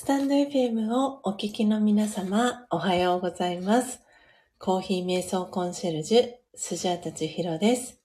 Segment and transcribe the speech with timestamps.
[0.00, 4.00] スタンド FM をお聞きの皆様、おはようございます。
[4.58, 8.00] コーヒー瞑想コンシェルジュ、スジャータチヒロです。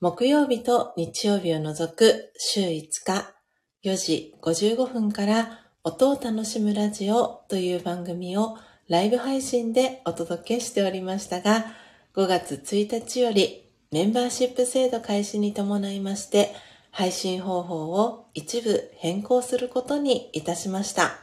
[0.00, 2.70] 木曜日と日曜日を除く週5
[3.04, 3.34] 日、
[3.84, 8.56] 4時55分から音を楽しむラジオという番組を
[8.88, 11.66] ライブ配信でお届けしておりましたが、
[12.16, 16.54] 5月1日よりメンバーシップ制度開始に伴いまして、
[17.00, 21.20] 配信方法を一部変更することにいたしました。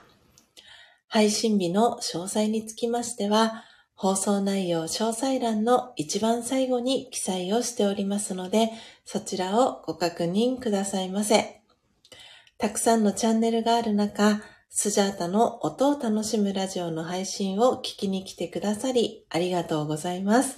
[1.08, 8.72] 配信日の詳細につきましては、放送内容詳細欄の一番最後に記載をしておりますので、
[9.06, 11.62] そちらをご確認くださいませ。
[12.58, 20.58] たくさんのチャンネルがある中、スジャータの音を楽しむラジオの配信を聞きに来てくださりありがとうございます。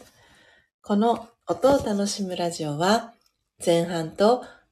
[0.81, 3.13] この音を楽しむラジオは
[3.65, 4.45] 前半と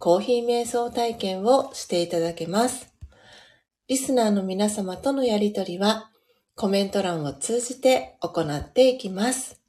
[0.00, 2.90] コーヒー瞑想体験をしていただけます。
[3.86, 6.10] リスナーの皆様とのやりとりは
[6.56, 9.60] コメント欄を通じて行っていきます。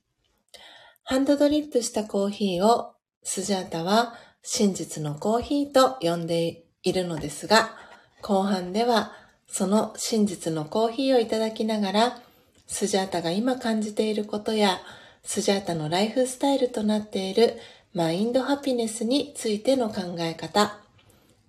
[1.04, 2.94] ハンドドリップしたコーヒーを
[3.24, 7.76] スジャータは真実のコーヒーと呼んでいるのですが、
[8.22, 9.12] 後半では
[9.48, 12.22] その真実のコーヒーをいただきながら、
[12.68, 14.80] スジャータが今感じていることや、
[15.24, 17.58] スジャータのライフスタイルとなっている
[17.94, 20.80] マインドハピネスについての考え方、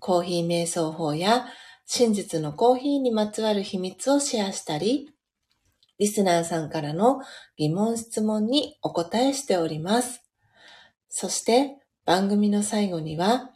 [0.00, 1.46] コーヒー瞑想法や
[1.86, 5.08] 真実のコーヒーにまつわる秘密をシェアしたり、
[6.00, 7.20] リスナーさんからの
[7.56, 10.24] 疑問質問にお答えしております。
[11.08, 13.52] そして番組の最後には、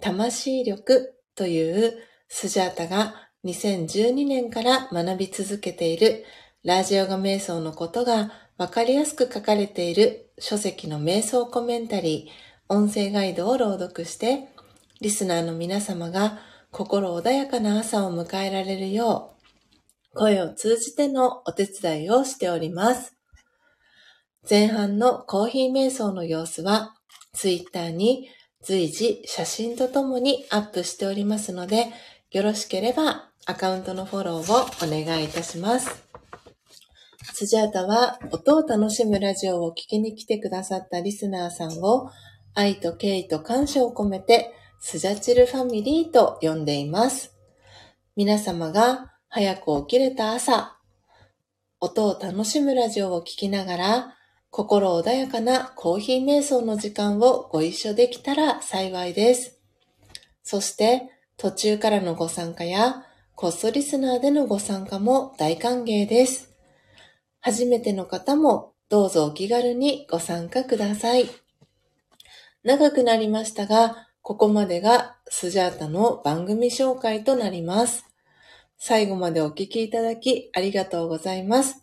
[0.00, 1.92] 魂力という
[2.28, 6.24] スジャータが2012年から学び続けている
[6.62, 14.48] ラジオガ瞑想のことがわかりやすく書かれている書籍の瞑想コメンタリー、音声ガイドを朗読して、
[15.00, 16.40] リスナーの皆様が
[16.72, 19.36] 心穏やかな朝を迎えられるよ
[20.12, 23.14] う、声を通じてのお手伝いをしております。
[24.50, 26.96] 前半のコーヒー瞑想の様子は、
[27.32, 28.28] ツイッターに
[28.62, 31.86] 随時写真とともにアップしておりますので、
[32.32, 36.01] よろしければアカウントのフォローをお願いいたします。
[37.42, 42.08] スジャータは音を楽しむラジオを聴きに来てくださったリスナーさんを
[42.54, 47.34] 愛と敬意と感謝を込めてスジャチルファミリーと呼んでいます。
[48.14, 50.78] 皆様が早く起きれた朝、
[51.80, 54.14] 音を楽しむラジオを聴きながら
[54.50, 59.58] 心穏やかなコーヒー瞑想の時間をご一緒できたら幸いです。
[60.44, 63.04] そして途中からのご参加や
[63.34, 66.51] コストリスナーでのご参加も大歓迎です。
[67.42, 71.28] 初めての方もどうぞお気軽にご参加ください。
[72.62, 78.06] 長くなりましたが、ここまでがスジャータの番組紹介となります。
[78.78, 81.82] 最後までお聞きいただきありがとうございます。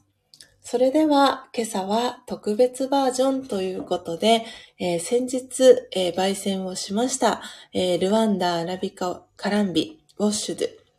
[0.62, 4.46] それでは今朝は特別バージョンということで、
[4.78, 7.42] えー、先日、えー、焙煎をしました、
[7.74, 10.58] えー、ルワンダアラビカカランビウォッシュ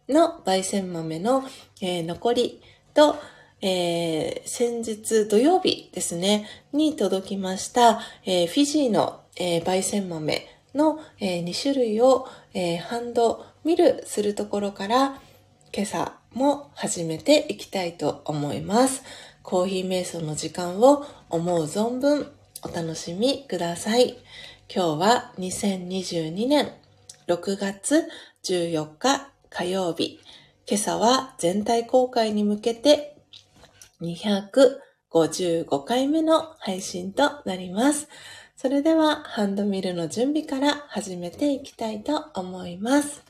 [0.09, 1.45] ドの焙煎豆の、
[1.81, 2.61] え残り
[2.93, 3.17] と、
[3.63, 15.21] えー、先日土曜日ですね、に届きました、えー、フィジーの、えー、焙煎豆の、え2種類を、えハンドミルするところから
[15.73, 19.03] 今朝も始めていきたいと思います。
[19.43, 22.33] コーヒー瞑想の時間を思う存分
[22.63, 24.17] お楽しみください。
[24.73, 26.73] 今日は2022年
[27.27, 28.09] 6月
[28.45, 30.21] 14日火曜日。
[30.69, 33.17] 今朝は全体公開に向けて
[34.03, 38.09] 255回目の配信となります。
[38.57, 43.30] それではハンドミルの準備から始めていきたいと思います。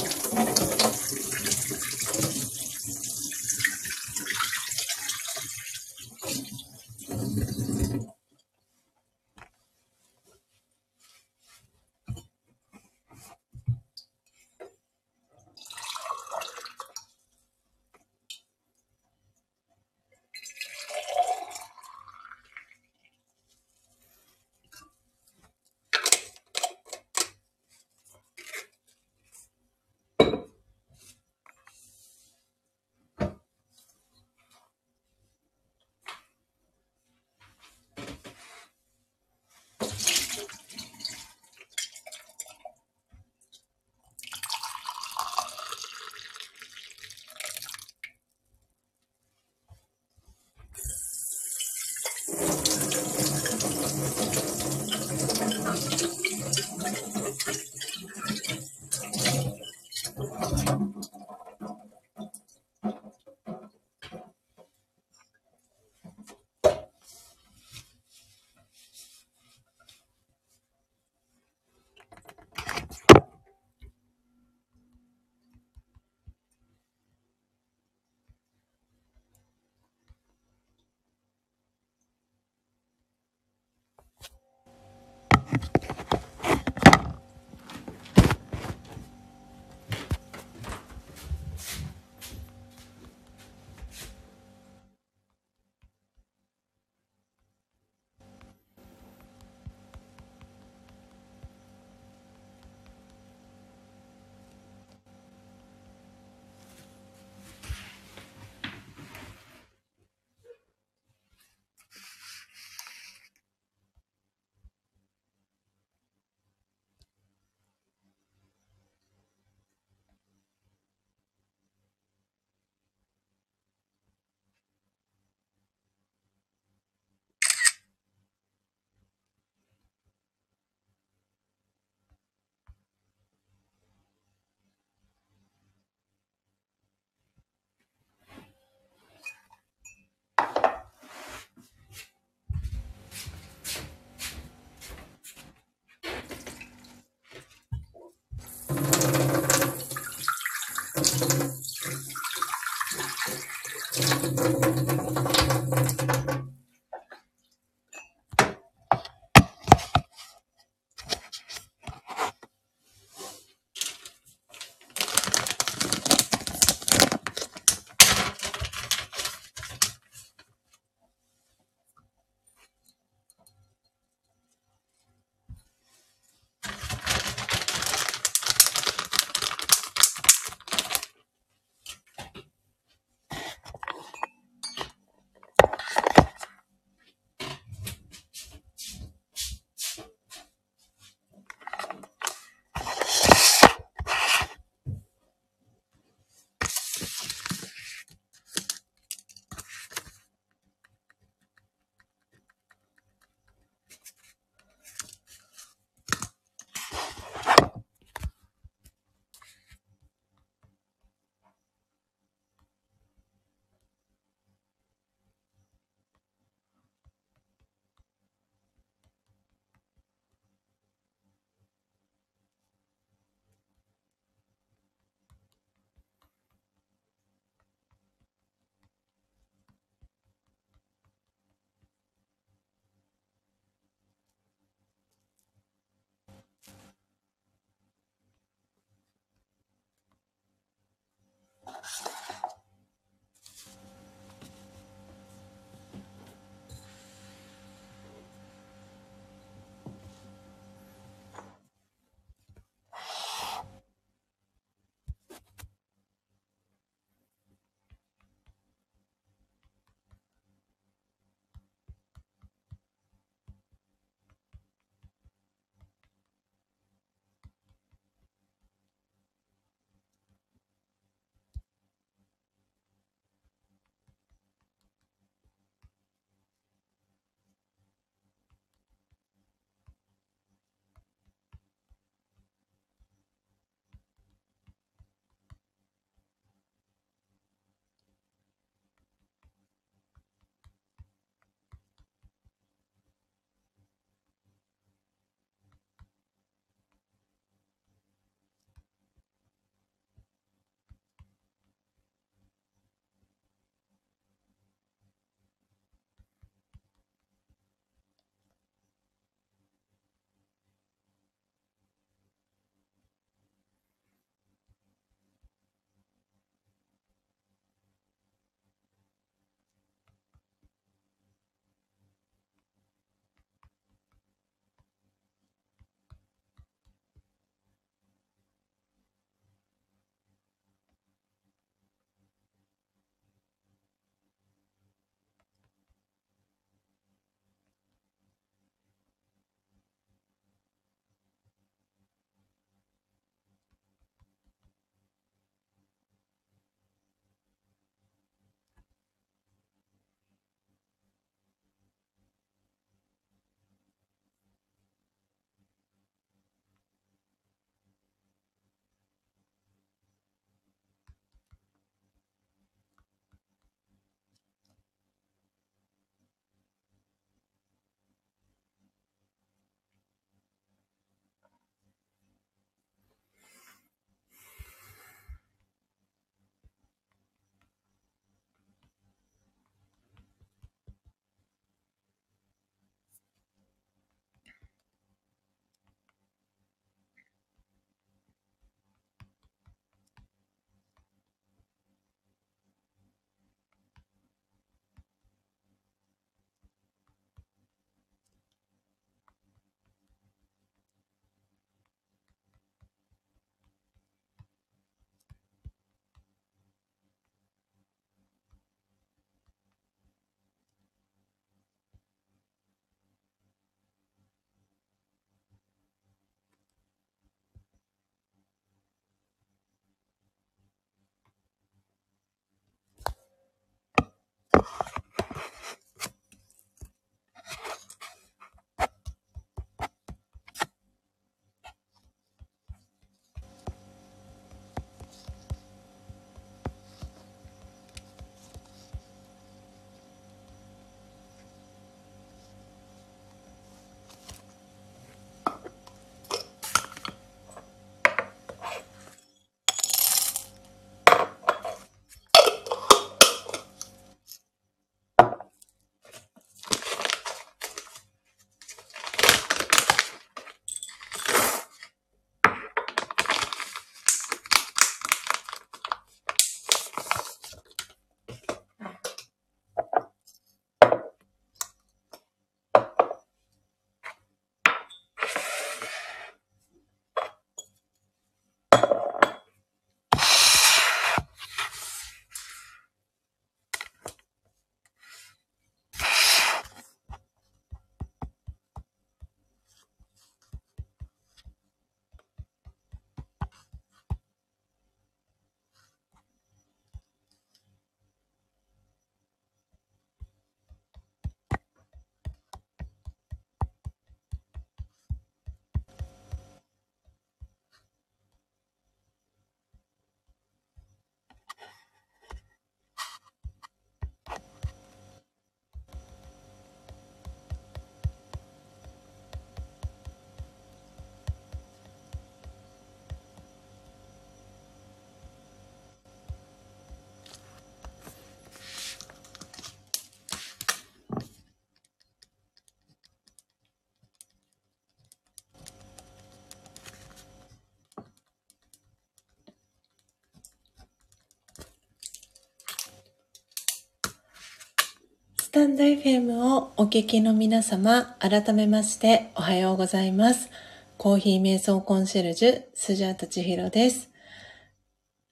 [545.53, 550.49] タンド FM をお聞きの皆様、改めましておはようございます。
[550.97, 554.09] コーヒー瞑想コンシェルジュ、スジャータチヒロです。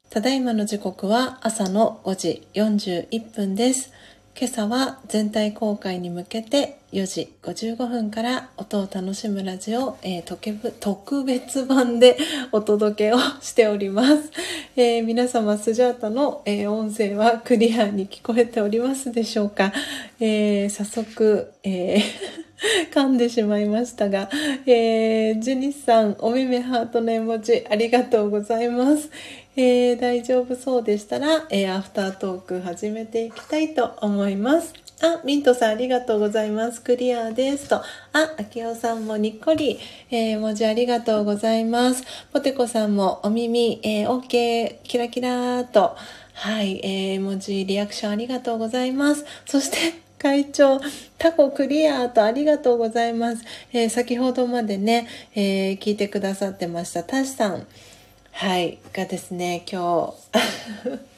[0.09, 3.93] ただいまの時刻は朝の5時41分です。
[4.38, 12.18] 今朝は全体公開に向けて4時55分から音を楽しむラジオ、えー、特別版で
[12.52, 14.32] お届けをしております。
[14.76, 19.72] えー、皆様、スジャータの、えー、音声はクリアに聞こえておりますでしょうか、
[20.20, 22.02] え早速、え
[22.92, 24.28] 噛んでしまいましたが、
[24.66, 29.12] え、ジュニスさん、お目目ハートの絵文字ありがとうございます。
[29.56, 34.89] え、大丈夫そうでしたら、え、アフタートーク始めていきたいと思います。
[35.02, 36.82] あ、ミントさんありがとうございます。
[36.82, 37.70] クリアです。
[37.70, 37.78] と。
[37.78, 37.84] あ、
[38.38, 39.80] あきおさんもにっこり、
[40.12, 42.04] えー、文字ありがとうございます。
[42.34, 45.95] ポテコさんもお耳、えー、OK、キラキラーと。
[46.34, 49.26] はい、えー、文字リアクションありがとうございます。
[49.45, 49.78] そして、
[50.18, 50.82] 会長、
[51.18, 53.43] タコクリアーとありがとうございます。
[53.72, 57.04] えー、先ほどまでね、えー、聞いてくださってました。
[57.04, 57.66] タシさん。
[58.34, 61.09] はい、がですね、今日、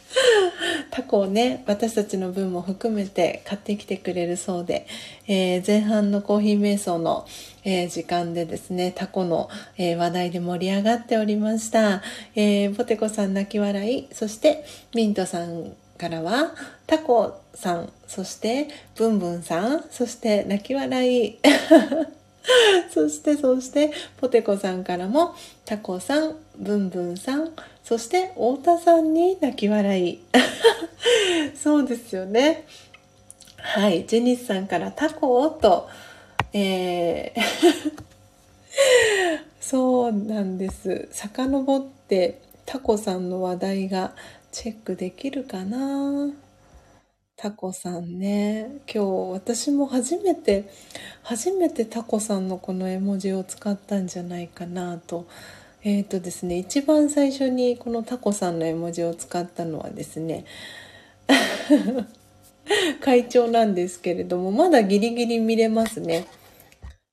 [0.91, 4.87] タコをね、私たちの分も含めて買ってきてくれるそうで、
[5.27, 7.25] えー、前半のコーヒー瞑想の、
[7.63, 12.01] えー、時間でですね、タコの、えー、話題で盛り上がっておりました。
[12.35, 16.53] えポテコさん泣き笑い、そしてミントさんからは、
[16.87, 21.37] タコさん、そしてブンブンさん、そして泣き笑い。
[22.93, 27.51] そして、そして、ポテコさんからも、タコさん、ブンブンさん、
[27.91, 30.21] そして太田さんに泣き笑い。
[31.61, 32.63] そうですよね。
[33.57, 35.89] はい、ジェニスさんからタコと、
[36.53, 37.41] えー
[39.59, 41.09] そうなんです。
[41.11, 44.15] 遡ってタコさんの話題が
[44.53, 46.31] チェックできるかな？
[47.35, 48.69] タコさんね。
[48.87, 50.69] 今日私も初めて、
[51.23, 55.27] 初めてタコさんのこの絵文字を使ったんじゃないかなと。
[55.83, 60.45] えっ、ー、とですね、一番最初にこのタコさんの絵文字を使ったのはですね、
[63.01, 66.27] 会長なんですけれども、まだギリギリ見れますね。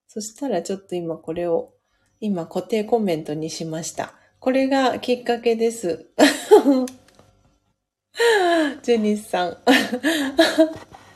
[0.07, 1.73] そしたらちょっと今これを、
[2.21, 4.13] 今固定コメントにしました。
[4.39, 6.07] これがきっかけです。
[8.83, 9.57] ジェニスさん。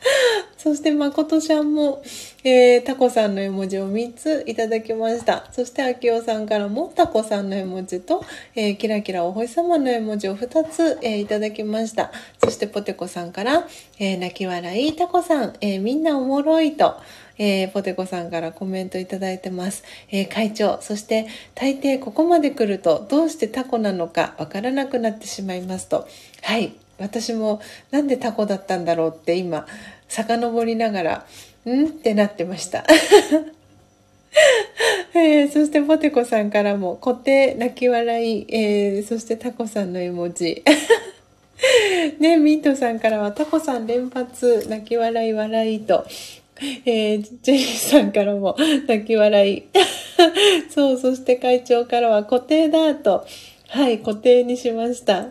[0.57, 2.01] そして、まことちゃんも、
[2.43, 5.47] えー、タコさんの絵文字を3ついただきました。
[5.51, 8.23] そして、あきおさんからもタコさんの絵文字と、
[8.55, 12.11] えー、キラキラお星様の絵文字を2つ、えー、いただきました。
[12.43, 13.67] そして、ポテコさんから、
[13.99, 16.95] え泣き笑いタコさん、えみんなおもろいと、
[17.37, 19.83] えー、ポテコさんからコメントいただいてます。
[20.11, 26.07] えー、会長、そして大抵ここまで来るとどうしてタコなのかわからなくなってしまいますと。
[26.41, 26.73] はい。
[26.99, 29.65] 私もなんでタコだったんだろうって今、
[30.07, 31.25] 遡りながら、
[31.65, 32.85] んってなってました。
[35.15, 40.63] えー、そしてポテコさんからも固定泣き笑い、えー、そしてタコさんの絵文字。
[42.19, 46.05] ね、ミントさんからはタコさん連発泣き笑い笑いと、
[46.85, 48.55] えー、ジェリーさんからも
[48.87, 49.63] 泣き笑い。
[50.69, 53.25] そう、そして会長からは固定だと、
[53.69, 55.27] はい、固定にしました。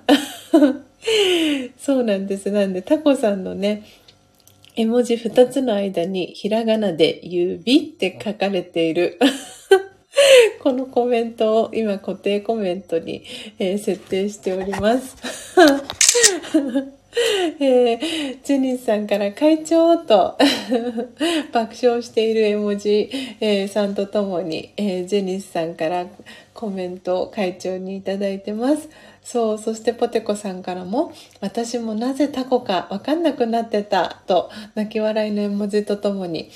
[1.78, 2.50] そうなんです。
[2.50, 3.84] なんで、タコさんのね、
[4.74, 9.18] 絵文字二つの間にひらがなで指って書かれている
[10.62, 13.22] このコメントを今固定コメントに、
[13.58, 15.16] えー、設定しております
[17.60, 20.38] えー、ジェニスさんから会長と
[21.52, 26.06] 爆笑している絵文字、えー、さんとともに、えー、ジェニスさんから
[26.54, 28.88] コメントを会長にいただいてます。
[29.24, 36.50] そう、そしてポテコさんからも、私もなぜタコかわかんなくなってた、と、泣き笑いの絵文字とともに、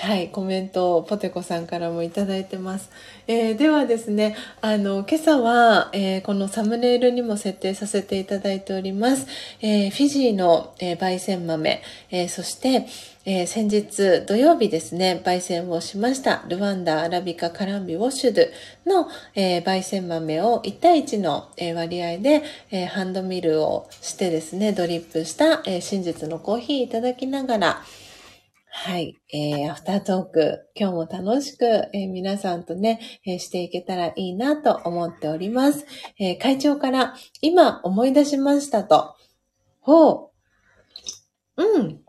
[0.00, 2.90] はい、コメントをポテコさんからもいただいてます。
[3.26, 9.26] えー、ではですね、あの、今朝は、えー、このサムネイルにも設定させていただいております。
[9.60, 12.86] えー、フィジーの、え焙煎豆、えそして、
[13.26, 18.42] え先日土曜日ですね、焙煎をしました、ルワンダ、アラビカ、カランビ、ウォッシュド
[18.90, 27.82] の、え焙煎豆を1対1の、え割合で、えハンドミルをしてですね、ドリップした、え真実のコーヒーいただきながら、
[28.72, 29.16] はい。
[29.32, 35.84] えー、アフタートーク、今日も楽しく、えー、皆さんとね、えー、していけたらいいなと思っております。
[36.18, 39.16] えー、会長から、今思い出しましたと。
[39.80, 40.30] ほ
[41.56, 41.62] う。
[41.62, 42.00] うん。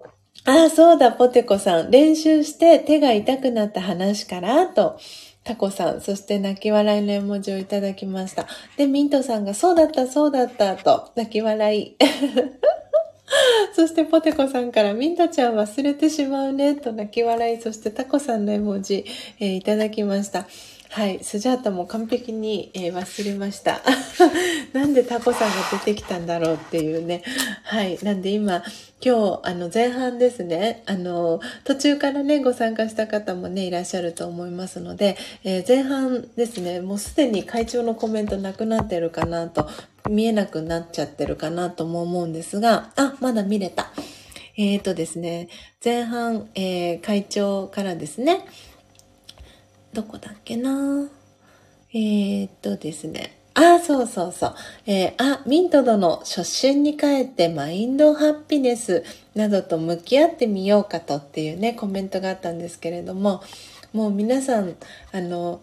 [0.45, 1.91] ああ、そうだ、ポテコさん。
[1.91, 4.99] 練習して手が痛くなった話から、と。
[5.43, 8.47] タコさん、そして泣き笑いの絵文字をいただきました。
[8.77, 11.95] で、ミントさんが、そうだった、そうだった、と、泣き笑い。
[13.73, 19.05] そしてポテコさんからミントちゃん忘れてしまうねと泣き笑い、そしてタコさんの絵文字、
[19.39, 20.47] えー、いただきました。
[20.93, 23.79] はい、スジャータも完璧に、えー、忘れました。
[24.73, 27.23] なんでタコさんが出てきたんだろうっていうね。
[27.63, 28.61] はい、なんで今、
[29.01, 35.15] 今日、あの、前半ですね、あの、途中からね、ご参加した方もね、いらっしゃると思いますので、
[35.45, 39.69] えー、前半ですね、もうすでに会長のコメントなくなってるかなと、
[40.09, 43.93] 見えなくなっちゃってるかなとも思うんですが、あ、まだ見れた。
[44.57, 45.47] えっ、ー、とですね、
[45.83, 48.45] 前半、えー、会長からですね、
[49.93, 51.09] どこだっけな？
[51.93, 53.37] えー、っとですね。
[53.53, 54.55] あ、そうそうそう。
[54.85, 59.03] えー、あ、ミント殿、初春に帰ってマインドハッピネス
[59.35, 63.43] などと向き合ってみようかとっていうね、コメントがあったんですけれども、
[63.91, 64.77] もう皆さん、
[65.11, 65.61] あの、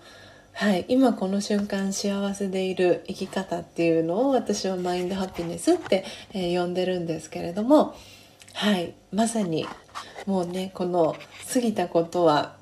[0.52, 6.04] はい、今この瞬間幸せでいる生き方っていうのを私はマインドハッピネスって、
[6.34, 7.94] えー、呼んでるんですけれども、
[8.52, 9.66] はい、まさに
[10.26, 11.16] もうね、この
[11.54, 12.57] 過ぎたことは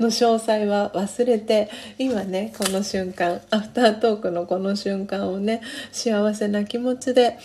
[0.00, 7.38] の詳細は忘れて今ねこの瞬間アフタートークのこの瞬間をね幸せな気持ちで、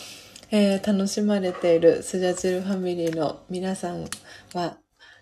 [0.51, 4.05] えー、楽しまれているスジャチルファミリーの皆さん
[4.53, 4.77] は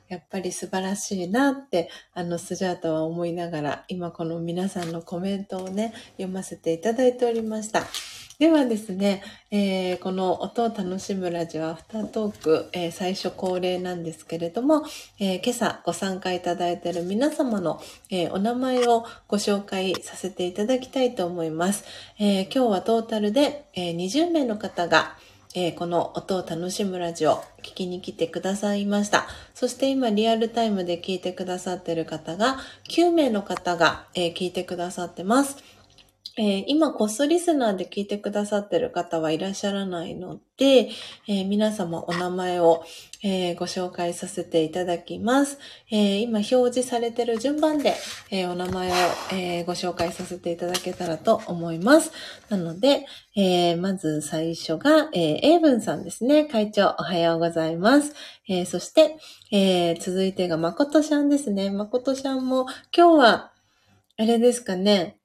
[0.08, 7.86] やっぱり素晴らしいなって、あの、スジャータは思いながら、今この皆さんのコメントをね、読ませていただいておりました。
[8.38, 14.84] ではですね、えー、この音を楽しむラジオアフタートーク、えー、最初恒例なんですけれども、
[15.20, 17.80] えー、今朝ご参加いただいている皆様の、
[18.12, 21.86] えお名前をご紹介させていただきたいと思います。
[22.20, 25.16] え今日はトータルで、え20名の方が、
[25.54, 29.28] えこの音を楽しむラジオ聞きに来てくださいました。
[29.54, 32.58] そして今リアルタイムで聞いてくださっている方が
[32.90, 35.75] 9名の方が、え聞いてくださってます。
[36.38, 40.90] えー、今、コストリスナーで聞いてくださってる方はいらっしゃらないので、
[41.30, 42.84] えー、皆様お名前を、
[43.24, 45.58] えー、ご紹介させていただきます。
[45.90, 47.96] え今、表示されてる順番で、
[48.32, 48.94] えお名前を、
[49.34, 52.12] えご紹介させていただけたらと思います。
[52.50, 53.06] なので、
[53.38, 56.44] えまず最初が、えー、英文さんですね。
[56.44, 58.14] 会長、おはようございます。
[58.50, 59.18] えそして、
[59.52, 61.70] え続いてが誠ちゃんですね。
[61.70, 62.66] 誠ちゃんも、
[62.96, 63.52] 今日は、
[64.18, 65.18] あれですかね。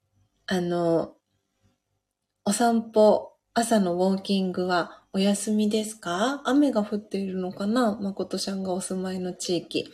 [0.52, 1.14] あの、
[2.44, 6.42] お散歩、朝のウォーキングはお休みですか？
[6.44, 7.96] 雨が降っているのかな？
[8.00, 9.92] 誠ちゃんがお住まいの地域。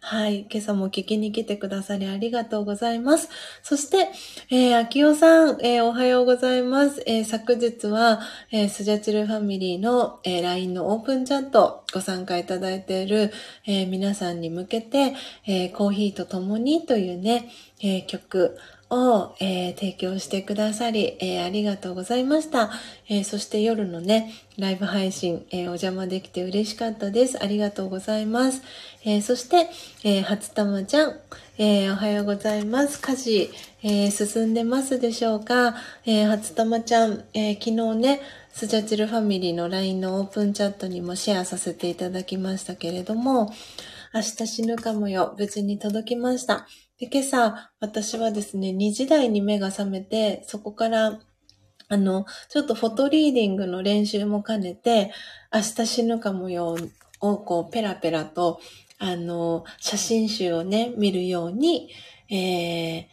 [0.00, 0.46] はい。
[0.48, 3.28] 今朝も聞きに来てくださりありがとうございます。
[3.64, 4.10] そして、
[4.48, 7.02] えー、秋代さん、えー、おはようございます。
[7.04, 8.20] えー、昨日は、
[8.52, 13.32] えー、スジャチルファミリーの、えー、LINE のオープンチャットご参加いただいている、
[13.66, 15.14] えー、皆さんに向けて、
[15.48, 17.50] えー、コーヒーと共にというね、
[17.80, 18.56] えー、曲、
[18.90, 22.70] を、えー、提供してくださり、えー、ありがとうございました、
[23.08, 27.42] えー、そして夜のね、ライブ配信、えお邪魔できて嬉しかったです。
[27.42, 28.62] ありがとうございます。
[29.04, 29.68] えそして、
[30.02, 31.20] え初玉ちゃん、
[31.58, 32.98] えおはようございます。
[32.98, 33.50] 家事、
[33.82, 35.74] え進んでますでしょうか、
[36.06, 43.52] え初玉ちゃん、え昨日ね、スジャチルファミリーの LINE のオープンチャットにもシェアさせていただきましたけれども、
[44.14, 46.66] 明日死ぬかもよ、無事に届きました。
[46.98, 51.20] で、今朝、私はですね、2時台に目が覚めて、そこから、
[51.88, 55.12] あの、ちょっとフォトリーディングの練習も兼ねて、
[55.52, 56.76] 明日死ぬかもよ
[57.20, 58.60] を、こう、ペラペラと、
[58.98, 61.90] あの、写真集をね、見るように、
[62.30, 63.06] えー、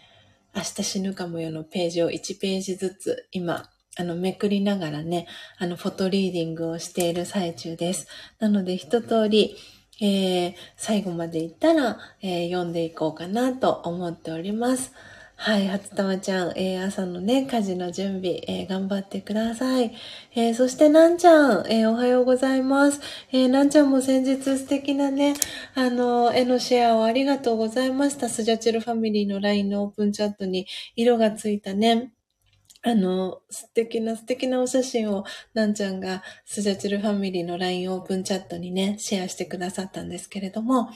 [0.55, 5.27] 明日死ぬかもよのページを1ページずつ、今、あの、めくりながらね、
[5.57, 8.07] あの、フォトリーディングをしている最中です。
[8.39, 9.57] なので、一通り、
[10.01, 14.91] えー、最後まで行ったら、えー、読んでいこうかなと思っております。
[15.35, 19.93] はい、初玉ちゃん、えー、朝のね、家事の準備、えー、頑張ってください。
[20.35, 23.01] えー、そして、なんちゃん、えおはようございます。
[23.33, 25.33] えなんちゃんも先日素敵なね、
[25.75, 28.29] あの、絵のシェアをありがとうございました。
[28.29, 30.65] スジャチルファミリーの LINE のオープンチャットに
[30.95, 32.12] 色がついたね、
[32.83, 35.23] あの、素敵な素敵なお写真を、
[35.53, 40.89] なんちゃんがスジャチルファミリーの LINE オープンチャットにね、シェアしてくださったんですけれども、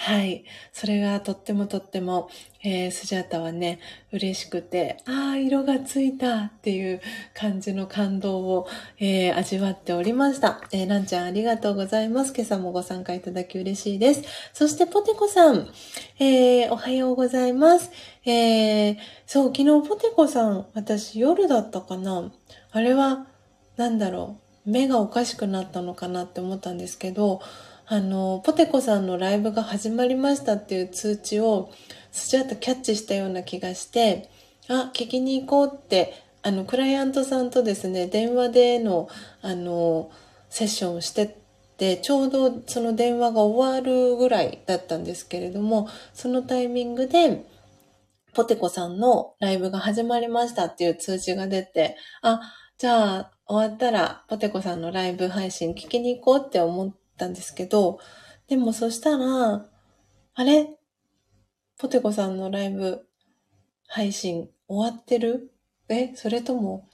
[0.00, 0.44] はい。
[0.72, 2.30] それがとってもとっても、
[2.62, 3.80] えー、スジャータはね、
[4.12, 7.00] 嬉しくて、ああ、色がついたっていう
[7.34, 8.68] 感じの感動を、
[9.00, 10.60] えー、味わっておりました。
[10.70, 12.32] えー、ランちゃんありがとうございます。
[12.32, 14.22] 今朝もご参加いただき嬉しいです。
[14.52, 15.68] そしてポテコさん、
[16.20, 17.90] えー、おはようございます。
[18.30, 22.30] えー、そう、昨日ポテコさん、私夜だったかな。
[22.72, 23.26] あれは、
[23.76, 27.40] なんだろう、目がおかしくなったのかなって思ったんですけど、
[27.86, 31.70] あの、ポテコさんのライブが始まりましたっていう通知を、
[32.12, 34.28] スチャートキャッチしたような気がして、
[34.68, 36.12] あ、聞きに行こうって、
[36.42, 39.08] あの、クライアントさんとですね、電話での、
[39.40, 40.10] あの、
[40.50, 41.34] セッションをして
[41.78, 47.44] て、ちょうどその電話が終わるぐらいだったんですけれども、そのタイミングで、
[48.34, 52.40] ポテコさんのライブが始まりましたっていう通知が出て、あ、
[52.78, 57.98] じゃあ終わったらポテコさんのライブ配信聞きに行こうって思ったんですけど、
[58.46, 59.66] でもそしたら、
[60.34, 60.76] あれ？
[61.78, 63.06] ポテコさんのライブ
[63.86, 65.52] 配信終わってる？
[65.88, 66.88] えそれとも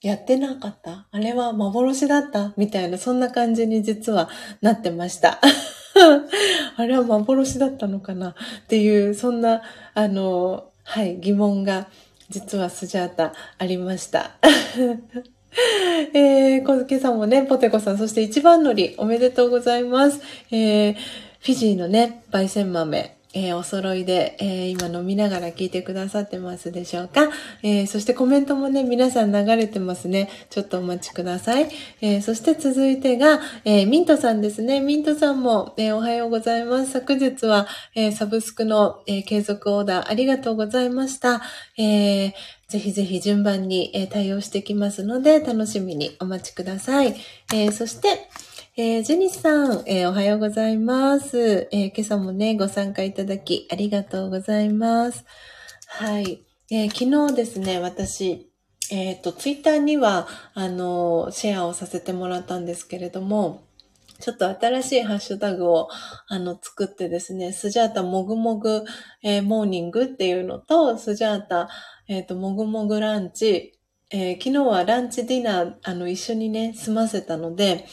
[0.00, 1.08] やってなかった？
[1.10, 2.54] あれは幻だった？
[2.56, 4.30] みたいな、そんな感じに実は
[4.62, 5.40] なってました。
[6.76, 8.30] あれは幻だったのかな？
[8.30, 8.34] っ
[8.68, 9.62] ていう、そんな、
[9.94, 11.88] あの、はい、疑問が
[12.30, 14.32] 実はスジャータありました。
[16.14, 20.20] えー、小月さんもね、ポテコさん、そして一番乗りおめでとうございます。
[20.50, 27.28] えー、フィジーのね、焙煎豆、えー、お揃いで、えー、今飲みながら聞いてくださってますでしょうか、
[27.62, 30.28] えー、そしてコメントもね、皆さん流れてますね。
[30.50, 31.68] ちょっとお待ちください。
[32.00, 34.80] えそして続いてが、えミントさんですね。
[34.80, 36.92] ミントさんも、えおはようございます。
[36.92, 41.42] 昨日は、えサブスクの、え継続オーダーありがとうございました。
[41.78, 42.32] え
[42.68, 47.14] ぜひぜひ順番に、え対応してきますので、楽しみにお待ちください。
[47.52, 48.28] えそして、
[48.76, 55.24] えー、ジェニスさん、えー、おはようございます、えー、今朝もね、ご参加いただきありがとうございます。
[55.88, 56.44] はい。
[56.70, 58.48] え昨日ですね、私、
[58.92, 63.64] えっ、と、ツイッターには、あの、シェアをさせてもらったんですけれども、
[64.20, 65.88] ちょっと新しいハッシュタグを、
[66.28, 68.84] あの、作ってですね、スジャータもぐもぐ、
[69.24, 71.68] えモーニングっていうのと、スジャータ、
[72.06, 77.86] えっ、と、もぐもぐランチ、え昨日はランチディナー、あの、一緒にね、済ませたので、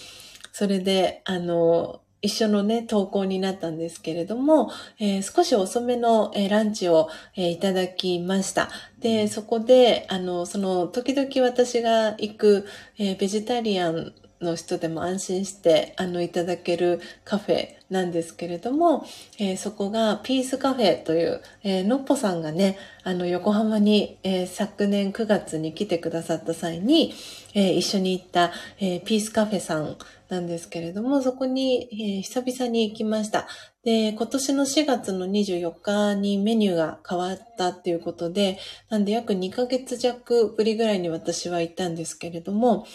[0.58, 8.68] それで、あの、一緒のね、投稿になったんですけれども、えー、少し遅めの、えー、ランチを、えー、いただきました。
[9.00, 12.66] で、そこで、あの、その、時々私が行く、
[12.98, 19.06] えベジタリアンの人でも安心して、あの、いただけるカフェなんですけれども、
[19.40, 27.14] えー、そこがピースカフェという、えー、のっぽさんがね、あの、横浜に、えー、昨年9月に来てくださった際に、
[27.56, 29.98] え一緒に行った、えピースカフェさん
[30.30, 33.48] なんですけれども、そこに、え、久々に行きました。
[33.84, 38.60] で、今年の4月の24日にメニューが変わったっていうことで、
[38.90, 42.86] なんで約2ヶ月弱ぶりぐらいに私は行ったんですけれども、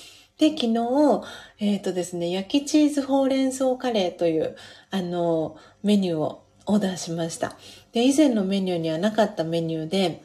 [0.43, 1.23] で、昨日、
[1.61, 4.57] えっ、ー、とですね、焼きチーズほうれん草カレーという、
[4.91, 7.57] あの、メニューをオーダーしました。
[7.93, 10.25] で、以前のメニューにはなかったメニューで、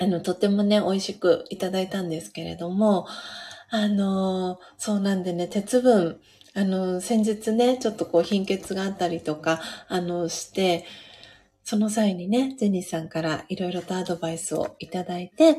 [0.00, 3.06] あの、とてもね、美味しくいただいたんですけれども、
[3.70, 6.18] あの、そうなんでね、鉄分、
[6.54, 10.84] あの、先日ね、ちょっとこう貧血があったりとか、あの、して、
[11.62, 15.58] その際にね、ジェニーさんからいろいろとアドバイスをいただいて、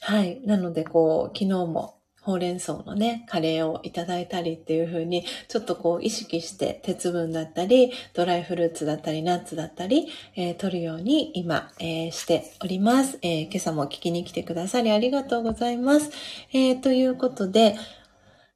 [0.00, 0.40] はい。
[0.44, 1.97] なので、こう、昨日も
[2.28, 16.10] ほうれん草のね、カレーをいただいたりっていう風に、ちょっとこう意識して鉄分だったり、ドライフルーツだったり、ナッツだったり、えー、取るように今、えー、しております、えー、今朝も聞きに来てくださりありがとうございます。
[16.52, 17.76] え、ということで、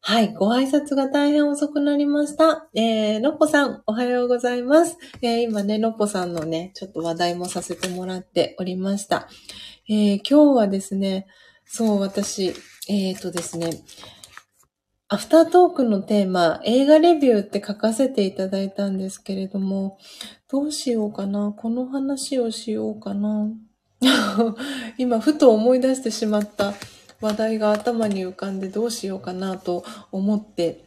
[0.03, 2.69] はい、ご挨拶が大変遅くなりました。
[2.75, 4.99] えー、のっぽさん、おはようございます。
[5.23, 9.29] えー、今ね、のっぽさんのね、ちょっと話題もさせてもらっておりました。
[9.89, 11.27] えー、今日はですね、
[11.65, 12.53] そう、私、
[12.89, 13.71] えっ、ー、とですね、
[15.09, 19.99] アフタートークのテーマ、映画レビューって書かせていただいたんですけれども、
[20.51, 23.51] どうしようかなこの話をしようかな。
[24.99, 26.75] 今、ふと思い出してしまった
[27.21, 30.83] 話題が頭に浮かんでどうしようかなと思って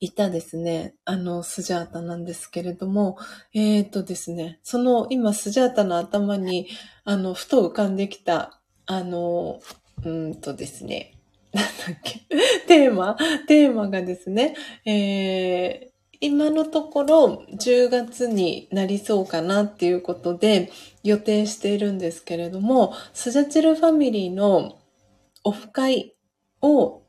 [0.00, 3.18] いたですね、あの、スジャータなんですけれども、
[3.52, 6.68] えっ、ー、とですね、その今スジャータの頭に、
[7.04, 9.60] あの、ふと浮かんできた、あの、
[10.04, 11.14] うんとですね、
[11.52, 12.20] なんだっけ、
[12.66, 13.16] テーマ？
[13.46, 15.90] テーマがですね、えー、
[16.20, 20.70] 今のところ10月になりそうかなっていうことで
[21.04, 24.78] 予定しているんですけれども、スジャチルファミリーの
[25.44, 26.14] オフ会
[26.60, 27.02] を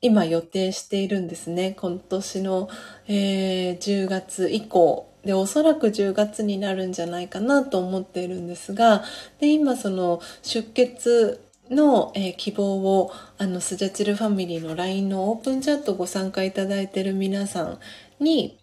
[0.00, 1.74] 今予定しているんですね。
[1.80, 2.68] 今年の、
[3.08, 5.10] えー、10月以降。
[5.24, 9.02] で、おそらく10月になるんじゃないかなと思っているんですが、
[9.40, 11.40] で、今その出血
[11.70, 17.78] の、えー、希望をあのスジャチルファミリーの LINE のオープンチャットご参加いただいている皆さん
[18.20, 18.58] に、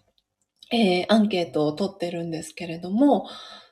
[0.70, 3.28] えー、アンケートを取ってるんですけれども、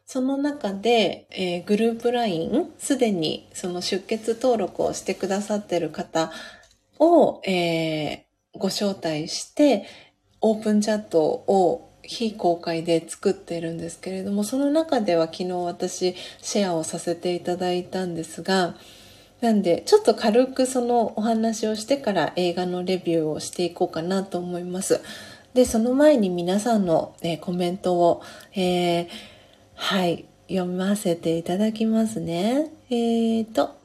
[0.06, 6.32] その中で、えー、グループ LINE、すでにその出血登録をしてくださっている方
[6.98, 9.86] を、えー、ご招待して、
[10.40, 18.74] オープンチャットを非公開で作ってるんですけれども、その中では昨日私シェアをさせていただいたんですが、
[19.40, 25.00] なんで、ちょっと軽くそのお話をしてから映画のレビューをしていこうかなと思います。
[25.54, 28.22] で、その前に皆さんの、え、コメントを、
[28.54, 29.08] えー、
[29.74, 32.70] はい、読ませていただきますね。
[32.90, 33.79] えーと、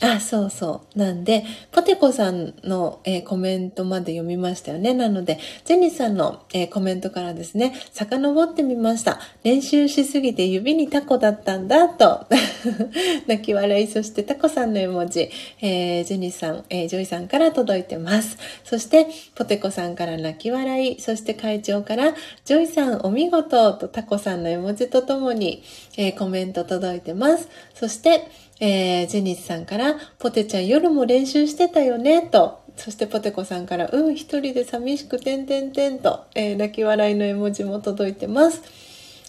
[0.00, 0.98] あ、そうそう。
[0.98, 4.92] なんで、ポテコさんの、えー、コメントまで読みましたよね。
[4.92, 9.20] なので、ジェニーさんの、えー、コメントからですね、遡ってみました。
[9.44, 12.26] 練習しすぎて指にタコだったんだ、と。
[13.28, 15.30] 泣き笑い、そしてタコさんの絵文字、
[15.60, 18.36] えー、ジェニーさん、えジョイさんから届いてます。
[18.64, 22.14] そして、ポテコさんから泣き笑い、そして会長から、
[22.44, 25.62] ジョイさんお見事、とタコさんの絵文字とともに、
[25.96, 27.48] えコメント届いてます。
[27.74, 28.28] そして、
[28.66, 32.64] えー、ジェニスさんから、ポテちゃん夜も練習してたよね、と。
[32.76, 38.62] そしてポテコさんから、うん、一人で寂しくてんてんてんと、えー、泣き笑いの絵文字も届いてます。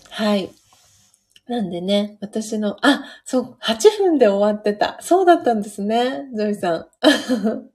[0.10, 0.52] はい。
[1.48, 4.98] なんでね、私の、あ、そう、8分で終わってた。
[5.02, 6.88] そうだったんですね、ジョイさん。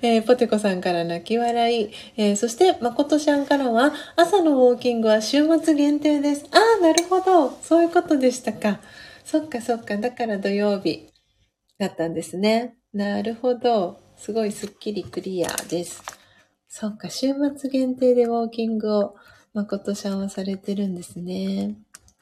[0.00, 1.90] えー、ポテコさんから泣き笑い。
[2.16, 6.46] えー、そして、まことちゃんからは、朝のウォーキングは週末限定です。
[6.52, 7.50] ああ、なるほど。
[7.62, 8.80] そういうことでしたか。
[9.30, 9.98] そっかそっか。
[9.98, 11.12] だから土曜日
[11.78, 12.78] だったんですね。
[12.94, 14.00] なるほど。
[14.16, 16.02] すごいスッキリクリアです。
[16.66, 19.16] そっか、週末限定でウォーキングを
[19.52, 21.74] 誠さんはされてるんですね。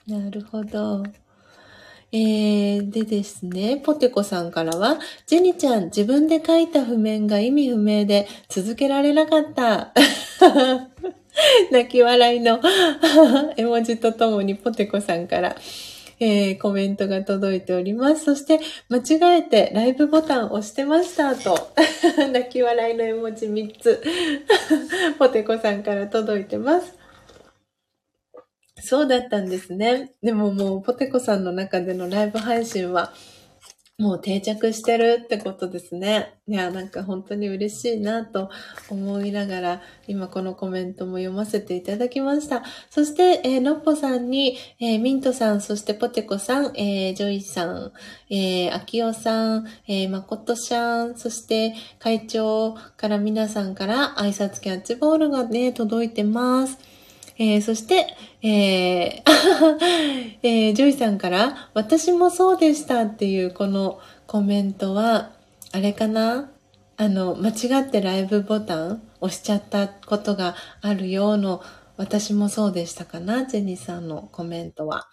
[0.08, 1.04] なるほど。
[2.10, 4.98] えー、でですね、ポテコさんからは、
[5.28, 9.92] ジェニちゃん、自分で書いた譜面が意味不明で続けられなかった。
[11.70, 12.60] 泣き笑いの
[13.56, 15.54] 絵文字とともにポテコさんから、
[16.18, 18.24] えー、コメントが届いております。
[18.24, 21.72] そして、間違えてライブボタン押してましたと、
[22.32, 24.02] 泣き笑いの絵文字3つ、
[25.18, 26.94] ポテコさんから届いてます。
[28.78, 30.12] そうだったんですね。
[30.22, 33.12] でももう、ポテコさんの中でのライブ配信は、
[33.98, 36.34] もう定着してるってことですね。
[36.46, 38.50] いや、なんか本当に嬉しいなと
[38.90, 42.62] 思いながら、今このコメントも読ませていただきました。
[42.90, 47.92] そして、えー、のっぽさんに、えー、ミントさん、そしてポテコさん、えー、ジョイさん、
[48.28, 56.95] えー、アキオさん、えー、まことしゃん、そして会長から皆さんから挨拶キャッチボールがね、届いてます。
[57.38, 58.06] えー、そして、
[58.42, 59.22] えー
[60.42, 65.32] えー、ジョイさんから、私もそうでしたっていうこのコメントは、
[65.72, 66.50] あれかな？
[66.96, 71.62] あの、間違ってライブボタン押しちゃったことがあるようの、
[71.98, 73.44] 私もそうでしたかな？
[73.44, 75.06] ジェニーさんのコメントは。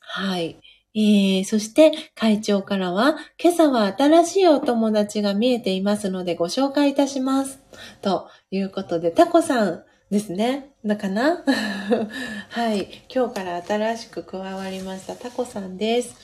[0.00, 0.56] はい。
[0.92, 7.60] えー、そして会長からは、今朝は新しいお友達が見えていますのでご紹介いたします。
[8.02, 10.72] ということで、タコさん、ですね。
[10.84, 11.44] だかな？
[12.50, 13.02] はい。
[13.12, 16.14] 今日から新しく加わりましたタコさんです。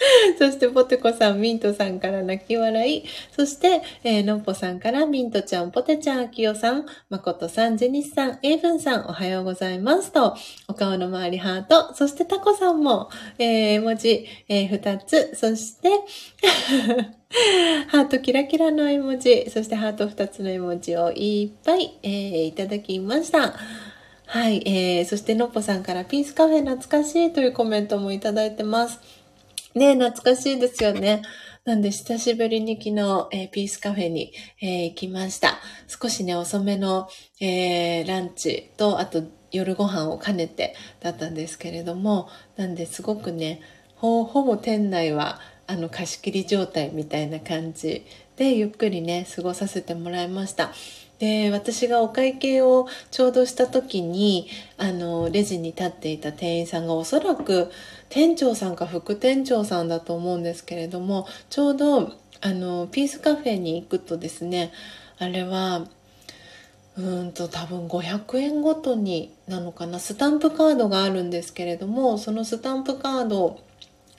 [0.38, 3.04] そして、ポテコさん、ミントさんから泣き笑い。
[3.36, 10.34] そして、えー、のっぽさんからミントちゃん、ポテちゃん、あきよさん、まことさん、ジェニスさん、エイブンさん、おはようございますと、
[10.68, 11.94] お顔の周りハート。
[11.94, 15.32] そして、タコさんも、えー、文字、えー、二つ。
[15.34, 15.90] そして、
[17.88, 23.54] ハートキラキラの絵文字、そしてハート2つの絵文字をいっぱい、えー、いただきました。
[24.26, 29.00] はい、えー、そしてのっぽさんからピースカフェ懐かしいというコメントもいただいてます。
[29.74, 31.22] ね懐かしいですよね。
[31.64, 35.58] なんで、久しぶりに昨日、えー、ピースカフェに、えー、行きました。
[35.88, 37.08] 少しね、遅めの、
[37.38, 43.60] えー、ランチと、あと夜ご飯を兼ねてだったんですけれども、なんですごくね、
[44.00, 48.06] ほほぼ店内はあの貸し切り状態みたいな感じ
[48.36, 50.72] でゆっくりね過ごさせてもらいました
[51.18, 54.48] で私がお会計をちょうどした時に
[54.78, 57.70] あのレジに立っていた店員さんがおそらく
[58.10, 64.72] 店長さんか副店長さんだと思うんですけれどもちょうどあのピースカフェに行くとですね
[65.18, 65.86] あれは
[66.96, 69.98] うんと多分500円ごとになのかな。
[69.98, 73.60] スタンプカードがあるんですけれどもそのスタンプカード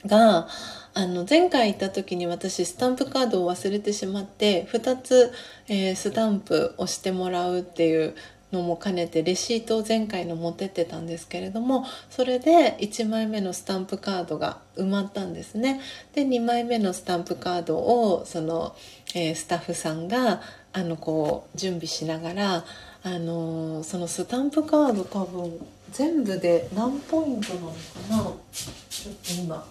[0.06, 0.48] が
[0.94, 5.32] あの前回行った時に私スタンプカードを忘れてしまって2つ、
[5.68, 8.16] えー、スタンプをしてもらうっていう
[8.52, 15.82] のも兼ねてレシートを前回の持ってってたんですけれどもそれで1枚目のスタンプカードが埋まったんですね。
[16.14, 18.76] で2枚目のスタンプカードをその、
[19.16, 20.42] えー、スタッフさんが
[20.74, 22.66] あのこう準備しながら
[23.04, 27.76] あのー、そのスタンプカード多分全部で何ポイントなのか
[28.10, 28.18] な？
[28.52, 29.68] ちょっと今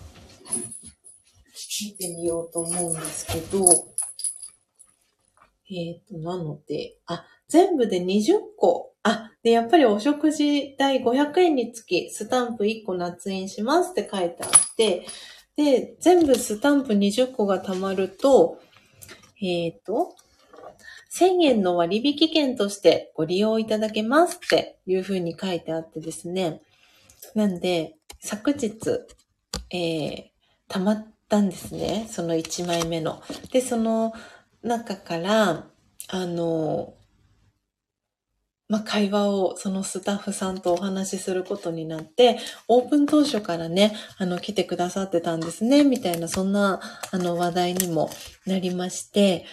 [1.83, 3.65] 見てみようと思うんですけど、
[5.71, 8.95] えっ、ー、と、なので、あ、全部で20個。
[9.03, 15.07] あ、で、やっぱりお食事代500円につき、スタンプ1個捺印しますって書いてあって、
[15.57, 18.61] で、全部スタンプ20個が貯まると、
[19.43, 20.15] えっ、ー、と、
[21.13, 26.63] 1000円の割引券としてご利用いただけますっていう風に書いてあってですね。
[27.35, 28.71] なんで、昨日、
[29.71, 30.23] えー、
[30.69, 32.07] 溜まったんですね。
[32.09, 33.23] その1枚目の。
[33.51, 34.13] で、その
[34.63, 35.67] 中から、
[36.09, 36.95] あの、
[38.71, 48.11] まあ、会話をそのスタッフさんとお話しすることになって、オープン当初からね、あの、来てくださってたんですね、みたいな、そんな、あの、話題にも
[48.47, 49.45] なりまして、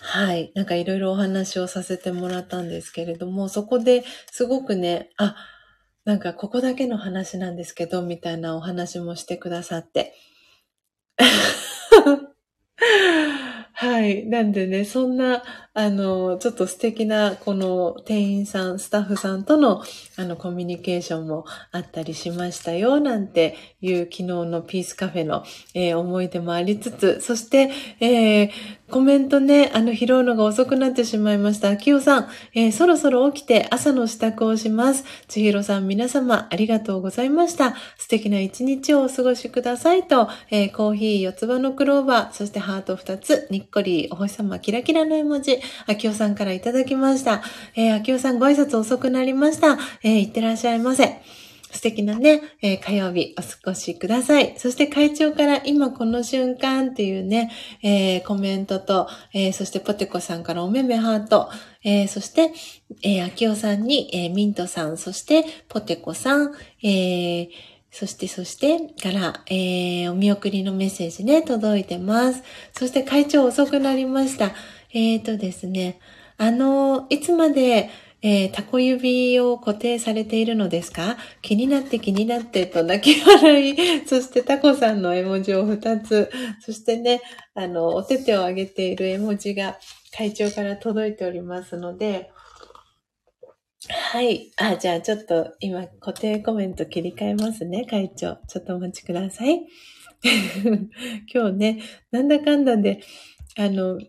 [0.00, 0.50] はい。
[0.56, 5.36] なんかいろいろお話をさせてもらったんですけれども、そこですごくね、あ、
[6.04, 10.14] なんかここだけの話なんですけど、みたいなお話もしてくださって。
[13.76, 14.24] はい。
[14.26, 15.42] なんでね、そんな、
[15.76, 19.82] あの、ちょっと素敵な、この店員さん、スタッフさんとの、
[20.16, 25.42] あの、コミュニケーションもあったりしましたよ、なんていう昨日のピースカフェの、
[25.74, 28.50] えー、思い出もありつつ、そして、えー、
[28.88, 31.70] コメントね、あの、拾うのが遅くなってしまいました。
[31.70, 35.04] 秋代さん、えー、そろそろ起きて朝の支度をします。
[35.26, 37.74] 千尋さん、皆様、ありがとうございました。
[37.98, 47.42] 素敵な一日をお過ごしくださいと、えコーヒー四つ葉のクローバー、そしてハート二つ、っこり、お星様、キラキラの絵文字、秋代さんからいただきました。
[47.74, 49.78] えー、秋代さんご挨拶遅くなりました。
[50.02, 51.20] えー、いってらっしゃいませ。
[51.72, 54.54] 素敵なね、えー、火曜日お過ごしください。
[54.58, 57.50] そして会長から今この瞬間っていうね、
[57.82, 61.50] えー、コメントと、えー、そしてポテコさんからおめめハート、
[61.82, 62.52] えそして、
[63.02, 66.52] えー、秋代さんに、えミントさん、そしてポテコさん、
[66.82, 67.48] え
[67.96, 72.42] そして、そして、から、えー、お見送りのメッセージね、届いてます。
[72.76, 74.50] そして会長遅くなりました。
[74.92, 76.00] えーとですね、
[76.36, 77.90] あの、いつまで、
[78.20, 81.18] えー、タコ指を固定されているのですか？
[81.40, 83.76] 気になって気になってと泣き笑い。
[84.08, 86.30] そしてタコさんの絵文字を2つ。
[86.60, 87.20] そしてね、
[87.54, 89.78] あの、お手手を上げている絵文字が
[90.16, 92.30] 会長から届いておりますので、
[93.88, 94.50] はい。
[94.56, 98.38] あ、じゃあちょっと今固定コメント切り替えますね、会長。
[98.48, 99.66] ちょっとお待ちください。
[101.32, 103.00] 今日ね、なんだかんだで、
[103.56, 104.00] あの、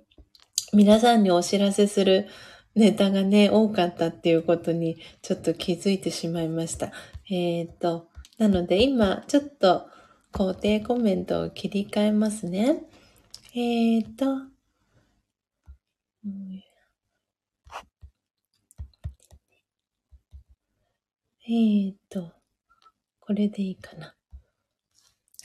[0.73, 2.27] 皆さんにお知らせする
[2.75, 6.91] ネタがね、多かったっていうことにちょっと気づいてしまいました。
[7.29, 9.87] えっ、ー、と、なので今ちょっと
[10.33, 12.83] 肯定コメントを切り替えますね。
[13.53, 14.25] えっ、ー、と、
[21.47, 22.31] えっ、と、
[23.19, 24.15] これでいいかな。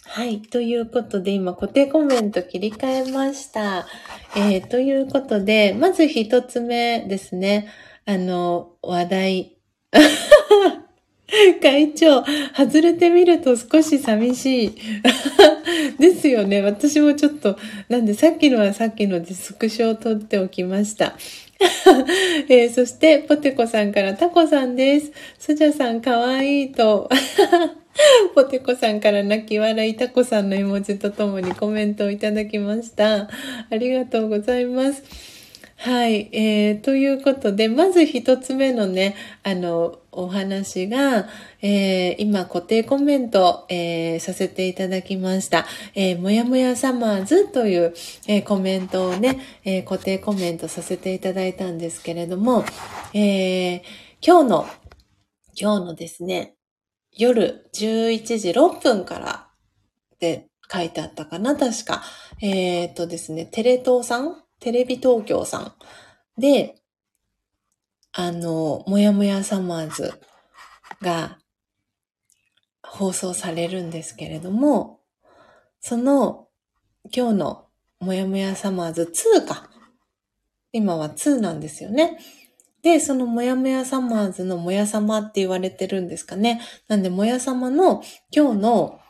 [0.07, 0.41] はい。
[0.41, 3.87] ということで、今、固定コメント切り替えました。
[4.35, 7.69] えー、ということで、まず一つ目ですね。
[8.07, 9.57] あの、話題。
[11.61, 12.25] 会長、
[12.57, 14.75] 外れてみると少し寂しい。
[16.01, 16.63] ですよね。
[16.63, 17.59] 私もちょっと、
[17.91, 21.15] なんでさっきのはさっきのでスクショを撮っておきました。
[22.49, 25.13] えー、そして、ポテコさんからタコさんです。
[25.39, 27.09] スジャさんかわいいと。
[28.35, 33.29] ポテコさんから泣き笑いタコさんの絵文字とともにコメントをいただきました。
[33.71, 35.03] ありがとうございます。
[35.77, 36.29] はい。
[36.33, 41.29] えー、ということで、まず一つ目のね、あの、お話が、
[41.63, 45.67] えー、今固定コメント、えー、させていただきました。
[45.95, 47.95] えー、もやもやサマーズという、
[48.27, 52.65] え、コメントをね、え、固定コメントさせていただいたんですけれども、
[53.15, 53.83] え、
[54.25, 54.67] 今日の、
[55.61, 56.57] 今日のですね、
[57.17, 59.49] 夜11時6分から
[60.15, 62.03] って書いてあったかな、確か。
[62.41, 64.37] えっ、とですね、テレ東さん？
[64.61, 65.73] テレビ東京さん？
[66.41, 66.80] で、
[68.13, 70.13] あの、もやもやサマーズ
[71.01, 71.39] が
[72.83, 75.01] 放送されるんですけれども、
[75.81, 76.49] その
[77.15, 77.67] 今日の
[78.01, 79.71] もやもやサマーズ2か。
[80.73, 82.19] 今は2なんですよね。
[82.83, 86.61] で、そのもやもやサマーズのもやさまって言われてるんですかね。
[86.89, 88.03] なんで、もやさまの
[88.35, 89.01] 今日の、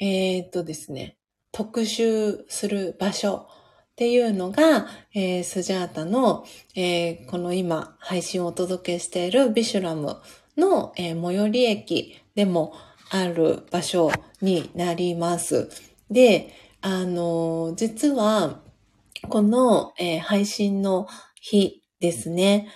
[0.00, 1.16] えー、っとですね、
[1.52, 3.46] 特集する場所
[3.92, 10.16] っていうのが、えー、スジャータの、えー、この今配信をお届けしているビシュラム
[10.56, 12.72] の、えー、最寄り駅でも
[13.10, 14.10] ある場所
[14.40, 15.68] になります。
[16.10, 18.60] で、あの実は、
[19.28, 21.06] この、え配信の
[21.40, 22.68] 日ですね、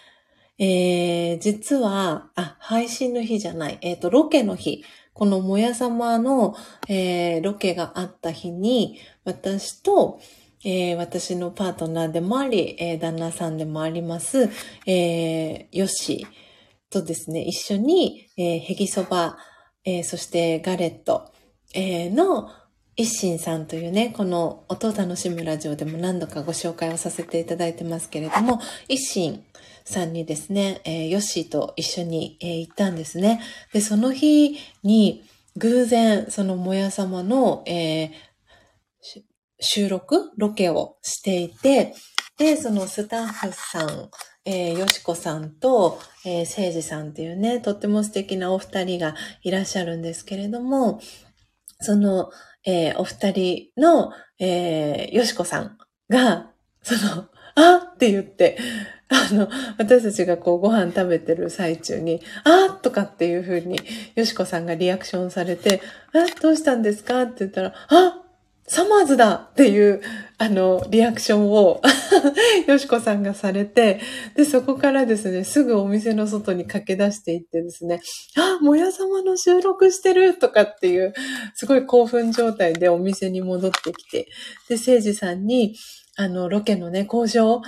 [0.59, 6.55] えー、実は、あ、配信の日じゃない、えっ、ー、と、ロケの日、このもやさまの、
[6.88, 10.20] えー、ロケがあった日に、私と、
[10.68, 14.51] えー、私のパートナーでもあり、えー、旦那さんでもあります、
[14.84, 16.26] えー、ヨシ
[16.90, 19.38] とですね、一緒に、えー、ヘギそば、
[19.84, 21.30] えー、そしてガレット、
[21.72, 22.51] えー、の
[22.97, 29.44] 一心さんというね、この音を楽しむラジオでも何度かご紹介をさせていただいてますけれども、一心
[29.84, 33.40] さんにですね、えー、ヨッシーと一緒に、えー、行ったんですね。
[33.72, 35.22] で、その日に
[35.56, 38.10] 偶然、そのもや様の、えー、
[39.61, 41.95] 収録ロケをしていて、
[42.39, 44.11] で、そのスタッフさん、
[44.45, 51.01] えー、よしこさんと、えー、せいじさんっていうね、とっても素敵なお二人がいらっしゃるんですけれども、
[51.81, 52.31] その、
[52.65, 55.78] えー、お二人の、えー、よしこさん
[56.11, 56.51] が、
[56.83, 57.28] その、
[57.59, 58.59] あって言って、
[59.09, 63.81] あの、私たちがこうご飯食べてる最中に、あとかっていう風に、
[64.15, 65.81] よしこさんがリアクションされて、
[66.12, 67.23] あ、どうしたんですか？
[67.23, 68.26] って言ったら、あ
[68.68, 70.01] サマーズだっていう、
[70.38, 71.80] あの、リアクションを
[72.66, 74.01] よしこさんがされて、
[74.34, 78.02] で、そこからですね、すぐお店の外に駆け出していってですね、
[78.36, 80.38] あ、もや様の収録してる！
[80.38, 81.14] とかっていう、
[81.55, 84.26] すごい興奮状態でお店に戻ってきて、
[84.68, 85.76] で、せいじさんに、
[86.16, 87.62] あの、ロケのね、交渉、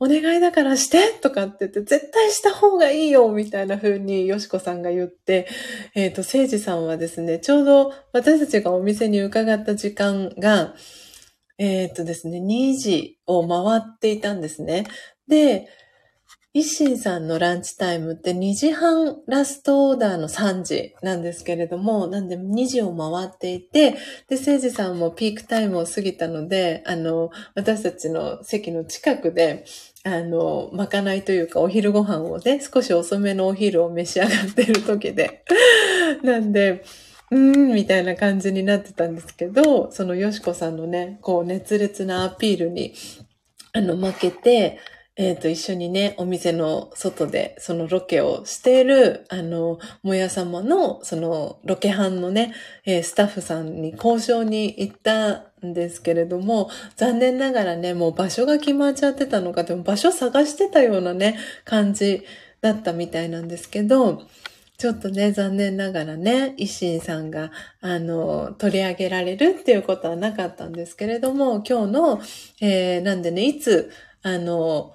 [0.00, 5.48] お願いだからしてとかって言って、絶対した方がいいよみたいな風によしこさんが言って、
[5.94, 10.74] えっ、ー、と、せいじさんはですね、ちょうど私たちがお店に伺った時間が、
[11.58, 14.84] えっ、ー、とですね、2時を回っていたんですね。
[15.26, 15.68] で、
[16.54, 23.96] 一心さんのランチタイムって2時半ラストオーダーの3時なんですけれども、なんで2時を回っていて、
[24.28, 29.66] で、聖治さんもピークタイムを過ぎたので、あの、私たちの席の近くで、
[30.04, 35.44] あの、まかないというかお昼ご飯をね、少し遅めのお昼を召し上がっている時で。
[36.24, 36.82] なんで、
[37.30, 42.94] うーん、みたいな感じになってたんですけど、そのよしこさんのね、こう熱烈なアピールに、
[43.74, 44.78] あの、負けて、
[45.18, 52.54] えっ、ー、と、一緒にね、お店の外でそのロケをしている、あの、もや様の、その、ロケ班のね、
[52.86, 62.22] えー、スタッフさんに交渉に行ったんですけれども、残念ながらね、もう場所が決まっちゃってたのか、でも場所探してたようなね、感じ
[62.60, 64.22] だったみたいなんですけど、
[64.76, 67.50] ちょっとね、残念ながらね、維新さんが、
[67.80, 72.20] あの、取り上げられるっていうことはなかったんですけれども、今日の、
[72.60, 73.90] えー、なんでね、いつ、
[74.22, 74.94] あの、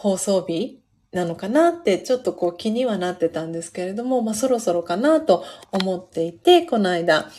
[0.00, 0.80] 放送日
[1.12, 7.30] なのかなってちょっとこう気にはなってたんですけれども、まあそろそろかなと思っていて、この間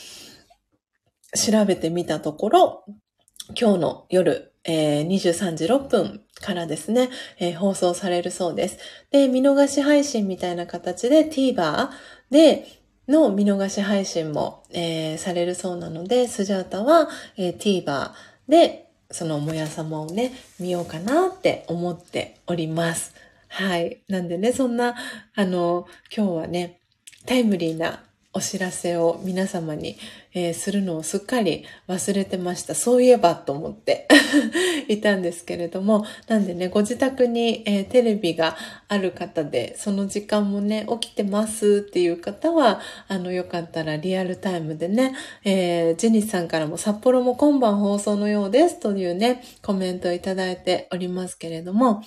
[1.36, 2.86] 調べてみたところ、
[3.60, 7.10] 今日の夜、えー、23時6分からですね、
[7.40, 8.78] えー、放送されるそうです。
[9.10, 11.90] で、見逃し配信みたいな形で TVer
[12.30, 12.68] で
[13.08, 18.12] の見逃し配信も、えー、されるそうなので、スジャータは、えー、TVer
[18.48, 23.14] でそのもや様をね、見ようかなって思っております。
[23.48, 24.02] はい。
[24.08, 24.96] なんでね、そんな、
[25.36, 25.86] あの、
[26.16, 26.80] 今日はね、
[27.26, 28.04] タイムリーな
[28.34, 29.98] お知らせを皆様に、
[30.34, 32.76] えー、するのをすっかり忘れてました。
[32.76, 34.08] そういえばと思って
[34.88, 38.56] いたんですけれども、なんでね、ご自宅に、えー、テレビが
[38.88, 42.80] ある方で、その時間もね、起きてますっていう方は、
[43.10, 45.14] あの、よかったらリアルタイムでね、
[45.44, 52.02] えー、ジェニスさんからも札幌も今晩放送のようですというね、コメントをいただいておりますけれども、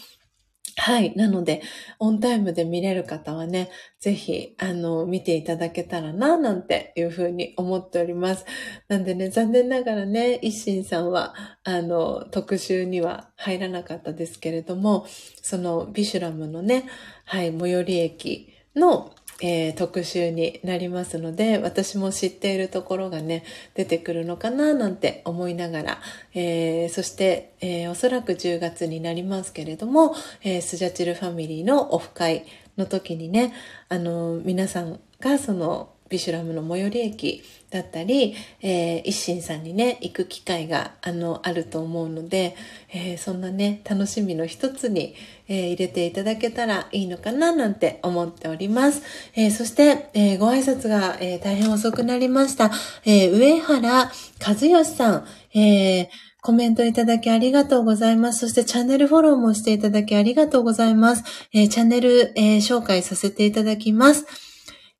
[0.77, 1.15] はい。
[1.15, 1.63] なので、
[2.01, 3.71] オンタイムで見れる方はね、
[4.01, 8.45] ぜひ、あの、見ていただけたらな、なんていうふうに思っております。
[8.89, 15.07] なんでね、残念ながらね、一心さんは、あの、特集には入らなかったですけれども、
[15.43, 16.89] その、ビシュラムのね、
[17.25, 19.15] はい、最寄り駅の、
[19.47, 23.45] えー、特集になりますので、私も知っているところがね、
[23.75, 25.99] 出てくるのかななんて思いながら、
[26.33, 32.47] えー、そして、えー、おそらく10月になりますけれども、えスジャチルファミリーのオフ会
[32.79, 33.53] の時にね、
[33.91, 37.43] あの、皆さんがその、ビシュラムの最寄り駅
[37.75, 42.55] だったり、えー、一心さんにね、行く機会が、あの、あると思うので、
[42.93, 45.17] えー、そんなね、楽しみの一つに、
[45.49, 49.03] えー、入れていただけたらいいのかな、なんて思っております。
[49.35, 52.71] えそして、えご挨拶が、え大変遅くなりました。
[53.05, 55.27] え上原和義さん、
[55.59, 56.09] え
[56.43, 58.41] コメントいただきありがとうございます。
[58.41, 61.25] そしてチャンネルフォローもしていただきありがとうございます。
[61.53, 64.44] えチャンネル、え紹介させていただきます。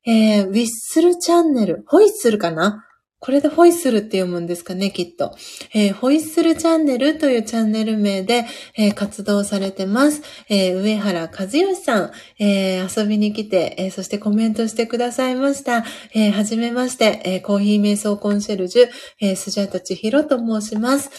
[0.07, 2.85] えー、ウィッスルチャンネル、ホイッスルかな？
[3.21, 5.35] これでホイッスルって読むんですかね、きっと。
[5.73, 8.45] えー、ホイッスルチャンネルというチャンネル名で、
[8.77, 10.21] えー、活動されてます。
[10.51, 15.87] えー、上原和義さん、え遊びに来て、えそしてコメントしてくださいました。
[16.15, 18.89] えはじめまして、えコーヒー瞑想コンシェルジュ、
[19.23, 21.11] えスジャタチヒロと申します。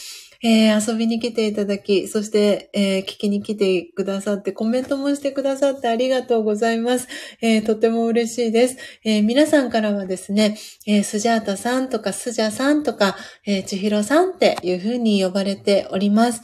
[0.48, 7.08] えー、遊びに来ていただき、そして、えー、聞きに来てくださって、コメントもしてくださってありがとうございます。
[7.42, 8.78] えー、とても嬉しいです。
[9.04, 10.56] え皆さんからはですね、
[10.86, 13.16] えスジャータさんとかスジャさんとか、
[13.48, 16.44] え千尋さんっていう風に呼ばれております。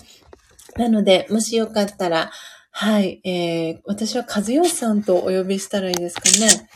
[0.78, 2.32] なので、もしよかったら、
[2.72, 6.68] はい、えー、私は和義さんとお呼びしたらいいですかね。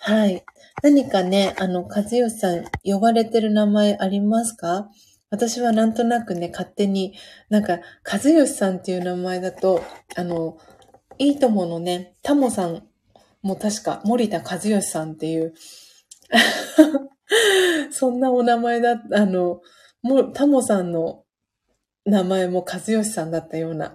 [0.00, 0.44] はい。
[0.82, 4.90] 何かね、あの、和義さん呼ばれてる名前ありますか？
[5.30, 7.14] 私はなんとなくね、勝手に、
[7.48, 9.82] なんか、和義さんっていう名前だと、
[10.16, 10.58] あの、
[11.18, 12.82] いいとものね、タモさん
[13.42, 15.54] も確か森田和義さんっていう、
[17.92, 19.60] そんなお名前だ、あの、
[20.02, 21.24] もタモさんの
[22.04, 23.94] 名前も和義さんだったような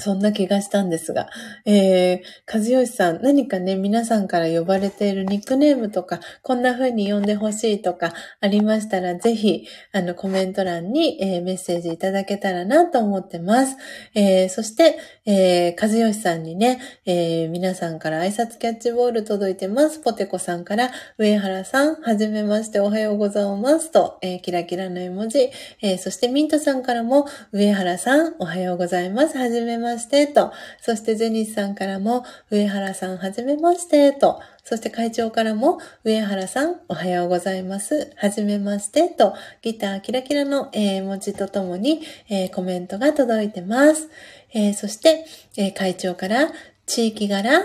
[0.00, 1.28] そんな気がしたんですが、
[1.64, 2.20] えー、
[2.52, 13.76] 和義さん、何かね、皆さんから呼ばれているニックネームとか、こんな風に呼んでほしいとかありましたら、ぜひ、あの、コメント欄に、えー、メッセージいただけたらなと思ってます。
[14.14, 20.00] えー、そして、えー、和義さんにね、えー、皆さんから挨拶キャッチボール届いてます。
[20.00, 25.50] ポテコさんから、上原さん、はじめましておはようございますと、えー、キラキラの絵文字、
[25.82, 29.36] えー、そしてミントさんからも、上原さん、おはようございます。
[29.36, 38.12] はじめましてましてと、そしてジェニスさんからも、上原さんはじめましてと、そして会長からも、上原さんおはようございます。
[38.16, 44.08] はじめましてと、ギターキラキラの、えー、文字とともに、えー、コメントが届いてます。
[44.54, 45.24] えー、そして、
[45.56, 46.52] え、会長から、
[46.86, 47.60] 地域柄、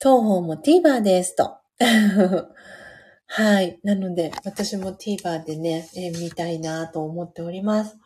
[0.00, 1.56] 東方も TVer ですと。
[3.26, 3.80] はい。
[3.82, 7.96] なので、私も TVer でね、え、見たいなと思っております。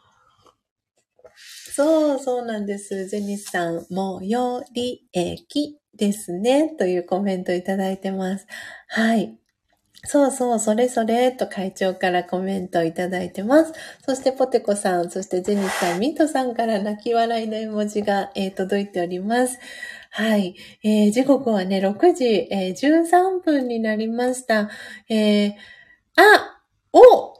[1.78, 3.06] そう、そうなんです。
[3.06, 6.74] ジェニスさん、最寄り駅ですね。
[6.76, 8.48] というコメントいただいてます。
[8.88, 9.38] はい。
[10.02, 13.72] そうそう、それそれ、と会長からコメントいただいてます。
[14.04, 19.60] そしてポテコさん、そしてジェニスさん、ミントさんから泣き笑いの絵文字が、えー、届いております。
[20.10, 20.56] はい。
[20.82, 24.68] えー、時刻はね、6時、えー、13分になりました。
[25.08, 25.52] えー、
[26.16, 26.60] あ
[26.92, 27.34] お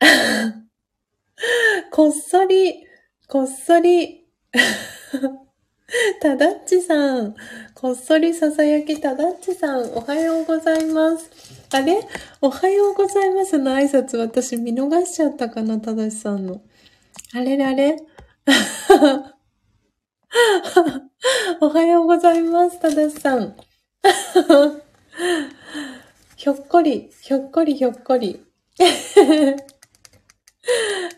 [1.92, 2.91] こっそり、
[3.32, 4.26] こっそり、
[6.20, 7.34] ただっちさん、
[7.74, 11.30] こっそりささやきただっちさん、おはようございます。
[11.72, 12.06] あれ？
[12.42, 16.60] おはようございますの挨拶私見逃しちゃったかな、ただしさんの。
[17.32, 17.96] あれれあれ？
[21.62, 23.56] おはようございます、ただしさん。
[26.36, 28.44] ひょっこり、ひょっこりひょっこり。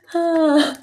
[0.06, 0.74] はあ、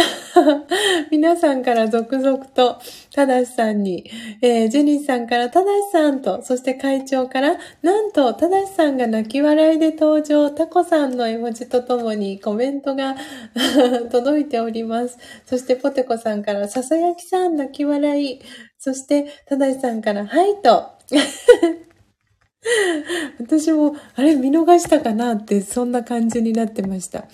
[1.10, 2.80] 皆さんから続々と、
[3.14, 4.10] ただしさんに、
[4.42, 13.16] えー、ジェニーさんからただしさんと、そして会長から、なんと、ただしさんが泣き笑いで登場、タコさんの絵文字とともにコメントが
[14.10, 15.18] 届いております。
[15.46, 18.40] そしてポテコさんから、ささやきさん泣き笑い、
[18.78, 20.88] そして、ただしさんから、はいと、
[23.40, 27.24] 私も、あれ見逃したかなって、そんな感じになってました。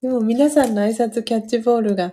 [0.00, 2.12] でも皆さんの挨拶キャッチボールが、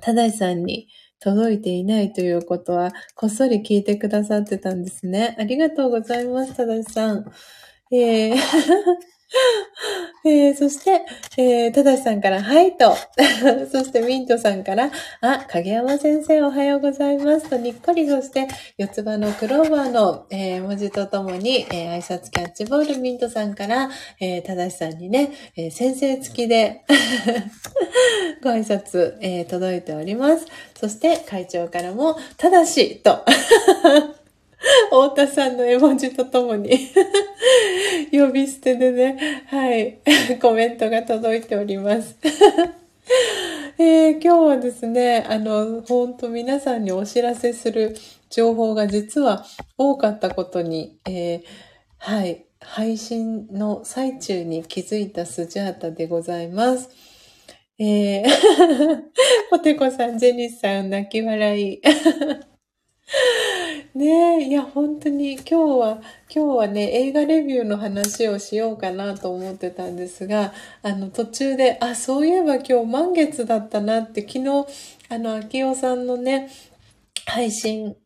[0.00, 0.88] ただいさんに
[1.18, 5.36] 届いていないということは、こっそり聞いてくださってたんですね。
[5.38, 7.30] ありがとうございます、ただしさん。
[7.92, 8.36] えー
[10.24, 11.06] えー、そして、
[11.38, 12.94] えー、ただしさんから、はいと。
[13.72, 14.90] そして、ミントさんから、
[15.20, 18.46] あ、影山先生おはようございますと、にっこり、そして、
[18.76, 23.90] 四つ葉のクローバーの、えー、文字とともに、えー、挨拶キャッチボール、ミントさんから、
[24.20, 26.82] えー、ただしさんにね、えー、先生付きで
[28.42, 30.46] ご挨拶、えー、届いております。
[30.78, 33.24] そして、会長からも、ただし、と。
[34.90, 36.70] 太田さんの絵文字とともに
[38.12, 39.98] 呼び捨てでね、はい、
[40.40, 42.16] コメントが届いております。
[43.78, 47.96] えー、今日はですね、あの、本当皆さんにお知らせする
[48.28, 49.46] 情報が実は
[49.78, 51.42] 多かったことに、えー、
[51.96, 56.90] はい、配信の最中に気づいたスジャータでございます。
[57.78, 58.26] えー、
[59.48, 61.80] ポテコさん、ジェニスさん、泣き笑い。
[63.94, 74.66] ねえ、いや、本当に今日は、今日はね、映画レビューの話をしようかなと思ってたんですが、あの、途中で、あ、そういえば今日満月だったなって、昨日、
[75.08, 76.50] あの、秋代さんのね、
[77.26, 77.96] 配信、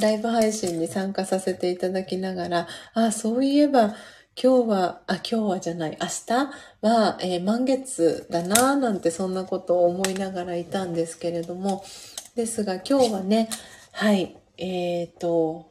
[0.00, 3.94] ライブ配信に参加させていただきながら、あ、そういえば、
[4.40, 6.34] 今日は、あ、今日はじゃない、明日
[6.82, 11.84] は、えー、満月だなぁなんてそんなことを思いながらいたんですけれども、
[12.36, 13.48] ですが今日はね、
[13.90, 15.70] はい、えっ、ー、と、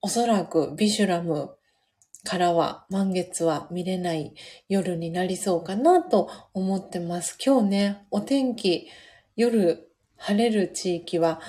[0.00, 1.56] おそらくビシュラム、
[2.24, 4.34] からは、満月は見れない
[4.68, 7.36] 夜になりそうかなと思ってます。
[7.44, 8.88] 今日ね、お天気、
[9.36, 11.40] 夜晴れる地域は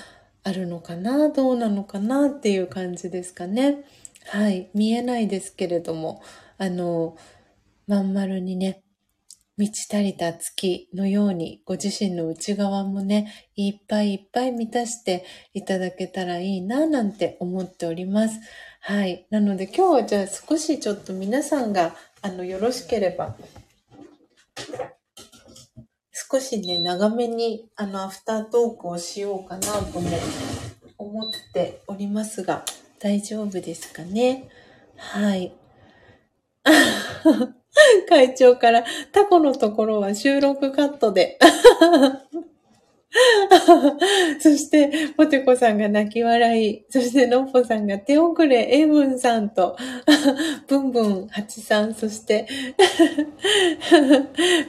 [0.43, 3.85] あるのかなどうなのかなっていう感じですかね。
[4.27, 4.69] はい。
[4.73, 6.21] 見えないですけれども、
[6.57, 7.15] あの、
[7.87, 8.83] まん丸にね、
[9.57, 15.23] 満ち足りた月のように、ご自身の内側もね、いっぱいいっぱい満たして
[15.53, 18.39] いただけたらいいな、なんて思っております。
[18.81, 19.25] はい。
[19.29, 23.35] なので今日はじゃあ少しちょっと皆さんが、あの、よろしければ、
[26.11, 30.09] 少しね、長めに、あの、アフタートークをしようかなとも
[30.97, 32.65] 思っておりますが、
[32.99, 34.49] 大丈夫ですかね？
[34.97, 35.53] はい。
[38.09, 41.37] 会長から、タコのところは収録カットで。
[44.41, 46.83] そして、ポテコさんが泣き笑い。
[46.89, 49.77] そして、ノッポさんが手遅れ、エブンさんと、
[50.67, 52.45] ブンブン八さん、そして、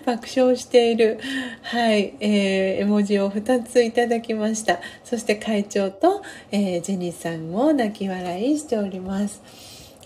[0.04, 1.18] 爆笑している、
[1.62, 4.78] はい、えー、絵文字を2ついただきました。
[5.02, 6.22] そして、会長と、
[6.52, 9.42] えー、ジェニーさんも泣き笑いしております。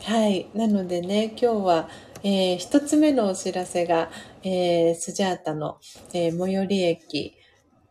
[0.03, 0.47] はい。
[0.55, 1.89] なのでね、今日は、
[2.23, 4.11] えー、一つ目のお知らせが、
[4.43, 5.79] えー、スジャータの、
[6.13, 7.35] えー、最寄り駅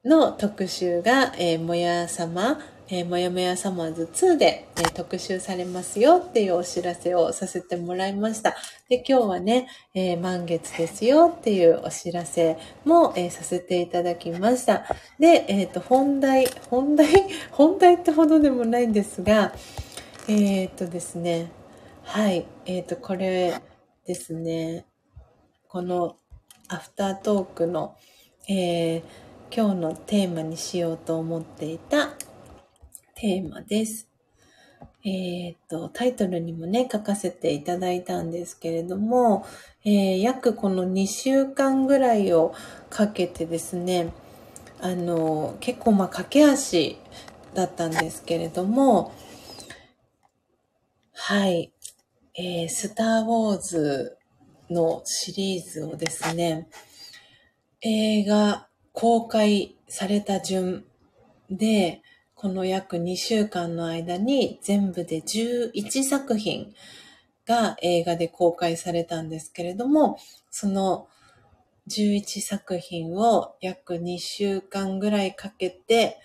[0.05, 2.59] の特集が、えー、もや様、
[2.91, 8.55] えー、もやもやサマーズ2で、えー、特集されますよっていうお知らせをさせてもらいました。
[8.87, 14.85] で、今日はね、えー、満月ですよっていうお知らせも、えー、させていただきました。
[15.19, 17.07] で、えっ、と、本題、本題、
[17.51, 19.53] 本題ってほどでもないんですが、
[20.27, 21.51] えっ、とですね、
[22.03, 23.53] はい、えっ、と、これ、
[24.09, 24.87] ですね、
[25.67, 26.15] この
[26.67, 27.95] アフタートークの、
[28.47, 29.03] えー、
[29.55, 32.15] 今日のテーマにしようと思っていた
[33.13, 34.09] テーマです。
[35.05, 39.45] えっ、ー、と、タイトルにもね、書かせていただいたんですけれども、
[39.85, 42.55] えー、約この2週間ぐらいを
[42.89, 44.11] かけてですね、
[44.81, 46.97] あの、結構まあ駆け足
[47.53, 49.13] だったんですけれども、
[51.13, 51.71] はい。
[52.35, 54.17] えー、スター・ウォーズ
[54.69, 56.67] のシリーズをですね、
[57.81, 60.85] 映画公開された順
[61.49, 62.01] で、
[62.35, 66.73] この約2週間の間に全部で11作品
[67.45, 70.17] が映画で公開されたんですけれども、
[70.49, 71.07] その
[71.89, 76.19] 11作品を約2週間ぐらいかけて、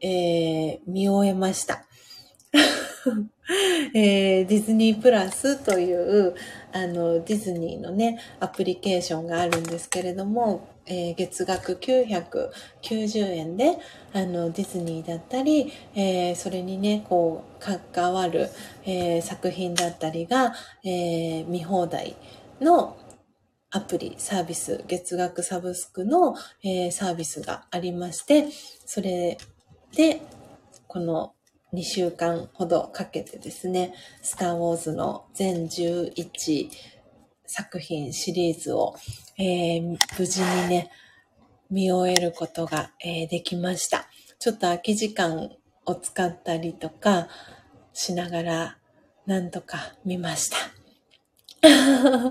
[0.00, 1.84] えー、見終えました。
[3.94, 6.34] えー、ディズニープラスという、
[6.72, 13.78] あの、ディズニーのね、アプリケーションがあるんですけれども、えー、月額990円で、
[14.12, 18.50] あの、ディズニーだったり、えー、それにね、こう、関わる、
[18.84, 20.54] えー、作品だったりが、
[20.84, 22.16] え見放題
[22.60, 22.98] の
[23.70, 28.46] アプリ、サービス、月額サブスクの、えサービスがありまして、
[28.84, 29.38] それ
[29.94, 30.20] で、
[30.86, 31.34] この
[31.72, 36.70] 2週間ほどかけてですね、スター・ウォーズの全11
[37.46, 38.94] 作品シリーズを、
[39.38, 40.90] えー、無事にね、
[41.70, 44.06] 見終えることが、えー、できました。
[44.38, 45.50] ちょっと空き時間
[45.84, 47.28] を使ったりとか
[47.92, 48.78] しながら、
[49.26, 50.56] なんとか見ました。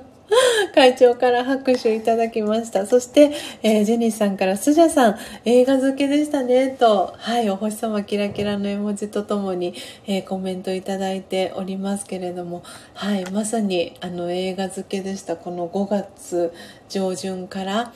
[0.76, 2.86] 会長から拍手いただきました。
[2.86, 3.32] そして、
[3.64, 9.74] えー、ジェニーさんからスジャさん、映画好きでしたね、と、はい、お星様キラキラの絵文字とともに、
[10.06, 12.64] えー、コメントいただいておりますけれども、
[12.94, 15.38] はい、まさに、あの、映画好きでした。
[15.38, 16.54] この5月
[16.90, 17.94] 上旬から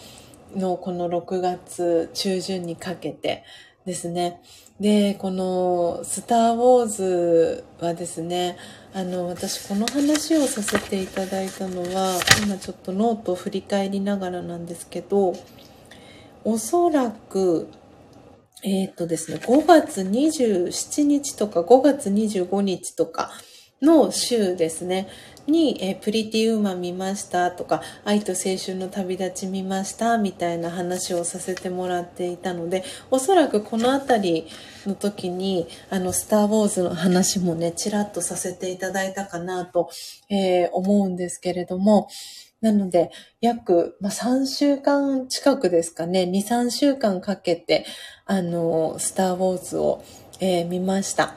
[0.55, 3.43] のこの6月中旬にかけて
[3.85, 4.41] ですね。
[4.81, 8.57] で、この、スター・ウォーズはですね、
[8.95, 15.35] あの、私この話をさせていただいたのは、今ちょっとノートを振り返りながらなんですけど、
[16.43, 17.67] おそらく、
[18.63, 23.29] えっ、ー、とですね、5月27日とか5月25日とか
[23.83, 25.09] の週ですね、
[25.47, 34.47] に、えー、プリティウーマン見ましたとか、愛と青春の旅立ち見ましたみたいな話をさせてもらっていたので、おそらくこのあたり
[34.85, 39.89] の時に、あの、スター・ウォーズの話もね、ちらっとさせていただいたかなと、
[40.29, 42.07] えー、思うんですけれども、
[42.61, 43.09] なので、
[43.41, 47.85] 約、まあ、3週間近くですかね、2、3週間かけて、
[48.25, 50.03] あの、スター・ウォーズを、
[50.39, 51.35] えー、見ました。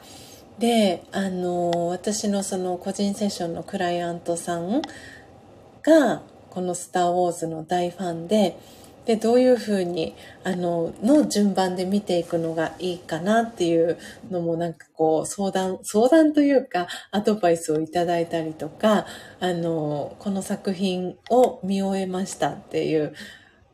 [0.59, 4.81] であの私のその個人セッションのクライアントさん
[5.83, 8.57] がこの「スター・ウォーズ」の大ファンで
[9.05, 13.97] でどういうふうにあのの順番で見ていくのがいいかなっていう
[14.31, 19.05] のもなんかこう相談相談というかアドバイスをいただいたりとか
[19.39, 23.13] あのこの作品を見終えましたっていう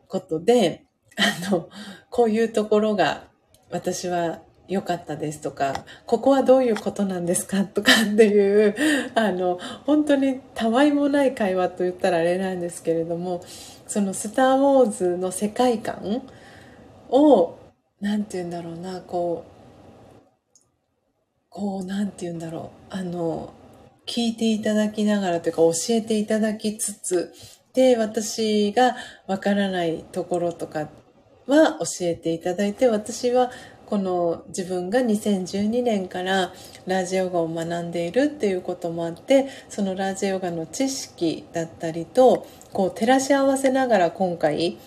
[0.06, 0.84] ことで
[1.16, 1.70] あの
[2.10, 3.24] こういうところが
[3.70, 8.74] 私は良かったですとか、ここはどういうことなんですかとかっていう、
[9.14, 13.42] あの、本当にたわいもない会話と言ったらあれなんですけれども、
[13.86, 16.22] そのスター・ウォーズの世界観
[17.10, 17.58] を、
[18.00, 19.52] なんて言うんだろうな、こう、
[21.50, 23.52] こう、なんて言うんだろう、あの、
[24.06, 27.32] 聞いていただきながらというか教えていただきつつ、
[27.74, 30.88] で、私がわからないところとか
[31.46, 33.50] は教えていただいて、私は
[33.92, 36.54] この自分が2012年から
[36.86, 44.78] ラージヨガを学んでいるっていうこともあってそのラージヨガの知識だったりとこう照らし合わせながら今回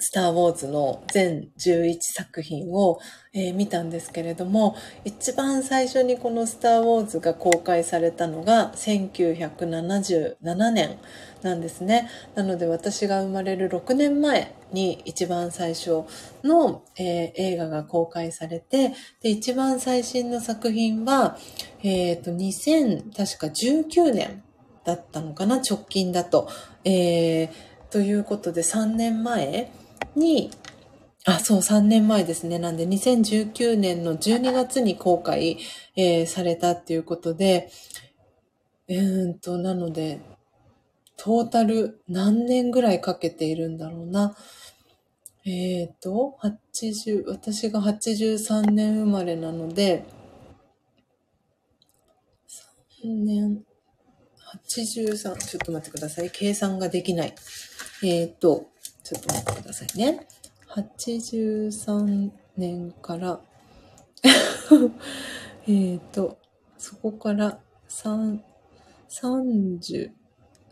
[0.00, 2.98] スター・ウォーズの全11作品を、
[3.32, 10.98] えー、見たんですけれども、一番最初にこのスター・ウォーズが公開されたのが1977年。
[11.42, 12.10] なんですね。
[12.34, 16.04] なので私が生まれる6年前に一番最初
[16.42, 21.38] の、えー、映画が公開されて、で、一番最新の作品は、
[21.82, 24.42] えっ、ー、と、20、確か19年
[24.84, 26.48] だったのかな、直近だと。
[26.84, 27.48] えー、
[27.90, 29.70] ということで3年前
[30.16, 30.50] に、
[31.24, 32.58] あ、そう、3年前ですね。
[32.58, 35.58] なんで、2019年の12月に公開、
[35.94, 37.70] えー、されたっていうことで、
[38.88, 40.20] えー、んと、なので、
[41.18, 44.36] トータル何年ぐらいかけているんだろうな。
[45.44, 46.38] えっ、ー、と、
[46.72, 50.04] 80、私が83年生まれなので、
[53.02, 53.64] 3年、
[54.64, 56.30] 83、ちょっと待ってください。
[56.30, 57.34] 計算ができない。
[58.04, 58.68] えっ、ー、と、
[59.02, 60.26] ちょっと待ってくださいね。
[60.68, 63.40] 83年から
[65.66, 66.38] えっと、
[66.76, 67.58] そこから
[67.88, 68.40] 3、
[69.08, 70.12] 30、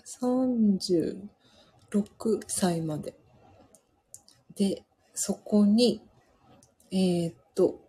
[0.07, 1.17] 36
[2.47, 3.15] 歳まで。
[4.55, 4.85] で、
[5.15, 6.03] そこに、
[6.91, 7.81] えー、っと、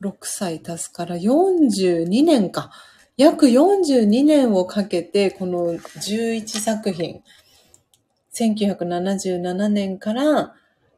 [0.00, 2.70] 6歳足すから42年か。
[3.16, 7.22] 約42年をかけて、この11作品、
[8.32, 10.54] 1977年から、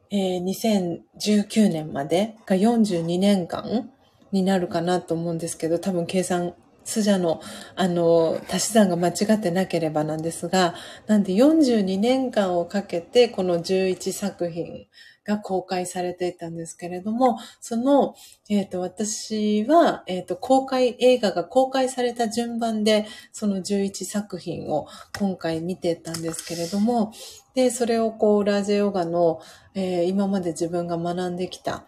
[0.09, 3.89] えー、2019年までが42年間
[4.31, 6.53] になるかなと思うんですけど、多分計算、
[6.85, 7.41] スジャの、
[7.75, 10.75] あの、足し算が間違ってなければなんですが、
[11.07, 14.87] なんで42年間をかけて、この11作品
[15.25, 18.15] が公開されていたんですけれども、その、
[18.49, 24.87] えっ、ー、と、私は、えっ、ー、と、公開、映画が公開された順番で、その11作品を
[25.17, 27.13] 今回見てたんですけれども、
[27.55, 29.39] で、それをこう、ラージオガの、
[29.75, 31.85] えー、今まで自分が学んできた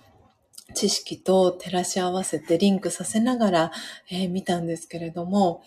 [0.74, 3.72] 知識と照らし合わせてリンクさせながら、
[4.10, 5.64] えー、見たんですけれども、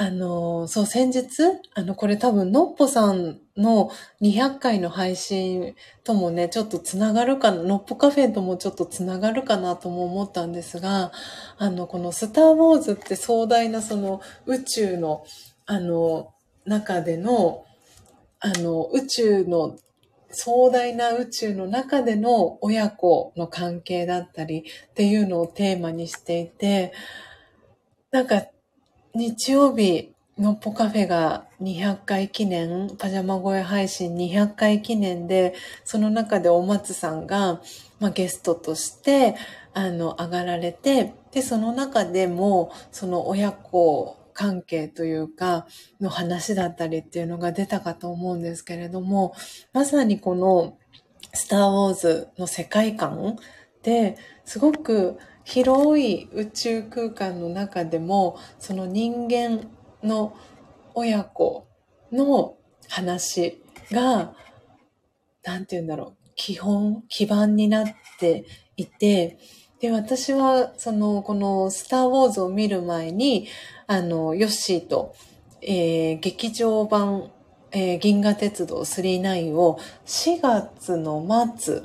[0.00, 1.26] あの、そう、先日、
[1.74, 3.90] あの、これ多分、のっぽさんの
[4.22, 5.74] 200回の配信
[6.04, 11.10] ともね、ちょっとつながるかな、のっぽカフェともちょっとつながるかなとも思ったんですが、
[11.56, 15.24] あの、このスター・ウォーズって壮大なその宇宙の、
[15.66, 16.32] あの、
[16.64, 17.64] 中での、
[18.38, 19.76] あの、宇宙の、
[20.30, 26.92] 壮大な宇宙の中での親子の関係だったりっていうのをテーマにしていて、
[28.10, 28.46] なんか
[29.14, 37.60] 日曜日、のっぽカフェが200回記念、パジャマ声配信200回記念で、その中でお松さんが、
[37.98, 39.34] まあ、ゲストとして、
[39.74, 45.66] あの、上がられて、で、その中でも、その親子関係というか、
[46.00, 49.34] の話だったりっていうのが出たかと思うんですけれども、
[49.72, 50.78] まさにこの、
[51.34, 53.36] スター・ウォーズの世界観
[53.82, 59.68] で、すごく広い宇宙空間の中でも、その人間
[60.04, 60.36] の
[60.94, 61.66] 親子
[62.12, 62.58] の
[62.88, 63.60] 話
[63.90, 64.34] が、
[65.42, 67.88] なんて言うんだろう、基本、基盤になっ
[68.20, 68.44] て
[68.76, 69.40] いて、
[69.80, 73.48] で、私は、その、このスター・ウォーズを見る前に、
[73.90, 75.14] あの、ヨッシーと、
[75.62, 77.30] えー、劇場版、
[77.72, 81.80] えー、銀河鉄道39を4月の末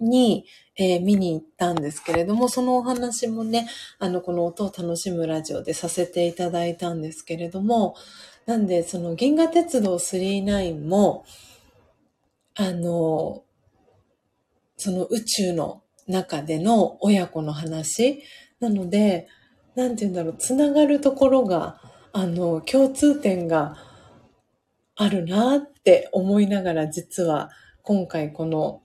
[0.00, 0.44] に、
[0.76, 3.66] えー、見に行ったんですけれども、そのお話もね、
[3.98, 7.96] あの、この音を楽しむラジオでさせていただいたんですけれども、
[8.44, 11.24] なんで、その銀河鉄道39も、
[12.54, 13.44] あの、
[14.76, 18.22] その宇宙の中での親子の話
[18.60, 19.26] なので、
[19.74, 21.80] なんて言うんだろう、つながるところが、
[22.12, 23.76] あの、共通点が
[24.96, 27.50] あるなって思いながら実は
[27.82, 28.82] 今回この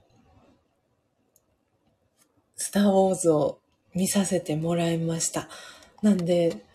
[2.56, 3.60] スターウォーズを
[3.94, 5.48] 見させてもらいました。
[6.02, 6.66] なんで、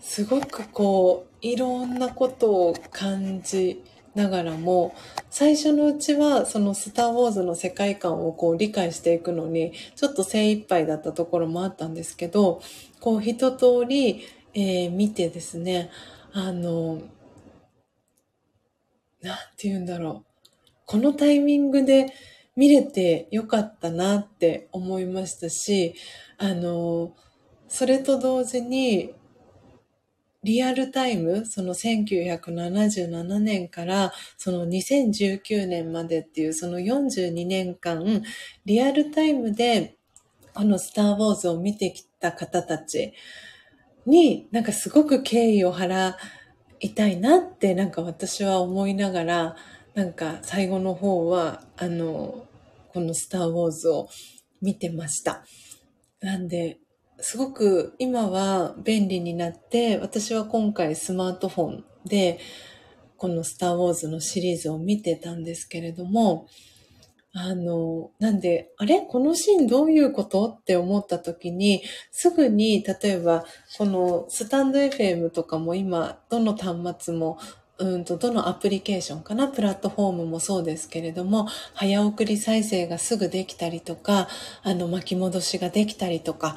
[0.00, 3.82] すごくこう、いろんなことを感じ
[4.14, 4.94] ながらも、
[5.30, 12.60] 最初のうちはそのスターウォーズの世界観をこう理解していくのに、ちょっと精一杯だったところもあったんですけど、
[13.00, 14.22] こう一通り、
[14.54, 15.90] えー、見てですね、
[16.32, 17.00] あの、
[19.22, 20.30] なんて言うんだろう。
[20.86, 22.12] このタイミングで
[22.56, 25.94] 見れてよかったなって思いましたし、
[26.38, 27.14] あの、
[27.68, 29.14] それと同時に、
[30.42, 38.22] リアルタイム、その1977年からその2019年までっていうその42年間、
[38.64, 39.96] リアルタイムで
[40.54, 43.12] このスターウォーズを見てきた方たち
[44.06, 46.14] になんかすごく敬意を払
[46.80, 49.56] いたいなってなんか私は思いながら、
[49.94, 52.46] なんか最後の方はあの、
[52.92, 54.08] このスターウォーズを
[54.60, 55.44] 見てました。
[56.20, 56.78] なんで、
[57.18, 62.40] すごく今は便利になって、私は今回スマートフォンで、
[63.16, 66.46] このスターウォーズのシリーズを見てたんですけれども、
[67.32, 73.44] あの、なんで、あれこのシーンどういうことって思った時に、すぐに、例えば、
[73.78, 77.38] このスタンド FM とかも今、どの端末も
[77.80, 84.28] うんと、どのアプリケーションかな、プラットフォームもそうですけれども、早送り再生がすぐできたりとか、
[84.62, 86.56] あの、巻き戻しができたりとか、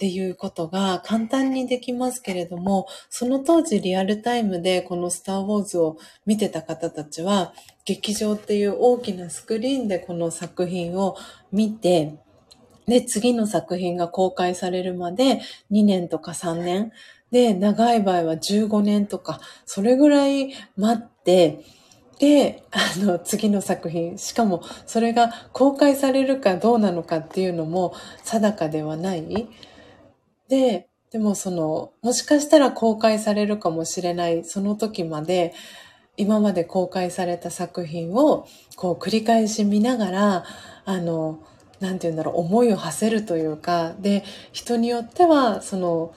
[0.00, 7.52] っていうことが簡単にできますけれども、その当時リアルタイムでこのスターウォーズを見てた方たちは、
[7.84, 11.18] 劇場っていう大きなスクリーンでこの作品を
[11.52, 12.14] 見て、
[12.86, 16.92] で、次の作品が公開されるまで2年とか3年、
[17.30, 21.60] で、長い場合は15年とか、それぐらい待って、
[22.18, 27.92] で、あの、次の作品、しかもそれが公開されるかどうなのかっていうのも
[28.24, 29.48] 定かではない。
[30.50, 35.54] で、でもその、もしかしたら公開されるかもしれない、その時まで、
[36.16, 38.46] 今まで公開された作品を、
[38.76, 40.44] こう繰り返し見ながら、
[40.84, 41.40] あの、
[41.78, 46.12] なんて言うんだろう、思いを馳せるというか、で、人によっては、その、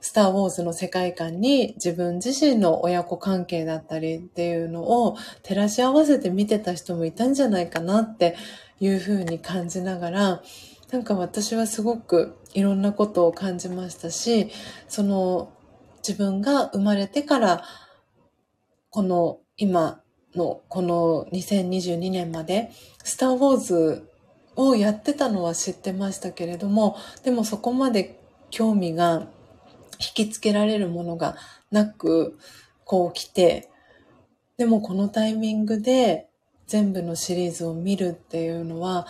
[0.00, 8.36] スター・ウォーズの世界観に自分自身の親子関係だったりっていうのを照らし合わせて見てた人もいたんじゃないかなって
[8.78, 10.42] いうふうに感じながら、
[10.90, 14.50] なんか私はすごくいろんなことを感じましたし、
[14.88, 15.52] その
[16.06, 17.64] 自分が生まれてから
[18.90, 20.00] この今
[20.34, 22.70] のこの2022年まで
[23.02, 24.08] スター・ウォーズ
[24.54, 29.26] をやってたのは知ってましたけれども、でもそこまで興味が
[29.98, 31.36] 引きつけられるものが
[31.70, 32.38] なく、
[32.84, 33.70] こう来て、
[34.56, 36.28] でもこのタイミングで
[36.66, 39.06] 全部のシリーズを見るっていうのは、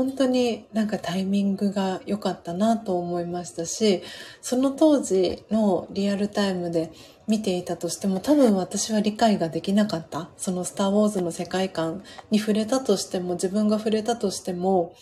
[0.00, 4.02] 本当になんかタイミングが良かったなと思いましたし、
[4.40, 6.90] その当時のリアルタイムで
[7.28, 10.30] 見ていたとしても多分私は理解ができなかった。
[10.38, 14.94] そのスター・ウォーズの世界観に触れたとしても、自分が触れたとしても、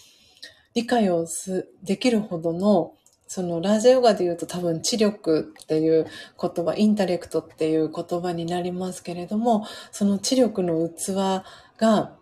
[0.74, 2.94] 理解をすできるほどの
[3.28, 6.06] そのラージャヨガで言うと多分知力っていう
[6.40, 11.44] 言葉、インタレクトっていう言葉になりますけれども、その知力の器
[11.76, 12.16] が、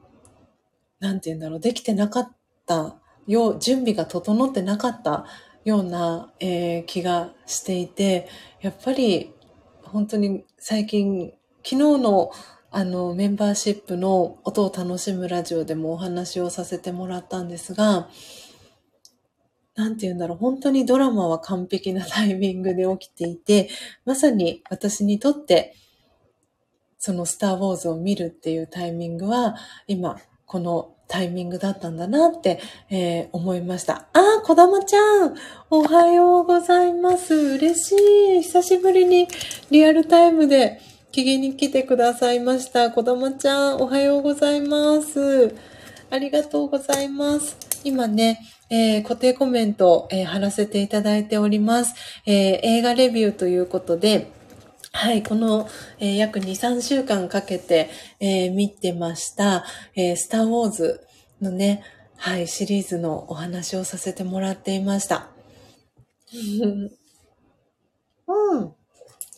[0.99, 2.31] なんて言うんだろう、できてなかっ
[2.67, 5.27] たよう、準備が整ってなかった
[5.65, 8.29] ような、えー、気がしていて、
[8.61, 9.35] やっぱり
[9.83, 11.33] 本当に最近、
[11.63, 12.31] 昨日の
[12.71, 18.11] あのメンバーシップの音を楽しむラジオでもお話をさせてもらったんですが、
[19.77, 23.71] なんて言うんだろう、本当にドラマは完璧なタイミングで起きていて、
[24.05, 25.75] まさに私にとって、
[26.99, 29.55] そのスター・ウォーズを見るっていうタイミングは、
[29.87, 32.61] 今、このタイミングだったんだなって、
[32.91, 34.07] えー、思いました。
[34.13, 35.37] あー、こだまちゃん
[35.71, 37.35] おはようございます。
[37.35, 37.95] 嬉し
[38.39, 38.43] い。
[38.43, 39.29] 久しぶりに
[39.71, 40.81] リアルタイムで
[41.13, 42.91] 聞きに来てくださいました。
[42.91, 45.55] こだまちゃん、おはようございます。
[46.11, 47.57] ありがとうございます。
[47.85, 51.95] 今ね、えー、固定コメント、えー、貼らせていただいております。
[52.27, 54.31] えー、映画レビューということで、
[54.97, 55.69] はい、この、
[55.99, 61.07] えー、約2、3週間かけて、えー、見てました、えー、スター・ウォーズ
[61.43, 61.83] のね、
[62.17, 65.29] はい、シリーズのお話をさせてもらっていました。
[68.27, 68.75] うん。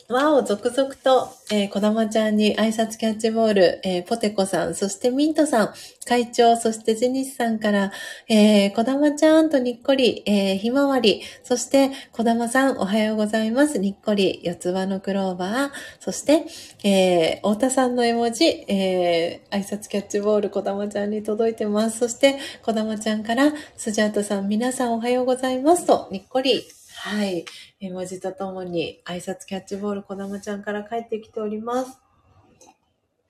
[0.09, 5.75] わお、続々と、えー、こだまちゃんに挨拶キャッチボール、えー、ポテコさん、そしてミントさん、
[6.07, 7.93] 会長、そしてジェニスさんから、
[8.27, 13.79] えー、こだまちゃんとにっこり、えー、ひまわり、そして、こだまさん、おはようございます。
[13.79, 15.71] にっこり、四つ葉のクローバー、
[16.01, 16.47] そして、
[16.89, 21.99] えー、太田さんの絵文字、えー、挨拶キャッチボール、こだまちゃんに届いてます。
[21.99, 26.63] そして、こだまちゃんから、スジャートさん、皆さんおはようございますと、にっこり、
[27.01, 27.45] はい。
[27.81, 32.01] 絵文字とともに挨拶キャッチボールこだまちゃんから帰ってきております。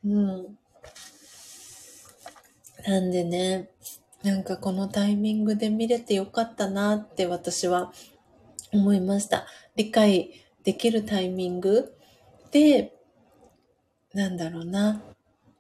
[0.05, 0.59] うん。
[2.87, 3.69] なんでね、
[4.23, 7.93] なんかこのタイミングで見れてよかったなって私は
[8.73, 9.47] 思いました。
[9.77, 10.33] 理解
[10.65, 11.95] できるタイミング
[12.51, 12.95] で、
[14.15, 15.03] なんだろうな、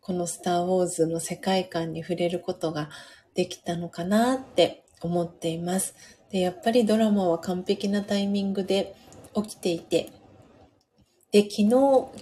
[0.00, 2.88] このスター・ウォーズの世界観に触れることが
[3.34, 5.94] できたのかなって思っています。
[6.30, 8.94] で、やっぱりドラマは完璧なタイミングで
[9.34, 10.10] 起きていて、
[11.30, 11.70] で、昨日、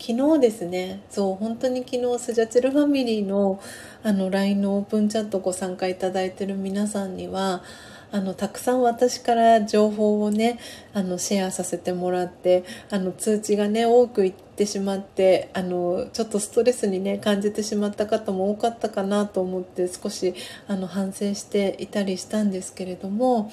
[0.01, 3.61] 昨日ですね、そう、本当に昨日、スジャチルファミリーの、
[4.03, 7.63] あの、LINE のオープンチャットご参加いただいてる皆さんには、
[8.11, 10.59] あの、たくさん私から情報をね、
[10.93, 20.35] あの、シェアさせてもらって、あの、通知がね、多くいってしまって、あの、ちょっとストレスにね、感じてしまった方も多かったかなと思って、少し、
[20.67, 23.53] あの、反省していたりしたんですけれども、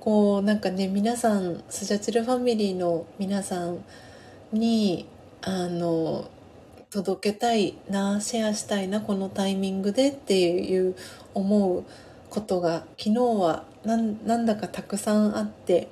[0.00, 3.84] こう、なんかね、皆さん、スジャチルファミリーの皆さん
[4.52, 5.06] に、
[5.42, 6.28] あの、
[6.90, 10.96] 届けたいな、シェアしたいな、このタイミングでっていう
[11.34, 11.84] 思う
[12.30, 15.88] ことが昨日はなんだかたくさんあって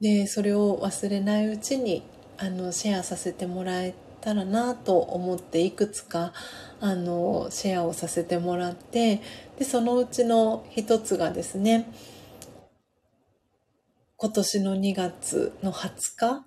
[0.00, 2.02] でそれを忘れないうちに
[2.36, 6.32] あのシェアさせてもらえたらなと思っていくつか
[6.80, 9.20] あのシェアをさせてもらって
[9.58, 11.90] でそのうちの一つがですね
[14.20, 16.44] 今年の2月の20日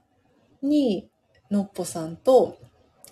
[0.61, 1.09] に
[1.49, 2.57] のっぽさんと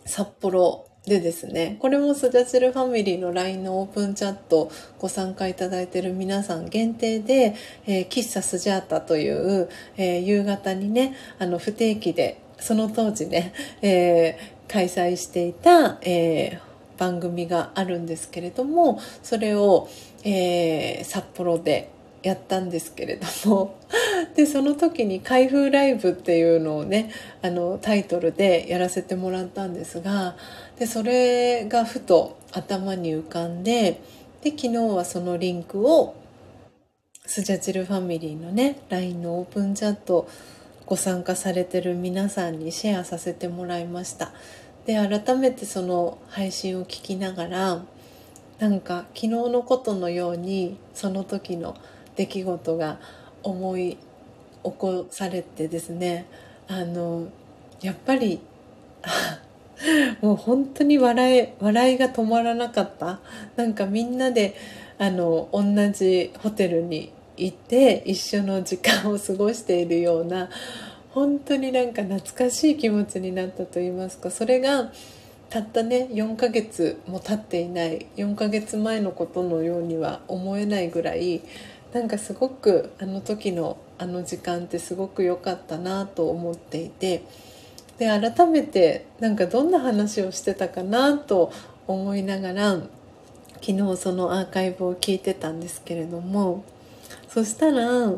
[0.03, 4.69] 札幌でですね、これもスジャチルファミリーの LINE のオープンチャット
[4.99, 7.56] ご参加いただいている皆さん限定で、
[7.88, 16.60] えー、喫茶スジャータという、えー、夕方にね、あの不定期で、その当時ね、えー、開催していた、え
[16.98, 19.88] 番組があるんですけれども、それを、
[20.26, 21.91] え札幌で
[22.23, 23.77] やったんですけれども
[24.35, 27.11] でその時に開封ライブっていうのをね
[27.41, 30.35] あのタイトルでやらせてもらったんですが
[30.77, 34.01] でそれがふと頭に浮かんで
[34.41, 36.15] で昨日はそのリンクを
[37.26, 40.27] スジャチルファミリーのね LINE のオープンチャット
[40.85, 44.31] ご参加されてる皆さんにシェアさせてもらいました。
[44.88, 47.84] で改めてその配信を聞きながら
[48.57, 51.76] なんか昨日のことのようにその時の
[52.15, 52.99] 出来事が
[53.43, 53.97] 思い
[54.64, 56.26] 起こされてですね
[56.68, 57.27] あの
[57.81, 58.40] やっぱり
[60.22, 63.19] もう本当に笑い笑いが止まらなかった。
[63.56, 64.56] なんかみんなで
[64.98, 70.49] あの同じホテルに行って一緒の時間を過ごしているような
[71.11, 74.30] 本当になんか懐かしい気持ちになったと言いますか。
[74.30, 74.91] それが
[75.49, 81.41] たったね4ヶ月も経っていない4ヶ月前のことのようには思えないぐらい
[81.93, 87.23] なんかすごくあの時のあの時間ってすごく良かったなと思っていて
[87.97, 91.51] で改めてなんかどんな話をしてたかなと
[91.87, 92.73] 思いながら
[93.61, 96.63] 昨日そのアーカイブを聞いてたんですけれども
[97.27, 98.13] そしたら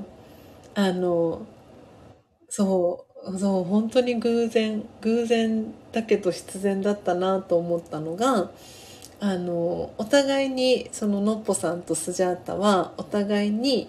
[0.76, 1.45] あの
[2.48, 8.52] そうそう本当に偶然偶然だけど必然だったなと思ったのが
[9.22, 13.88] あのお互いにそののっぽさんとスジャータはお互いに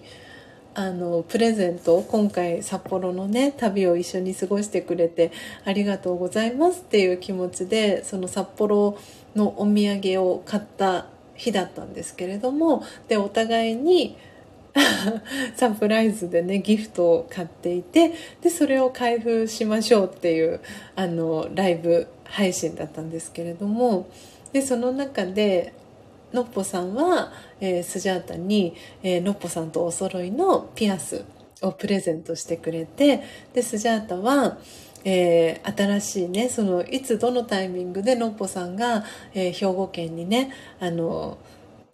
[0.74, 5.32] あのプレゼントを今回札幌のね旅を一緒に過ごしてくれて
[5.64, 8.98] ありがとうございますっていう気持ちでその札幌
[9.34, 14.18] のお土産を買った日だったんですけれどもでお互いに
[15.56, 20.60] サプライズでねギフトを買っていてでそれを開封しましょうっていう
[20.94, 24.08] あのライブ配信だったんですけれども
[24.52, 25.72] でその中で
[26.32, 31.24] のっぽさんは、えー、スジャータに、えー、のっぽさんとお揃いのピアス
[31.60, 33.22] をプレゼントしてくれて
[33.52, 34.58] でスジャータは、
[35.04, 39.04] えー、新しいねそのいつどのタイミングでのっぽさんが、
[39.34, 41.38] えー、兵庫県にねあの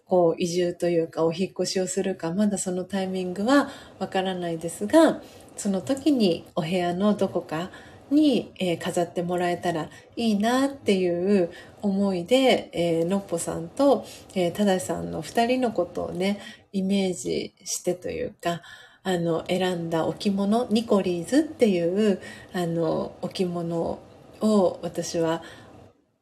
[0.05, 3.69] こう移住というかお引越しをするかまだそのタイミングは
[3.99, 5.21] わからないですが
[5.55, 7.69] その時にお部屋のどこか
[8.09, 16.39] に、えー、飾ってもらえたらいいなっていう思いで、えー、のっぽさんと、えー、ただしさんの二人のことをね、
[16.71, 18.61] イメージしてというか、
[19.03, 22.21] あの、選んだ置物、ニコリーズっていう、
[22.53, 23.99] あの、置物
[24.41, 25.41] を私は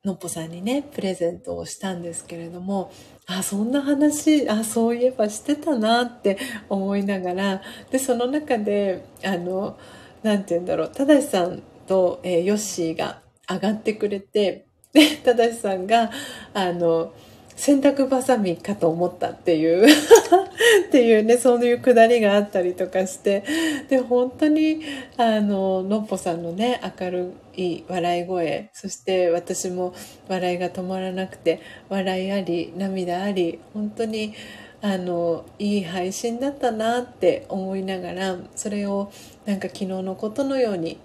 [0.05, 2.91] のっぽさんにね、プレゼントをしたんですけれども、
[3.25, 6.37] あ、そんな話、あ、そういえばしてたなって
[6.69, 7.61] 思いながら、
[7.91, 9.77] で、その中で、あの、
[10.23, 16.11] なんて言うんだろう、ただしさんと、えー、ヨッシーが上がってくれて、で、ただしさんが、
[16.53, 17.13] あの、
[17.57, 23.43] 洗濯バサミかと思ったっていう っていうね、そういうくだりがあったりとかして、
[23.89, 24.81] で、本当に、
[25.17, 29.93] あの、のっぽさんのね、明るい笑い声、そして私も
[30.27, 31.59] 笑いが止まらなくて、
[31.89, 34.35] 笑いあり、涙あり、本当に、
[34.79, 39.11] あの、いい配信だったなって思いながら、それを
[39.47, 40.99] なんか昨日のことのように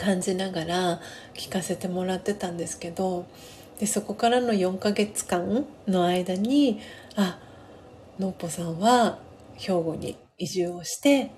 [0.00, 1.00] 感じながら
[1.34, 3.26] 聞かせてもらってたんですけど、
[3.78, 6.80] でそこからの4ヶ月間の間に
[7.16, 7.38] あ
[8.18, 9.18] のっぽさんは
[9.56, 11.30] 兵庫に移住をして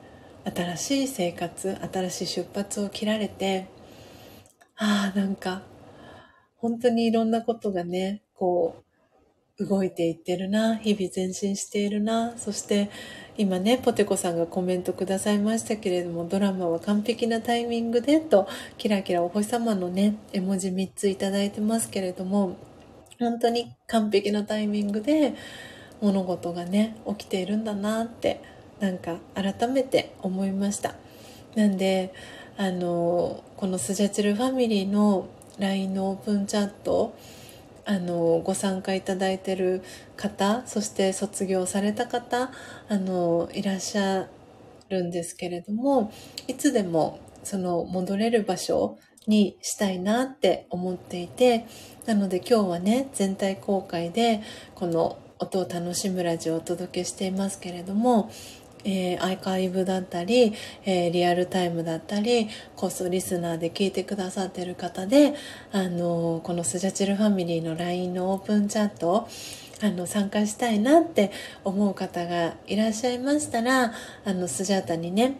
[0.44, 3.68] 新しい生活新しい出発を切られて
[4.76, 5.62] ああなんか
[6.56, 8.82] 本当にいろんなことがねこ
[9.58, 12.90] う動いていってるな日々前進しているなそして
[13.38, 18.46] 今ね、ポテコさんがコメントくださいましたけれども、ドラマは完璧なタイミングでと、
[18.76, 22.56] キラキラお星様のね、絵文字3ついただいてますけれども、
[23.18, 25.34] 本当に完璧なタイミングで
[26.02, 28.40] 物事がね、起きているんだなって、
[28.80, 30.94] なんか改めて思いました。
[31.54, 32.12] なんで、
[32.58, 35.26] あの、このスジャチルファミリーの
[35.58, 37.14] LINE のオープンチャット、
[37.84, 39.82] あのご参加いただいてる
[40.16, 42.50] 方そして卒業された方
[42.88, 44.28] あのいらっしゃ
[44.88, 46.12] るんですけれども
[46.46, 51.66] いつでもその戻れる場所にしたいなって思っていて
[52.06, 54.42] なので今日はね全体公開で
[54.74, 58.30] この音を楽しむラジオをお届けしていますけれども
[58.84, 60.54] えー、アーカイブだったり、
[60.84, 65.34] えー、リアルタイムだったり、コストリスナーで聞いてくださってる方で、
[65.72, 69.28] あのー、このスジャチルファミリーの LINE のオープンチャット、
[69.82, 71.32] あの、参加したいなって
[71.64, 73.92] 思う方がいらっしゃいましたら、
[74.24, 75.38] あの、スジャータにね、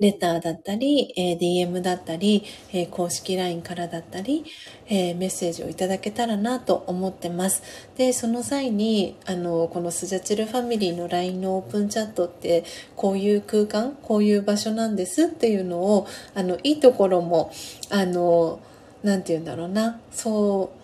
[0.00, 4.44] レターだったり、え、DM だったり、え、公式 LINE からだったり、
[4.86, 7.62] え、メッセージをいただけたらなと思ってます。
[7.96, 12.64] で、その際に、あの、このスジャチルファミリーの LINE のオープンチャットって、
[12.96, 17.50] こういう空間、こういう場所なんですっていうのを、あの、いいところも、
[17.90, 18.60] あの、
[19.02, 20.83] なんて言うんだろうな、そう、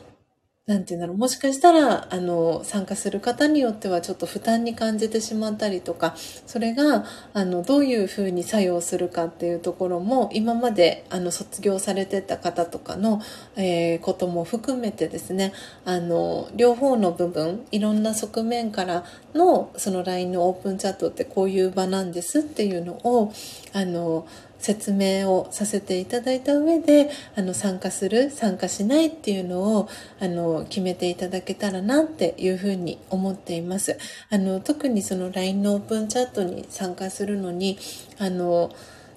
[0.71, 6.15] なんていうんだろう、もしかしたら、あの、参加する方によってはちょっと負担に感じてしまったりとか、
[6.47, 13.21] それが、あの、どういうふうに作用するかっていうところも、今まで、あの、卒業されてた方とかの、
[13.57, 15.53] えー、ことも含めてですね、
[15.85, 23.33] あの、両方の部分、いろんな側面からの、その LINE のオープンチャットってこういう場なんですっていうのを、
[23.73, 24.25] あの、
[24.61, 29.89] 説明をさせていただいた上であの参加する参加しないっていうのを
[30.21, 33.99] あの決めていただけたらなっていうふうに思っています。
[34.29, 37.79] あの特にその LINE のオープンチャットに参加するのに
[38.19, 38.71] あの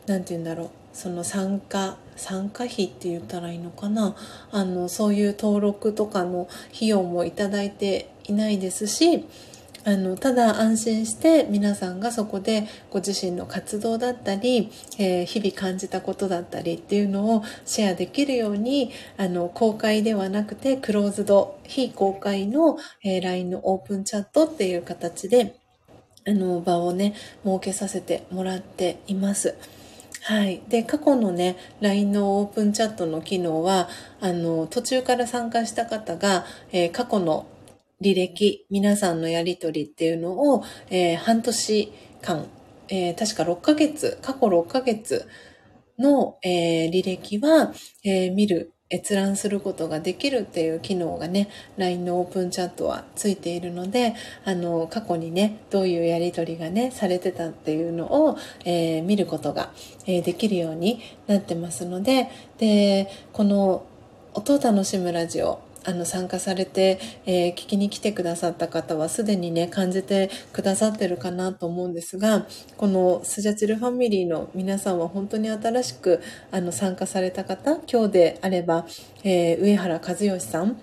[0.07, 0.69] 何て言うんだろう。
[0.93, 4.15] その参加参加費って言ったらいいのかな。
[4.51, 9.25] あのそういう登録とかの費用もいただいていないですし
[9.85, 25.55] あのただ安心して皆さんがそこでご自身の活動だったり、えー、日々感じたことだったりっていうのをシェアできるようにあの公開ではなくてクローズド非公開の、えー、LINE のオープンチャットっていう形で
[26.25, 29.55] あの場をね設けさせてもらっています。
[30.25, 30.61] はい。
[30.69, 33.89] で、過去のね、LINE のオープンチャットの機能は、
[34.21, 37.45] あの、途中から参加した方が、えー、過去の
[38.03, 42.45] 履歴、皆さんのやりとりっていうのを、えー、半年間、
[42.89, 45.25] えー、確か6ヶ月、過去6ヶ月
[45.97, 47.73] の、えー、履歴は、
[48.03, 54.13] え見る、閲覧することができるっていう機能がね、LINE のオープンチャットはついているので、
[54.45, 59.71] あの、過去にね、どういうやりとりがね、されてたっていうのを、え見ることが、
[60.05, 63.83] えできるようになってますので、で、この
[64.35, 72.45] 音を楽しむラジオ、あの参加されて、えー、聞きに来てくださった方はすでにね感じてくださってるかなと思うんですが
[72.77, 78.85] このスジャチルファミリーの皆さんは本当に新しくあの参加された方今日であれば、
[79.23, 80.77] えー、上原和義さん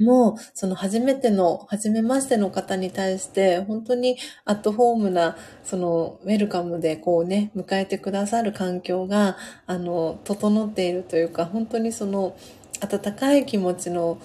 [0.00, 9.36] もう、その初めての、初めましての方に対して、本当にアットホームな、その、ウェルカムでこうね、迎えてくださる環境が、
[9.66, 12.36] あの、整っているというか、本当にその、
[12.80, 14.18] 温かい気持ちの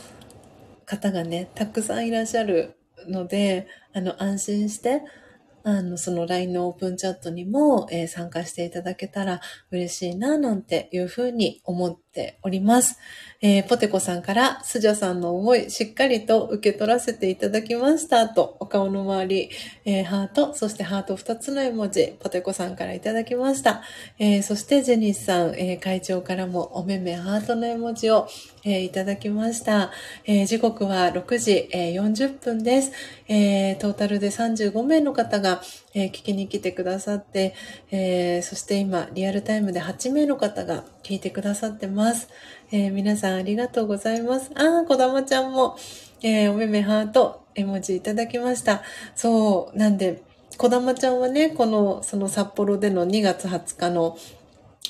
[0.86, 2.78] 方がね、たくさんいらっしゃる
[3.08, 5.02] ので、あの、安心して、
[5.64, 9.40] あの、その LINE のオープンチャットにも、えー、参加していただけたら
[9.72, 12.98] 嬉しいな、なんていうふうに思っております。
[13.46, 19.50] えー、ポテコさんから、スジャさんの思い、しっかりと受け取らせていただきましたと、お顔の周り、
[19.84, 23.82] えー、ハート、そしてハート2つの絵文字、ポテコさんからいただきました。
[24.18, 28.30] えー、そしてジェニスさん、え会長からもおめめハートの絵文字を、
[28.66, 29.92] えいただきました。
[30.24, 32.94] え時刻は6時、え40分です。
[33.28, 35.62] えトータルで35名の方が、
[35.94, 37.56] え聞きに来てくださって、
[37.92, 42.03] えそして今、リアルタイムで8名の方が聞いてくださってます。
[42.04, 42.28] ます
[42.76, 44.50] えー、皆さんありがとうございます。
[44.56, 45.78] あー、こだまちゃんも、
[46.24, 48.82] えー、おめめハート、絵文字いただきました。
[49.14, 50.24] そう、なんで、
[50.58, 54.18] こだまちゃんはね、この、その札幌での2月20日の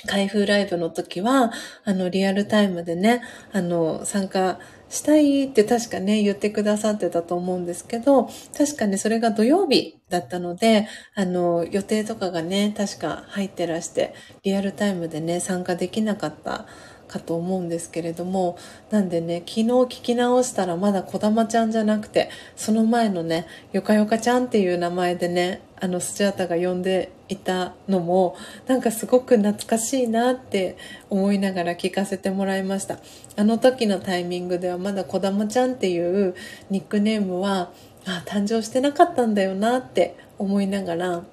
[0.07, 1.52] 開封ライブの時は、
[1.84, 3.22] あの、リアルタイムでね、
[3.52, 14.14] あの、参加したいって確かね、言ってくださってたと思うんですけど、確かね、それが土曜日だったので、あの、予定とかがね、確か入ってらして、
[14.44, 16.65] リアルタイムでね、参加できなかった
[17.07, 18.57] かと思うんですけれども
[18.89, 28.35] なんでね昨日聞き直したらまだこだまちゃんじゃなくてその前のねよかよかちゃんっていう名前でねあのスチャータが呼んでいたのも
[28.67, 30.77] なんかすごく懐かしいなって
[31.09, 32.99] 思いながら聞かせてもらいました。
[33.35, 36.35] あの時のタイミングではまだこだまちゃんっていう
[36.69, 37.71] ニックネームは
[38.05, 41.23] あ誕生してなかったんだよなって思いながら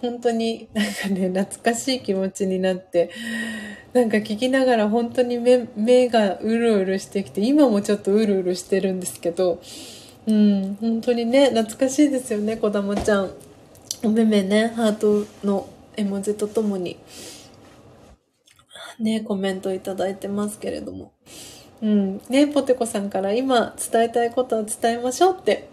[0.00, 3.10] 本当になんかね、懐かしい気持ちになって、
[3.92, 9.60] なんか聞きながら本当に目目がうるうるしてきて、今もちょっとうるうるしてるんですけど、
[10.26, 13.30] うん、本当にね、懐かしいですよね、こだまちゃん。
[14.02, 16.98] お目目ね、ハートの絵文字とともに、
[18.98, 21.12] ね、コメントいただいてますけれども。
[21.82, 25.68] うん、ね、ポテコさんから今伝えたいことは伝えましょうって、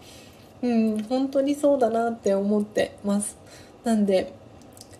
[0.62, 3.36] うん、本当にそうだなって思ってます。
[3.84, 4.32] なんで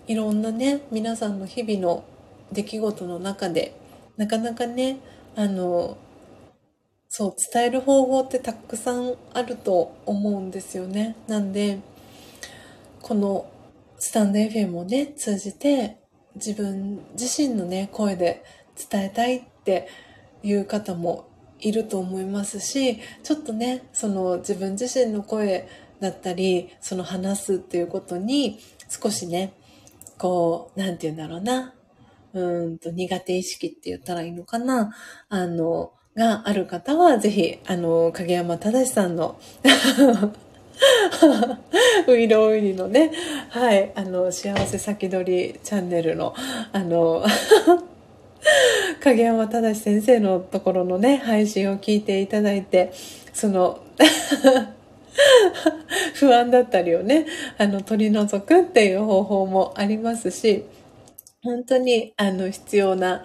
[0.07, 2.05] いろんなね皆さんの日々の
[2.53, 3.79] 出来事の中で
[4.17, 4.99] なかなかね
[5.37, 5.97] あの
[7.09, 11.17] そう伝える方法ってたくさんあると思うんですよね。
[11.27, 11.79] なんで
[13.01, 13.51] この
[13.99, 15.99] スタンド FM をね通じて
[16.35, 18.45] 自分自身のね声で
[18.91, 19.89] 伝えたいって
[20.43, 21.29] いう方も
[21.61, 25.69] いると思いますしちょっとねその自分自身の声
[26.01, 28.59] だったりその話すっていうことに
[28.89, 29.53] 少しね、
[30.17, 31.75] こう、なんて言うんだろうな。
[32.35, 34.95] うんと、苦手意識って言ったらいいのかな。
[35.29, 39.39] あの、がある方は、ぜひ、あの、影山正さんの
[42.07, 43.13] ウイロウイリのね、
[43.51, 46.35] はい、あの、幸せ先取りチャンネルの、
[46.73, 47.25] あの、
[49.03, 52.93] 影山正先生のところのね、配信を聞いていただいて、
[53.33, 53.81] その
[56.15, 57.27] 不安だったりをね、
[57.59, 60.65] あの、取り除くっていう方法もありますし、
[61.43, 63.23] 本当に、あの、必要な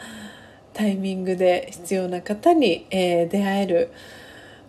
[0.74, 3.92] タイミングで必要な方に、えー、出会える、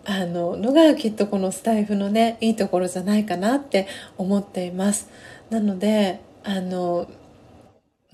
[0.05, 3.87] あの、のがきっとこのスタイフのね、いいところじゃないかなって
[4.17, 5.09] 思っています。
[5.49, 7.07] なので、あの、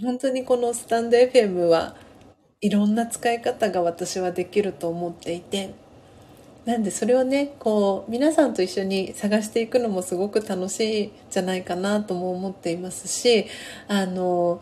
[0.02, 1.96] 本当にこのスタンド FM は
[2.62, 5.74] いろんな使い方が私はできると思っていて、
[6.66, 13.48] なんでそれをねこう皆さんと一緒に探していくのもすごく楽しいじゃないかなとも思っていますし
[13.88, 14.62] あの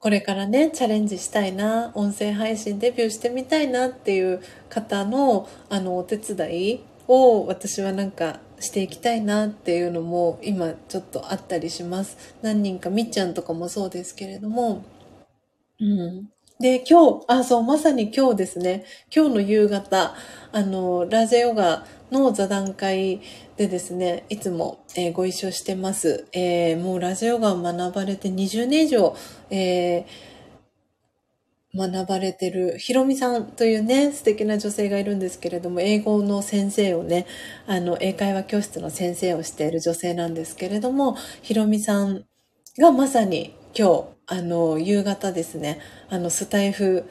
[0.00, 12.36] これからねチャレンジしたいな音声配信デビューしてみたいなっていう方のあのお手伝いを私はなんかしていきたいなっていうのも今ちょっとあったりします。
[12.42, 14.84] 何人かみっちゃんとかもそうですけれども
[15.80, 16.30] うん。
[16.60, 18.84] で、今日、あ、そう、まさに今日ですね、
[19.14, 20.14] 今日の夕方、
[20.52, 23.22] あの、ラジャヨガの座談会
[23.56, 26.26] でですね、いつも、えー、ご一緒してます。
[26.32, 29.16] えー、もうラジオガを学ばれて20年以上、
[29.48, 37.26] えー、学ばれてるひろみさんというね、素敵な女性がいるんですけれども、英語の先生をね、
[37.66, 42.26] あの、英会話教室の先生をしている女性なんですけれども、ひろみさん
[42.78, 47.04] がまさに今日、あの、夕方ですね、あの、スタイフ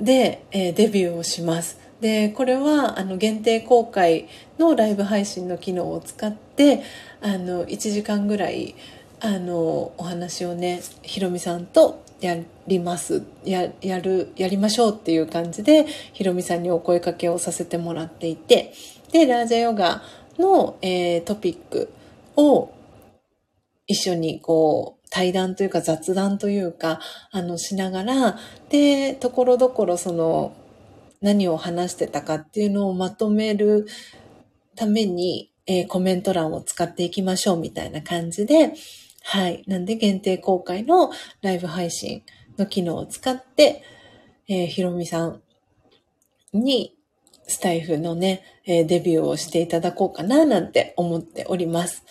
[0.00, 1.78] で、えー、デビューをします。
[2.00, 4.28] で、これは、あの、限定公開
[4.58, 6.82] のライブ配信の機能を使って、
[7.20, 8.74] あの、1時間ぐらい、
[9.20, 12.36] あの、お話をね、ひろみさんとや
[12.66, 13.22] ります。
[13.44, 18.72] や、やる、やりましょうっていう感じで、ひろみさんにお声かけをさせてもらっていて、
[19.12, 20.02] で、ラージャヨガ
[20.38, 21.92] の、えー、トピック
[22.36, 22.72] を
[23.86, 30.54] 一緒にこう、対談というか雑談というか、あの、しながら、で、ところどころその、
[31.20, 33.86] 何を話してたかっていうのをまとめる
[34.76, 38.74] ために、えー、コメント欄を使っていきましょうみたいな感じで、
[39.24, 39.64] はい。
[39.66, 41.10] なんで限定公開の
[41.42, 42.22] ライブ配信
[42.56, 43.82] の機能を使って、
[44.48, 45.42] えー、ひろみさん
[46.52, 46.94] に、
[47.50, 52.04] スタイフのね、えー、デビューをしていただこうかな、なんて思っております。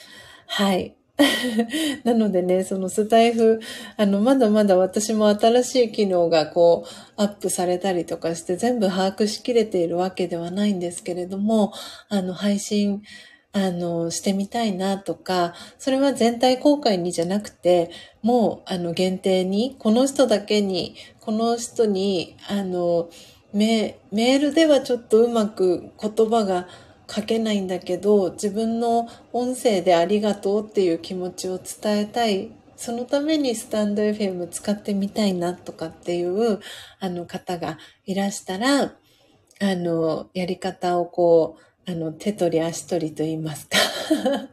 [0.48, 0.97] はい。
[2.04, 3.60] なのでね、そのスタイフ、
[3.96, 11.74] あの、まだまだ私も新しい機能がこう、アップされたりとかして全部把握しきれているわけではないんですけれども、
[12.10, 13.02] あの、配信、
[13.52, 17.90] あの、してみたいなとか、それは全体公開にじゃなくて、
[18.22, 23.10] もう、あの、限定に、この人だけに、この人に、あの、
[23.54, 26.68] メメールではちょっとうまく言葉が
[27.10, 32.52] 書けないんだけど、自分の音声でありがとうっていう気持ちを伝えたい。
[32.76, 36.60] そのためにスタンド FM 使ってみたいなとかっていう
[37.00, 41.58] あの方がいらしたら、あの、やり方をこ
[41.88, 43.78] う、あの、手取り足取りと言いますか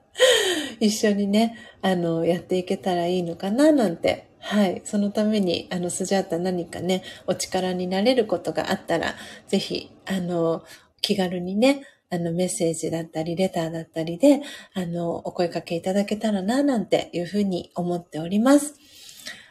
[0.81, 4.28] 一緒にね、あの、やっていけたらいいのかななんて。
[4.39, 4.82] はい。
[4.85, 9.14] そのために、あの、スジャータ何かね、お力になれることがあったら、
[9.48, 10.62] ぜひ、あの、
[11.01, 14.40] 気軽にね、あの、メッセージだったり、レターだったりで、
[14.74, 18.74] あの、お声かけいただけたらな、なんていうふうに思っております。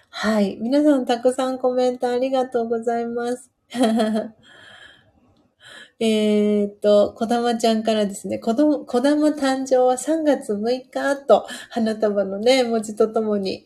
[0.10, 0.58] はい。
[0.62, 3.52] 皆さんたくさんコメントありがとうございます。
[6.00, 13.66] えっと、こだまちゃんからですね、こど、こだま誕生は3月6日と、花束のね、文字とともに、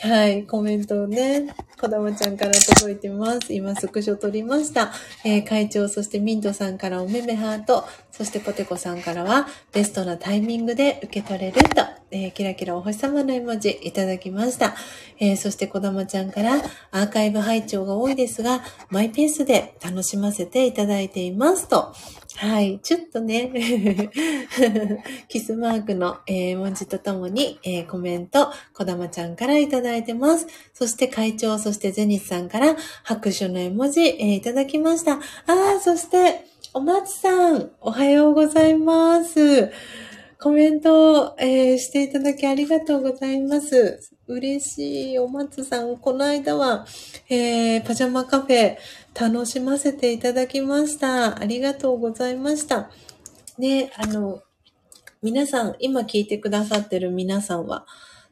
[0.00, 3.54] はい、コメントをね、こだまちゃんから届いてます。
[3.54, 4.92] 今スクショ撮りました。
[5.24, 14.74] えー、会長、そしてミントさんからおめめハート、そしてポテコさんからはベストなタイミングで受け取れると、えー、キラキラお星様の絵文字いただきました。
[15.20, 16.56] えー、そしてこだまちゃんから
[16.90, 21.94] アーカイブ拝聴が多いですが、マイペースで楽しませていただいていますと、
[22.36, 22.80] はい。
[22.80, 23.52] ちょっとね、
[25.28, 30.48] キスマークの、えー、文字とともに、えー、コメント、こだまちゃんからいただいてます。
[30.72, 35.14] そして会長、そしてゼニスさんから拍手の絵文字、えー、いただきました。
[35.14, 39.70] あー、そして、お松さん、おはようございます。
[40.40, 44.10] コメントを、えー、していただきありがとうございます。
[44.26, 45.18] 嬉しい。
[45.18, 46.84] お松さん、この間は、
[47.30, 48.76] えー、パジャマカフェ
[49.18, 51.40] 楽しませていただきました。
[51.40, 52.90] ありがとうございました。
[53.58, 54.42] ね、あの、
[55.22, 57.86] 皆さん、今聞いてくださってる皆さんは、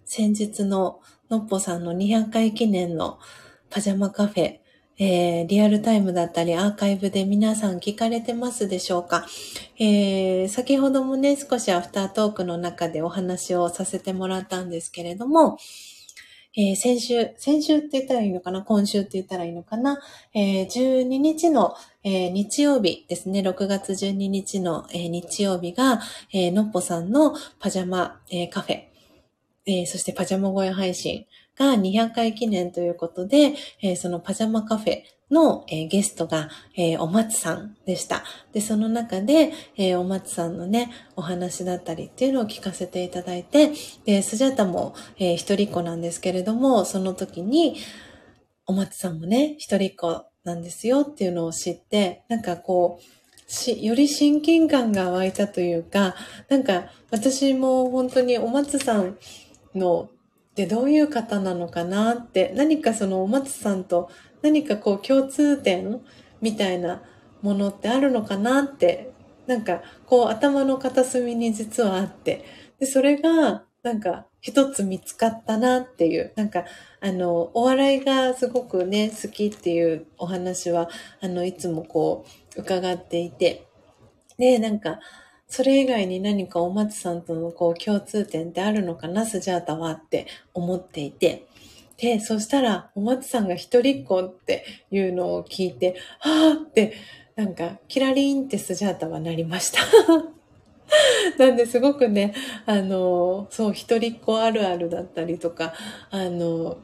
[0.04, 1.00] 先日の
[1.30, 3.18] のっぽさんの200回記念の
[3.70, 4.58] パジャマカフェ、
[4.98, 9.26] えー、リアルタイムだったりアーカイブで皆さん聞かれてますでしょうか、
[9.78, 15.56] えー、先ほどもね、少しアフタートークの中でお話をさせてもらったんですけれども、
[16.54, 18.62] えー、先週、先週って言ったらいいのかな？
[18.62, 19.98] 今週って言ったらいいのかな、
[20.34, 21.74] えー、12日の、
[22.04, 23.40] えー、日曜日ですね。
[23.40, 26.00] 6月12日の、えー、日曜日が、
[26.32, 28.82] えー、のっぽさんのパジャマ、えー、カフェ、
[29.64, 31.26] えー、そしてパジャマ声配信
[31.56, 35.02] が200回記念ということで、えー、そのパジャマカフェ
[35.32, 38.22] の、えー、ゲストが、えー、お松さんでした。
[38.52, 43.72] で、その中で、えー、お松さんのね、お話だったりっていうのを聞かせていただいて、
[44.04, 47.76] で、スジャタも、えー、一人っ子なんですけれども、その時に、
[48.66, 56.14] お松さんもね、一人っ子なんですよっていうのを知って、なんかこう、し、より親近感が湧いたというか、
[56.48, 59.18] なんか私も本当にお松さん
[59.74, 60.08] の
[60.54, 64.10] でどういう方なのかなって何かそのお松さんと
[64.42, 66.00] 何かこう共通点
[66.40, 67.02] みたいな
[67.40, 69.12] ものってあるのかなって
[69.46, 72.44] なんかこう頭の片隅に実はあって。
[72.78, 76.32] でそれがなんか一つ見つかったなっていう。
[76.36, 76.64] なんか
[77.00, 80.88] あのお笑いがすごくね好きっていうお話は
[81.20, 82.24] あのいつもこ
[82.56, 83.66] う伺っていて。
[84.38, 84.98] でなんか
[85.48, 91.46] それ以外に何かお松さんとのこう共通点ってあるのかな、スジャータはって思っていて。
[92.02, 96.94] で、そしたら、お松さんが一人っ子っていうのを聞いて、はあって、
[97.36, 99.78] なんか、キラリンってスジャータはなりました。
[101.38, 102.34] なんですごくね、
[102.66, 105.74] あの、そう、一人っ子あるあるだったりとか、
[106.10, 106.78] あの、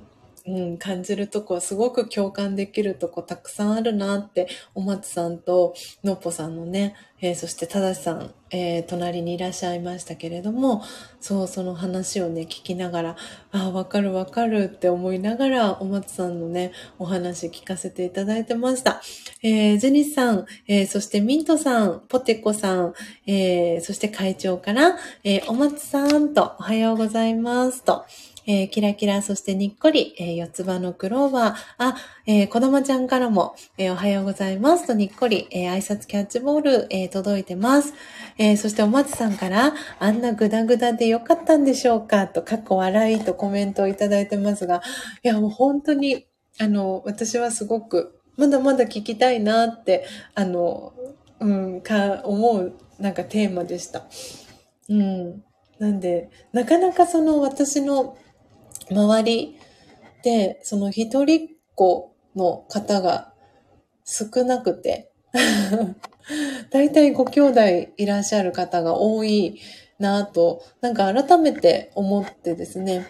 [0.48, 10.82] うん、感じるとこすごく共感できるとこたくさんあるなってお松さんとのっぽさんのね、えー、そしてただしさん、えー、隣にいらっしゃいましたけれども
[11.20, 13.16] そうその話をね聞きながら
[13.52, 19.02] ああわかるわかるって思いながらお松さんのねお話聞かせていただいてました、
[19.42, 22.94] えー、ジェニスさん、えそしてミントさんポテコさん、
[23.26, 28.04] えそして会長から、えお松さんとおはようございますと。
[28.50, 37.92] えー、キラキラ、そしてにっこり、えー、四つ葉のクローバー、あ、えー、子供ちゃんからも、えー、おはようございますとにっこり、えー、挨拶キャッチボール、えー、届いてます。
[38.38, 42.26] えー、そしてお松さんから、あんなグダグダでよかったんでしょうか？
[42.26, 44.80] と、かっこ笑いとコメントをいただいてますが、
[45.22, 46.26] いや、もう本当に、
[46.58, 50.94] あの、私はすごく、まだまだ聞きたいなって、あの、
[51.40, 54.06] うん、か、思う、なんかテーマでした。
[54.88, 55.42] うん。
[55.78, 58.16] なんで、なかなかその私の
[58.90, 59.58] 周り
[60.22, 63.32] で、その一人っ子の方が
[64.04, 65.10] 少なくて、
[66.70, 67.60] 大体ご兄弟
[67.96, 69.60] いらっしゃる方が多い
[69.98, 73.06] なぁと、なんか改めて思ってですね。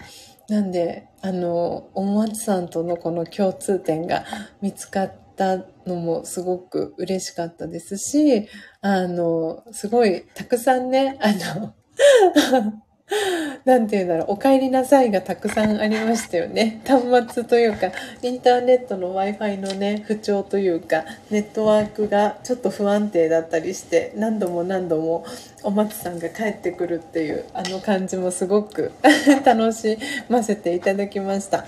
[0.49, 4.25] なんで、あの、お松さんとのこの共通点が
[4.63, 8.49] 見つかったのもすごく嬉しかったですし、
[8.81, 11.75] あの、すごいたくさんね、あの、
[13.65, 16.81] なんて言うんだろう、お帰りなさいがたくさんありましたよね。
[16.87, 17.03] 端
[17.33, 17.91] 末というか、
[18.23, 25.25] インターネットの Wi-Fi のね、不調というか、ネットワークがちょっと不安定だったりして、何度も何度も
[25.63, 28.93] お松さんが帰ってくるっていう、あの感じもすごく
[29.45, 29.99] 楽し
[30.29, 31.65] ませていただきました。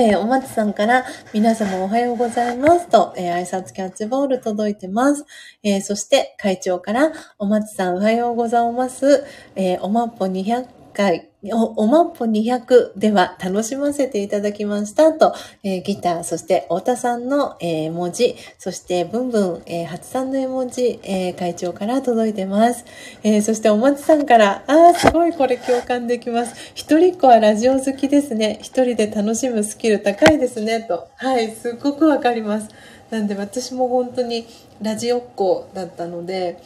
[0.00, 1.04] えー、お松さんから
[1.34, 5.24] 皆様おはようございますと、えー、挨拶キャッチボール届いてます。
[5.64, 9.24] えー、そして会長からお松さんおはようございます。
[9.56, 22.84] えおまっぽ200回、お、おまんぽ200では楽しませていただきましたと、えー、ギター、そして太田さんの、えー、文字、そしてブンブン、えー、初さんの絵文字、え、会長から届いてます。
[23.22, 26.54] え、そしてお松さんから、あー、すごいこれ共感できます。
[26.74, 28.58] 一人っ子はラジオ好きですね。
[28.62, 30.82] 一人で楽しむスキル高いですね。
[30.82, 31.08] と。
[31.16, 32.68] はい、すっごくわかります。
[33.10, 34.46] なんで私も本当に
[34.82, 36.60] ラジオっ子だったので、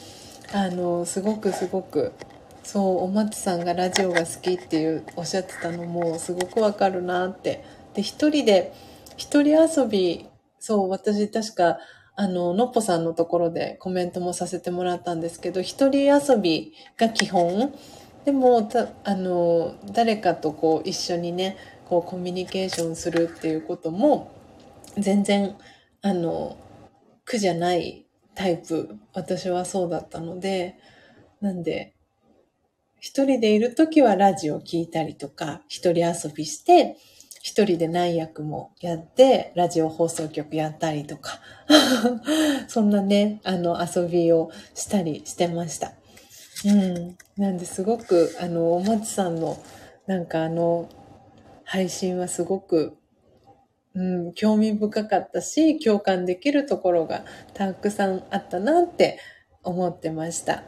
[0.52, 2.12] あの、すごくすごく
[2.62, 7.64] そうお松さんがラジオが好きっていうおっしゃってたのもすごくわかるなって。
[7.94, 8.72] で一人で
[9.16, 10.26] 一人遊び
[10.59, 11.78] そう私確か
[12.14, 17.74] あののっぽさんのところでコメントもさせてもらったんですけど一人遊びが基本。
[18.24, 18.70] でも
[19.02, 21.56] あの誰かとこう一緒にね
[21.89, 24.30] こうコミュニケーションするっていうことも
[24.97, 25.56] 全然
[26.02, 26.56] あの
[27.24, 28.97] 苦じゃないタイプ。
[29.12, 30.78] 私はそうだったので
[31.40, 31.94] なんで
[33.03, 36.97] 一人でいるときはラジオ聞いたりとか、一人遊びして、
[37.43, 41.41] 一人で何役もやって、ラジオ放送局やったりとか、
[42.69, 45.95] そんなね、あの、遊びをしたりしてました。
[46.65, 47.16] うん。
[47.37, 49.59] なんですごく、あの、お松さんの、
[50.07, 50.89] なんかあの、
[51.65, 52.97] 配信はすごく、
[53.97, 59.19] うん、興味深かったし、共感できるところがたくさんあったなって
[59.65, 60.62] 思ってました。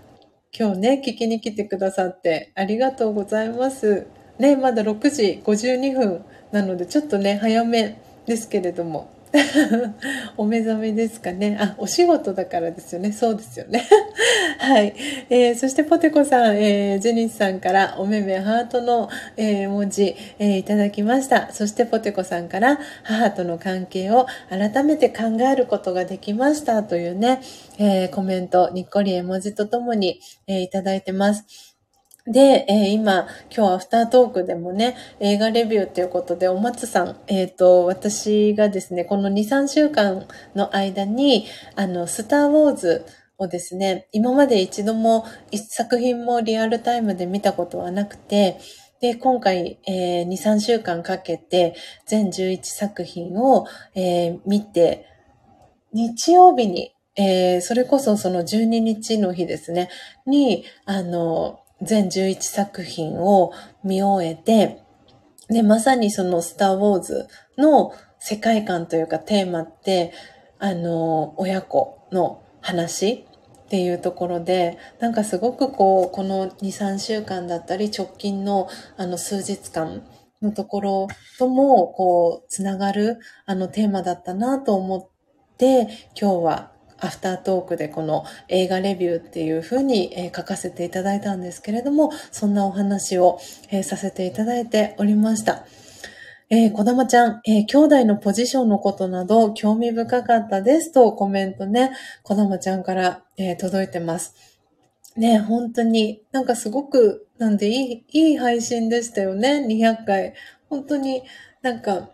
[0.56, 4.06] 今日ね、聞きに来てくださってありがとうございます。
[4.38, 9.13] ね、まだ6時52分なので、ちょっとね、早めですけれども。
[10.36, 11.58] お目覚めですかね。
[11.60, 13.10] あ、お仕事だからですよね。
[13.10, 13.84] そうですよね。
[14.58, 14.94] はい。
[15.28, 21.52] えー、そしてポテコさん、えー、ジェニスさんからお目目ハートの、えー、文字、えー、いただきました。
[21.52, 27.40] そしてポテコさんから母との関係を改めて考えることができましたというね、
[27.78, 31.73] えー、コメント、にっこり絵文字とともに、えー、いただいてます。
[32.26, 41.46] で、えー、今、今日アフタートークでもね、映画レビューということで、お松さん、えっ、ー、と、私がですね、この2、3週間の間に、
[41.76, 43.04] あの、スターウォーズ
[43.36, 48.58] をですね、今まで一度も一作品もリアルタイムで見たことはなくて、
[49.02, 51.74] で、今回、えー、2、3週間かけて、
[52.06, 55.06] 全11作品を、えー、見て、
[55.92, 59.90] 日曜日に、えー、それこそその12日の日ですね、
[60.26, 63.52] に、あの、全11作品を
[63.82, 64.82] 見終えて、
[65.48, 67.28] で、まさにそのスターウォーズ
[67.58, 70.12] の世界観というかテーマって、
[70.58, 73.26] あの、親子の話
[73.66, 80.02] っていうところで、なんかすごくこう、この2、3週間だったり直近のあの数日間
[80.40, 81.08] のところ
[81.38, 85.88] とも、こう、つながるあのテーマだったなと思って、
[86.18, 93.38] 今日はアフタートークでこの映画レビューっていう風に、書かせていただいたんですけれども、そんなお話を、
[93.82, 95.64] させていただいておりました。
[96.50, 101.90] えー、小玉ちゃん、えー、兄弟のポジションのことなど興味深かったですとコメントね、
[102.22, 104.34] 小玉ちゃんから、えー、届いてます。
[105.16, 110.34] ね、本当になんかすごく、なんでいい、いい配信でしたよね、200回。
[110.68, 111.22] 本当に
[111.62, 112.10] なんか、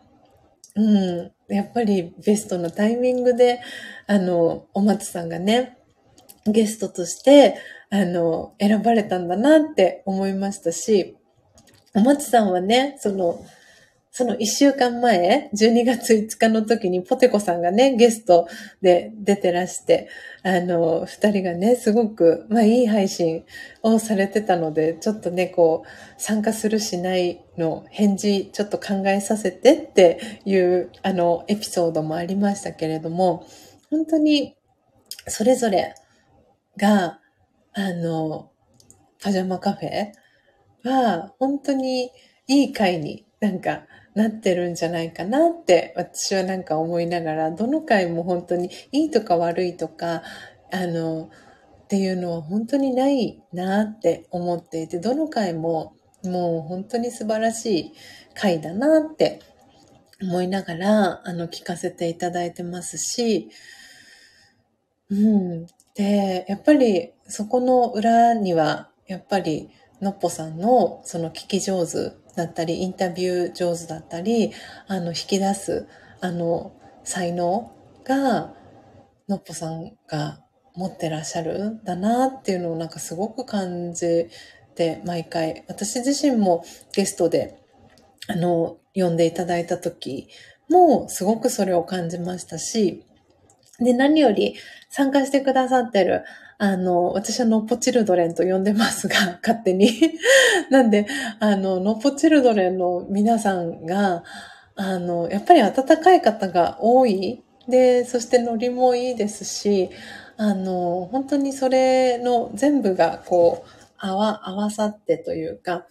[0.76, 3.60] うん、やっぱりベストなタイミングで、
[4.06, 5.78] あの、お松さんがね、
[6.46, 7.56] ゲストとして、
[7.90, 11.16] あの、選ばれたんだなって思いましたし、
[11.94, 13.44] お松さんはね、その、
[14.12, 18.48] その一週間前、12月5日の時にポテコさんがね、ゲスト
[18.82, 20.08] で出てらして、
[20.42, 23.44] あの、二人がね、すごく、まあいい配信
[23.82, 33.46] をされてたので、ちょっとね、こう、参加するしないの返事ちょっと考えさせてっていう、あの、エピソードもありましたけれども、
[33.90, 34.56] 本当に、
[35.28, 35.94] それぞれ
[36.76, 37.20] が、
[37.74, 38.50] あの、
[39.22, 40.10] パジャマカフェ
[40.82, 42.10] は、本当に
[42.48, 43.84] いい会になんか
[44.14, 50.22] なってるんじゃないかなって私はなんか思いながら、どの回も本当にいいとか悪いとか、
[50.72, 51.30] あの、
[51.84, 57.92] っていうのは本当にないなって思っていて、どの回ももう本当に素晴らしい
[58.34, 59.40] 回だなって
[60.22, 63.50] 思いながら、あの、聞かせていただいてますし、
[65.08, 65.66] うん。
[65.94, 69.70] で、やっぱりそこの裏には、やっぱり
[70.00, 74.52] のっぽさんのその聞き上手だったり、インタビュー上手だったり、
[74.86, 75.86] あの、引き出す、
[76.20, 76.72] あの、
[77.04, 77.72] 才能
[78.04, 78.54] が、
[79.28, 80.40] のっぽさんが
[80.74, 84.28] 持ってらっしゃるんだなっていうのをなんかすごく感じ
[84.74, 87.58] て、毎回、私自身もゲストで、
[88.28, 90.28] あの、呼んでいただいた時
[90.68, 93.04] も、すごくそれを感じましたし、
[93.78, 94.56] で、何より
[94.90, 96.24] 参加してくださってる、
[96.62, 99.88] あの、私はノッポチルドレンと呼んでますが、 勝手に。
[100.68, 101.06] なんで、
[101.38, 104.24] あの、ノッポチルドレンの皆さんが、
[104.76, 107.42] あの、やっぱり温かい方が多い。
[107.66, 109.88] で、そしてノリもいいですし、
[110.36, 115.86] あの、本当にそれの全部がこう、合わ、合わさってというか、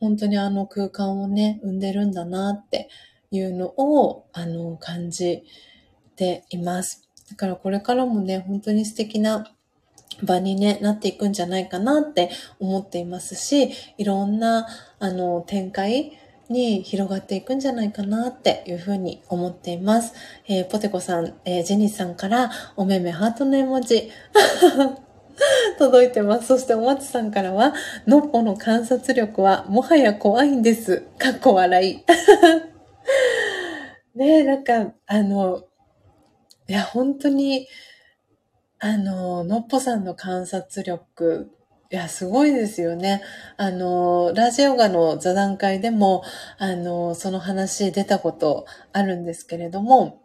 [0.00, 2.90] 本当にあの空間をね、生んでるんだなって
[3.30, 5.44] いうのを、あの、感じ
[6.14, 7.08] ています。
[7.30, 9.53] だからこれからもね、本当に素敵な
[10.22, 12.30] 場にね、なっていくんじゃないかなって
[12.60, 14.66] 思っていますし、いろんな、
[14.98, 16.12] あの、展開
[16.48, 20.12] に広がっていくんじゃないかなっていうふうに思っています。
[20.46, 24.10] えー、ポテコさん、えー、ジェニスさんからおめめハートの絵文字
[25.78, 26.46] 届いてます。
[26.46, 27.74] そしてお松さんからは、
[28.06, 31.02] のっぽの観察力はもはや怖いんです。
[31.18, 32.04] かっこ笑い。
[34.14, 35.64] ねえ、なんか、あの、
[36.68, 37.66] いや、本当に、
[38.86, 41.50] あの、のっぽさんの観察力、
[41.90, 43.22] いや、すごいですよね。
[43.56, 46.22] あの、ラジオガの座談会でも、
[46.58, 50.22] あの、その話出たことあるんですけれども、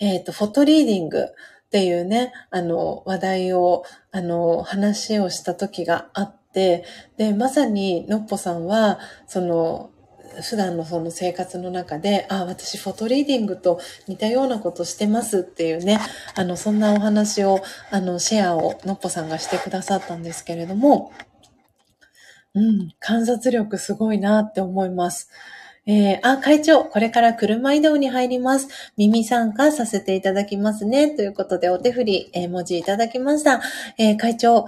[0.00, 6.86] えっ、ー、と、フォトリーディングっていうね、あの、話題を、あの、話をした時があって、
[7.18, 9.90] で、まさに、のっぽさんは、その、
[10.40, 16.00] 普段のその生活の中で、あ、私フォトリーディングと似たようなことしてますっていうね、
[16.34, 17.60] あの、そんなお話を、
[17.90, 21.12] あの、シェアをのっぽさんがしてくださったんですけれども、
[22.54, 25.30] うん、観察力すごいなって思います。
[25.84, 28.68] えー、あ、会長、これから車移動に入ります。
[28.96, 31.10] 耳参加させていただきますね。
[31.10, 33.60] ということで、お手振り、えー、文字いただきました。
[33.98, 34.66] えー、会長、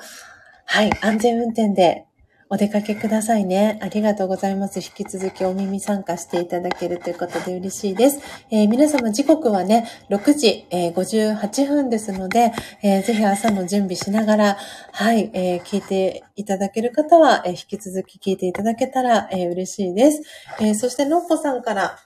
[0.64, 2.06] はい、安全運転で
[2.54, 3.80] お出かけくださいね。
[3.82, 4.76] ありがとうございます。
[4.78, 8.20] 引き続きお耳参加していただけるということで嬉しいです。
[8.48, 14.56] えー、皆様時刻はね、6時、えー、58分ですので、えー、ぜひ朝の準備しながら、
[14.92, 20.22] はい、えー、聞いていただける方は、えー、引き続き聞いていただけたら、えー、嬉しいです。
[20.60, 21.98] えー、そしてのっぽさんから、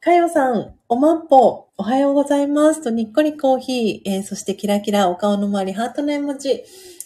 [0.00, 2.82] かよさん、おまんぽ、おはようございます。
[2.82, 6.64] と、にっこりコーヒー、えー、そしてキラキラお顔の周り、ハートの絵文字、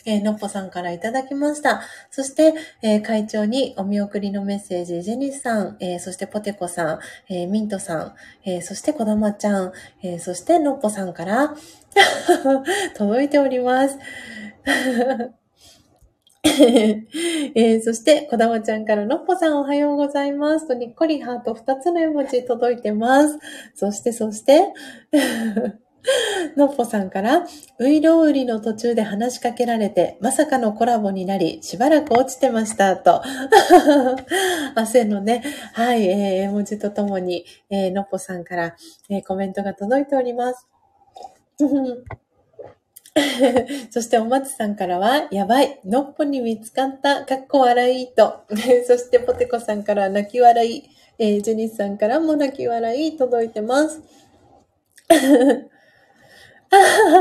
[0.08, 1.82] えー、のっぽさんからいただきました。
[2.10, 6.98] そして、えー、会長にお見送りのメッセージ、ジェニスさん、えー、そしてポテコさん、
[7.28, 8.14] え、ミントさん、
[8.46, 9.72] え、そしてこだまちゃん、
[10.02, 11.54] え、そしてのっぽさんから
[12.96, 13.98] 届いております。
[17.54, 23.38] えー、そして、こだまちゃんからのっぽさんおはようございますと、にっこりハート2つの絵文字届いてます。
[23.74, 24.72] そして、そして、
[26.56, 27.46] のっぽさんから、
[27.78, 33.22] ういろうりの途中で話しかけられて、まさかのコラボになり、しばらく落ちてました、と。
[34.74, 35.42] 汗のね、
[35.74, 38.76] はい、えー、絵文字とともに、えー、のっぽさんから、
[39.10, 40.66] えー、コメントが届いております。
[43.90, 48.44] そしてお松さんからは、やばい、のっぽに見つかった、かっこ笑いと。
[48.86, 50.84] そしてポテコさんから泣き笑い、
[51.18, 54.00] えー、ジェニスさんからも泣き笑い届いてます。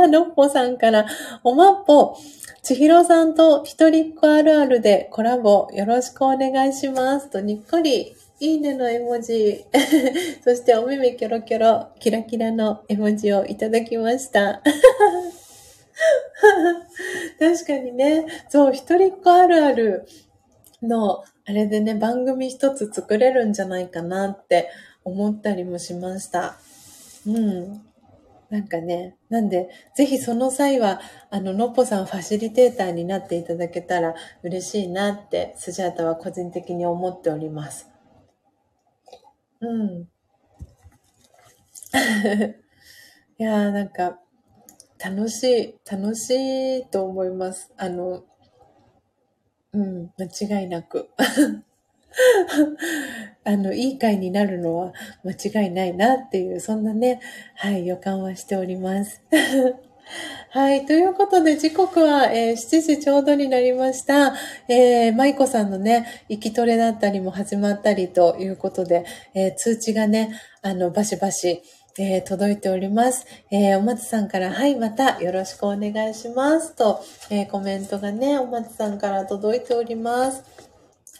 [0.09, 1.05] のっぽさんから、
[1.43, 2.17] おまっぽ、
[2.63, 7.29] ちひろさんと一人っ子あるあるでコラボよろしくお願いします。
[7.29, 9.65] と、にっこり、いいねの絵文字、
[10.43, 14.61] そしてお目目キョロキョロ、キラキラの絵文字をいただきました。
[17.39, 20.07] 確かにね、そう、一人っ子あるある
[20.83, 24.69] の、あれでね、番組一つ作れるんじゃないかなって
[25.03, 26.57] 思ったりもしました。
[27.25, 27.86] うん。
[28.49, 37.89] なんかね、なんで、ぜひその際は、あの、のっぽさんファシリテーターになっていただけたら嬉しいなって、スジャータは個人的に思っております。
[39.59, 40.07] うん。
[43.39, 44.19] いやーなんか、
[45.03, 46.29] 楽しい、楽し
[46.79, 47.73] いと思います。
[47.77, 48.23] あの、
[49.73, 51.09] うん、間違いなく。
[53.43, 57.21] あの、いい回になるのは間違いないなっていう、そんなね、
[57.55, 59.21] はい、予感はしております。
[60.51, 60.85] はい。
[60.85, 64.33] ということで、時刻は、えー、7時ちょうどになりました。
[64.69, 70.31] えー、舞子さんのね、息きトレだったりも始まったりということで、えー、通知がね、
[70.61, 71.61] あの、バシバシ、
[71.99, 73.25] えー、届いております。
[73.51, 76.75] えー、お松さんから、はい、またよろしくお願いします。
[76.75, 80.66] と、えー、コメントがね、お松さんから届いております。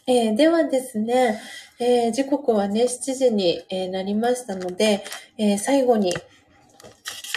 [0.08, 1.40] えではですね、
[1.80, 3.62] え時刻はね、7時に、
[3.92, 5.04] なりましたので、
[5.38, 6.14] え最後に、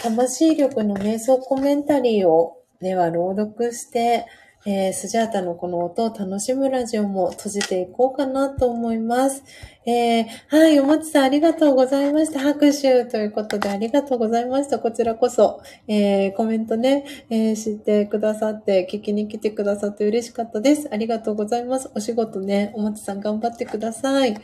[0.01, 4.25] 魂力の瞑想コメンタリーをでは朗読して、
[4.65, 9.43] えー、スジャータのこの音を楽しむラジオも閉じていこうかなと思います。
[9.83, 12.39] えー、はい、おもちさんありがとうございました。
[12.39, 14.77] 拍手ということでありがとうございました。
[14.77, 20.87] こちらこそ、えー、コメントね、えー、知ってくださって、聞きに来てくださって嬉しかったです。
[20.91, 21.89] ありがとうございます。
[21.95, 24.37] お仕事ね、おもちさん頑張ってください。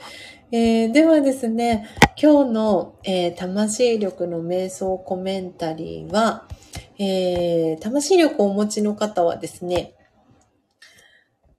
[0.51, 1.85] えー、ではですね、
[2.19, 6.47] 今日の、えー、魂力の瞑想コメンタリーは、
[6.97, 9.93] えー、魂力をお持ちの方はですね、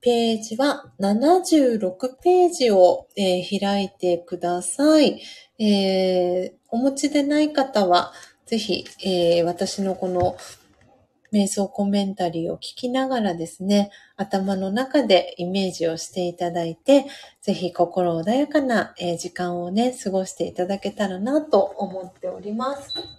[0.00, 1.90] ページは76
[2.22, 5.20] ページを、えー、開いてください。
[5.58, 8.12] えー、お持ちでない方は、
[8.46, 10.36] ぜひ、えー、私のこの
[11.32, 17.06] 瞑想コメンタリーを聞きながらですね、頭の中でイメージをしていただいて、
[17.42, 23.17] ぜひ心穏やかな、時間をね、過ごしていただけたらなと思っております。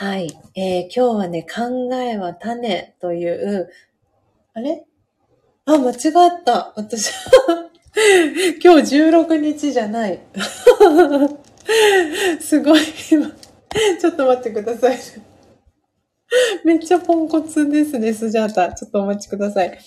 [0.00, 0.32] はい。
[0.54, 3.68] えー、今日はね、考えは種という、
[4.54, 4.86] あれ？
[5.66, 5.94] あ、間違っ
[6.42, 6.72] た。
[6.74, 7.12] 私
[8.64, 10.18] 今日16日じゃない。
[12.40, 14.98] すごい、ちょっと待ってください。
[16.64, 18.72] めっちゃポンコツですね、スジャータ。
[18.72, 19.78] ちょっとお待ちください。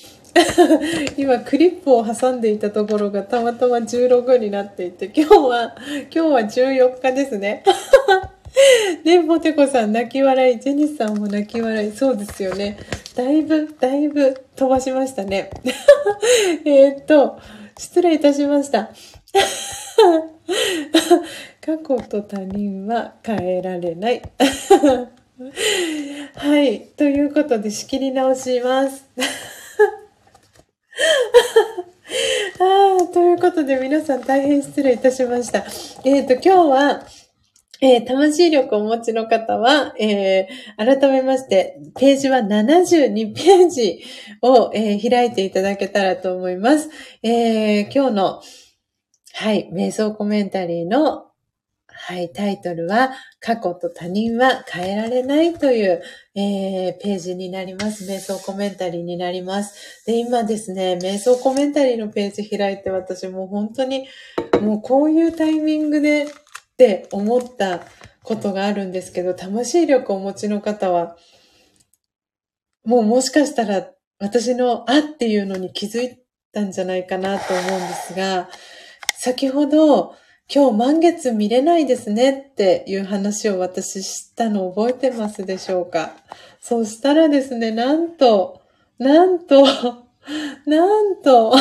[1.17, 5.75] 今、クリップを挟んでいたところがたまたま16になっていて、今日は、
[6.11, 7.63] 今日は14日ですね。
[9.03, 12.77] ね、ポテコさん泣き笑い、ジェニスさんも泣き笑い、そうですよね。
[13.15, 15.49] だいぶ、だいぶ飛ばしましたね。
[16.65, 17.39] えっと、
[17.77, 18.89] 失礼いたしました。
[21.61, 24.21] 過去と他人は変えられない。
[26.35, 26.81] はい。
[26.97, 29.05] ということで仕切り直します。
[32.59, 35.65] あということで皆さん大変失礼いたしました。
[36.03, 37.03] えっ、ー、と、今日は、
[37.81, 44.03] えー、魂力をお持ちの方は、えー、改めまして、ページは72ページ
[44.41, 46.89] を、えー、開いていただけたらと思います。
[47.23, 48.41] え今日の、
[49.33, 51.25] はい、瞑想コメンタリーの、
[51.87, 56.01] はい、タイトルは、過去と他人は変えられないという、
[56.35, 58.05] えページになります。
[58.05, 60.05] 瞑想コメンタリーになります。
[60.05, 64.07] で、今ですね、瞑想コメンタリーのページ開いて私も本当に、
[64.61, 66.27] もうこういうタイミングで
[66.73, 67.81] って思った
[68.23, 71.17] ことがあるんですけど、魂力をお持ちの方は、
[72.83, 73.89] もうもしかしたら
[74.19, 76.17] 私のあっていうのに気づい
[76.51, 78.49] たんじゃないかなと思うんですが、
[79.17, 80.15] 先ほど
[80.53, 86.13] 今日満月見れないですねっていう話を私したの覚えてますでしょうか？
[86.59, 88.61] そしたらですね、なんと、
[88.97, 89.63] なんと、
[90.65, 91.53] なんと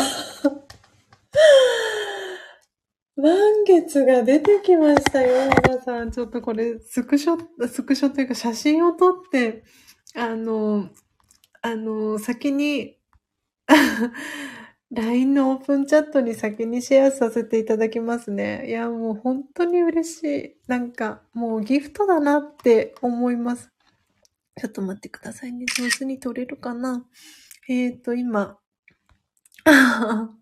[3.16, 6.10] 満月が出てきましたよ、皆さん。
[6.10, 9.64] ちょっとこれ、スクショ、スクショというか写真を撮って、
[10.14, 10.88] あの、
[11.60, 12.96] あの、先に
[14.90, 18.68] LINE のオープンチャットに先にシェアさせていただきますね。
[18.68, 20.56] いや、もう本当に嬉しい。
[20.66, 23.70] なんか、もうギフトだなって思います。
[24.60, 25.64] ちょっと待ってくださいね。
[25.66, 27.06] 上手に撮れるかな？
[27.68, 28.58] えっ、ー、と、今、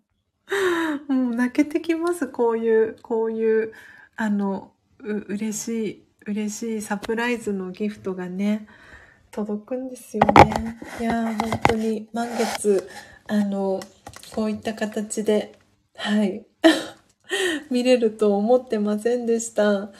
[1.07, 2.27] もう泣けてきます。
[2.27, 3.73] こういう、こういう、
[4.15, 8.67] あの、う、嬉しい、嬉しいサプライズのギフトがね、
[9.31, 10.77] 届くんですよね。
[10.99, 12.87] いやー、本当に満月、
[13.27, 13.79] あの、
[14.35, 15.57] こういった形で、
[15.95, 16.45] はい、
[17.71, 19.91] 見れると思ってませんでした。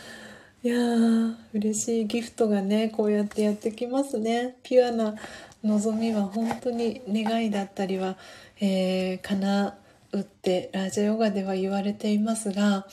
[0.63, 4.57] いやー、嬉しいギフトがね、こうやってやってきますね。
[4.63, 5.15] ピュアな
[5.63, 8.17] 望みは本当に願いだったりは、
[8.59, 9.77] えー、叶
[10.13, 12.85] うってラジャヨガでは言われていますが、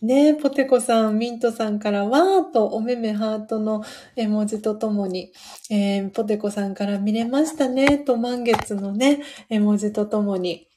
[0.00, 3.82] ねえ、ポテコさん、ミントさんからわーとおめめハートの
[4.14, 5.32] 絵文字とともに、
[5.70, 10.68] えー、ポテコさんから見れましたねと満月のね、絵文字とともに、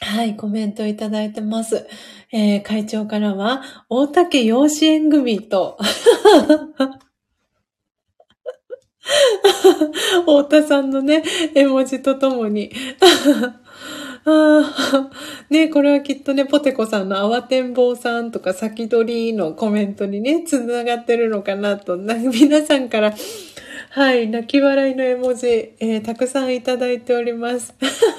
[0.00, 1.88] はい、コメントいただいてます。
[2.30, 5.76] えー、会長からは、大竹養子縁組と、
[10.26, 11.24] 太田さんのね、
[11.54, 12.72] 絵文字とともに、
[14.26, 15.10] ああ、
[15.50, 23.14] ね、これはきっとね、ポテコさんの慌てんぼうさんとか先取りのコメントにね、つながってるのかなと、な 皆さんから、
[23.90, 27.74] はい、泣き笑いの絵文字、えー、たくさんいただいております。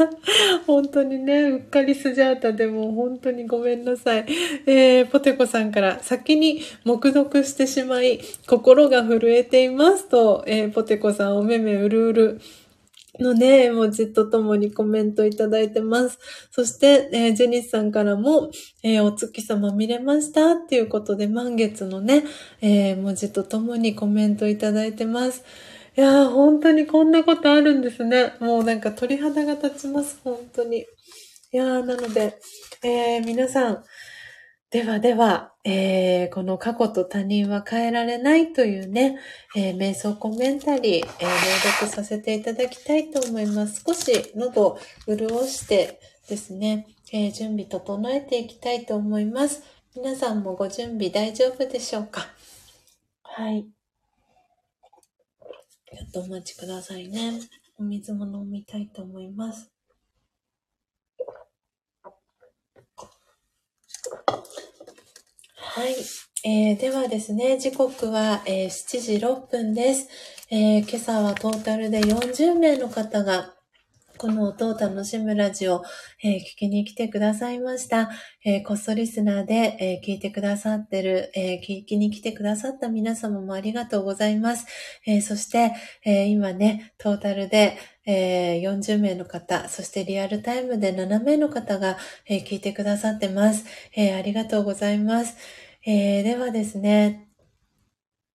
[0.68, 4.26] 本当にね、うっかりスジャータでも本当にごめんなさい。
[4.68, 12.42] えー、ポテコさんから先に黙読してしまい、心が震えていますと、えー、ポテコさんおめめうるうる。
[13.20, 16.20] のね、文字とともにコメントいただいてます。
[16.52, 18.52] そして、えー、ジェニスさんからも、
[18.84, 22.24] えー、お月様見れましたっていうことで、満月のね、
[22.62, 25.44] えー、文字とともにコメントいただいてます。
[25.98, 28.34] いやー、本当にこんなことあるんですね。
[28.40, 30.80] もうなんか鳥肌が立ちます、本当に。
[30.80, 30.86] い
[31.58, 32.38] やー、なので、
[32.84, 33.84] えー、皆さん、
[34.72, 39.18] ではでは、えー、この過去と他人は変えられないというね、
[39.56, 43.84] えー、瞑想コメンタリー、えー、朗読させていただきたいと思います。
[43.86, 49.64] 少し喉を潤してですね、え準備整えていきたいと思います。
[49.96, 52.28] 皆さんもご準備大丈夫でしょうか？
[53.22, 53.66] はい。
[55.96, 57.40] ちょっとお待ちくださいね。
[57.78, 59.72] お水も飲みたいと思います。
[65.56, 65.96] はい。
[66.44, 70.08] えー、ではですね、時刻は、えー、7時6分です、
[70.52, 73.56] えー、今朝はトータルで40名の方が
[74.18, 75.84] この音を楽しむラジオ、
[76.24, 78.10] えー、聞きに来てくださいました。
[78.46, 84.66] えー、こっそリスナーで、えー、聞いてくださってる、え聞きに来てくださった皆様もありがとうございます。
[85.06, 85.74] えそして、
[86.06, 93.66] え今ね、トータルで、え40名の方、そしてリアルタイムで7名の方が、え聞いてくださってます、
[93.96, 95.36] えありがとうございます。
[95.86, 97.28] え、ではですね、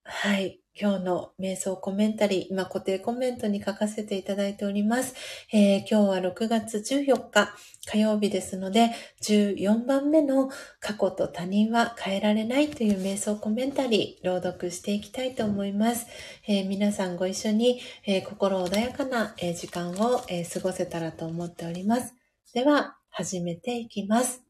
[0.04, 0.59] はい。
[0.80, 5.14] 今日の瞑想コメンタリー、今固定コメントに書かせていただいております。
[5.52, 7.54] えー、今日は6月14日
[7.86, 8.90] 火曜日ですので、
[9.20, 10.48] 14番目の
[10.80, 16.06] 過去と他人は変えられないという瞑想コメンタリー、朗読していきたいと思います。
[16.48, 22.14] えー、皆さんご一緒に、えー、心穏やかな、え時間を、え過ごせたらと思っております。
[22.54, 24.42] では、始めていきます。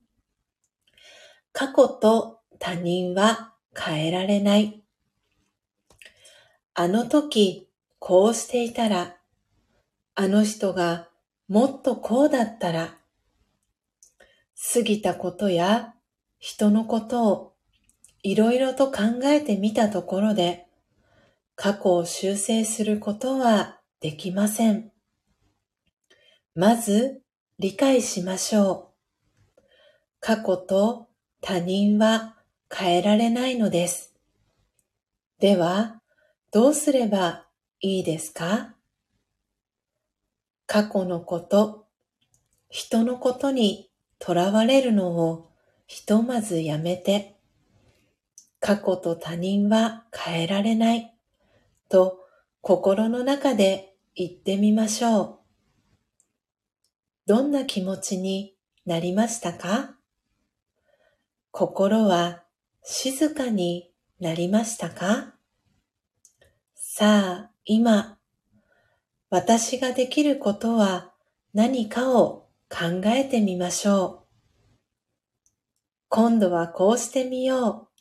[1.52, 4.80] 過去と他人は変えられない。
[6.81, 9.19] あの時こうしていたら、
[10.15, 11.11] あの人が
[11.47, 12.97] もっとこうだったら、
[14.73, 15.93] 過ぎたことや
[16.39, 17.52] 人のことを
[18.23, 20.69] いろいろと考えてみたところで、
[21.55, 24.90] 過去を修正することはできません。
[26.55, 27.20] まず
[27.59, 28.94] 理解しましょ
[29.59, 29.62] う。
[30.19, 31.09] 過去と
[31.43, 32.39] 他人は
[32.74, 34.15] 変えられないのです。
[35.40, 35.99] では、
[36.52, 37.47] どうすれば
[37.81, 38.74] いいですか？
[40.66, 41.86] 過去のこと、
[42.68, 45.52] 人のことにとらわれるのを
[45.86, 47.36] ひとまずやめて、
[48.59, 51.14] 過去と他人は変えられない
[51.89, 52.18] と
[52.62, 55.39] 心の中で言ってみましょう。
[57.27, 59.94] どんな気持ちになりましたか？
[61.52, 62.43] 心は
[62.82, 65.35] 静かになりましたか？
[67.01, 68.18] さあ、今、
[69.31, 71.14] 私ができることは
[71.55, 75.55] 何かを考えてみましょう。
[76.10, 78.01] 今度はこうしてみよう。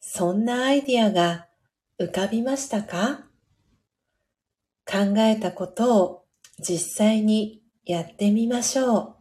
[0.00, 1.48] そんなアイディアが
[2.00, 3.26] 浮かびましたか？
[4.90, 6.24] 考えたことを
[6.60, 9.16] 実際にやってみましょう。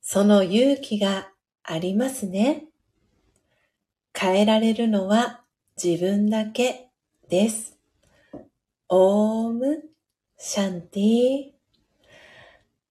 [0.00, 1.30] その勇気が
[1.62, 2.64] ありますね。
[4.12, 5.44] 変えられるのは
[5.80, 6.88] 自分だけ
[7.32, 7.78] です。
[8.90, 9.84] オーム
[10.36, 11.52] シャンティ。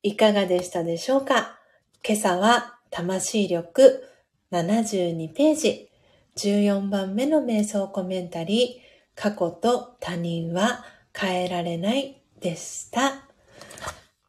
[0.01, 1.59] いかがでしたでしょうか？
[2.03, 4.03] 今朝は魂力
[4.51, 5.89] 72ページ。
[6.38, 9.22] 14番目の瞑想コメンタリー。
[9.22, 10.85] 過去と他人は
[11.15, 13.27] 変えられないでした。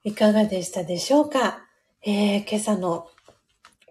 [0.05, 1.65] いかがでしたでしょうか、
[2.03, 3.09] えー、今朝の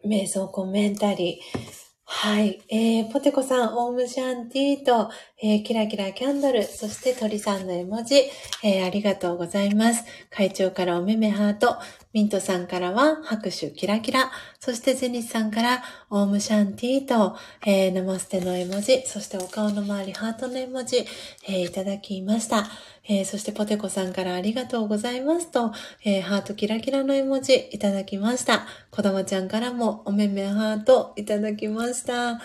[0.05, 1.80] 瞑想コメンタリー。
[2.13, 2.61] はい。
[2.67, 5.09] えー、ポテコさん、オームシャンティーと、
[5.41, 8.15] えー、キラキラキャンドル、そして鳥さんの絵文字、
[8.63, 10.03] えー、ありがとうございます。
[10.29, 11.77] 会長からおめめハート、
[12.13, 14.29] ミントさんからは拍手キラキラ、
[14.59, 22.67] そしてゼニスさんからオームシャンティーと、えー、ナマステの絵文字、そしてお顔の周りハートの絵文字、えー、いただきました。
[23.07, 25.71] えー、そしてポテコさんからありがとうございますと、
[26.05, 28.67] えー、ハートキラキラの絵文字いただきました。
[28.91, 32.39] 子供ちゃんからもおめめハートいただきました。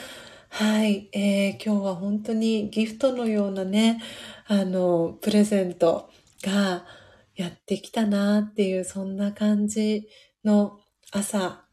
[0.48, 4.00] はい、えー、今日は本当にギフトのようなね、
[4.46, 6.08] あの、プレゼント
[6.42, 6.86] が
[7.34, 10.08] やってきたなっていう、そんな感じ
[10.44, 10.80] の
[11.12, 11.66] 朝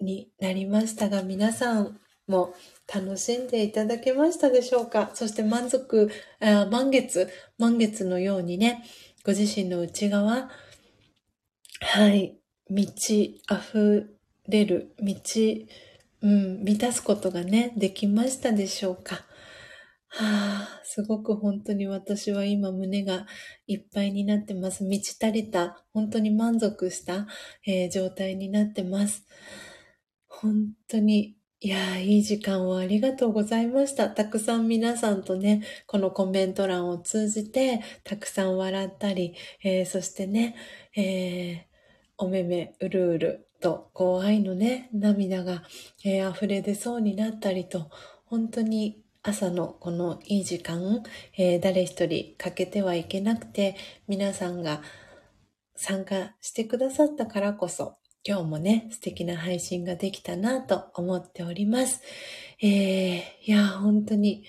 [0.00, 2.54] になりましたが、皆さんも
[2.94, 5.10] 楽しんでいただけましたでしょうか？
[5.14, 6.10] そして満足
[6.40, 7.28] あ、満月、
[7.58, 8.84] 満月のようにね、
[9.24, 10.50] ご自身の内側、
[11.80, 12.38] はい、
[12.68, 14.16] 満ち溢
[14.48, 15.68] れる、満ち、
[16.20, 19.24] うん、満たすことがね、できましたでしょうか？
[20.14, 23.26] はあ、すごく本当に私は今胸が
[23.66, 24.84] いっぱいになってます。
[24.84, 27.26] 満ち足りた、本当に満足した、
[27.66, 29.24] えー、状態になってます。
[30.28, 34.10] 本当にいやー、いい時間をありがとうございました。
[34.10, 40.56] たくさん皆さんとね、このコメント欄を通じて、たくさん笑ったり、えー、そしてね、
[40.96, 41.60] えー、
[42.18, 45.62] おめめ、うるうると、こう愛のね、涙が、
[46.04, 47.90] えー、溢れ出そうになったりと、
[48.24, 51.04] 本当に朝のこのいい時間、
[51.38, 53.76] えー、誰一人欠けてはいけなくて、
[54.08, 54.82] 皆さんが
[55.76, 62.00] 参加してくださったからこそ、今日もね、素敵な配信ができたなと思っております。
[62.62, 64.44] えー、いや、本当に、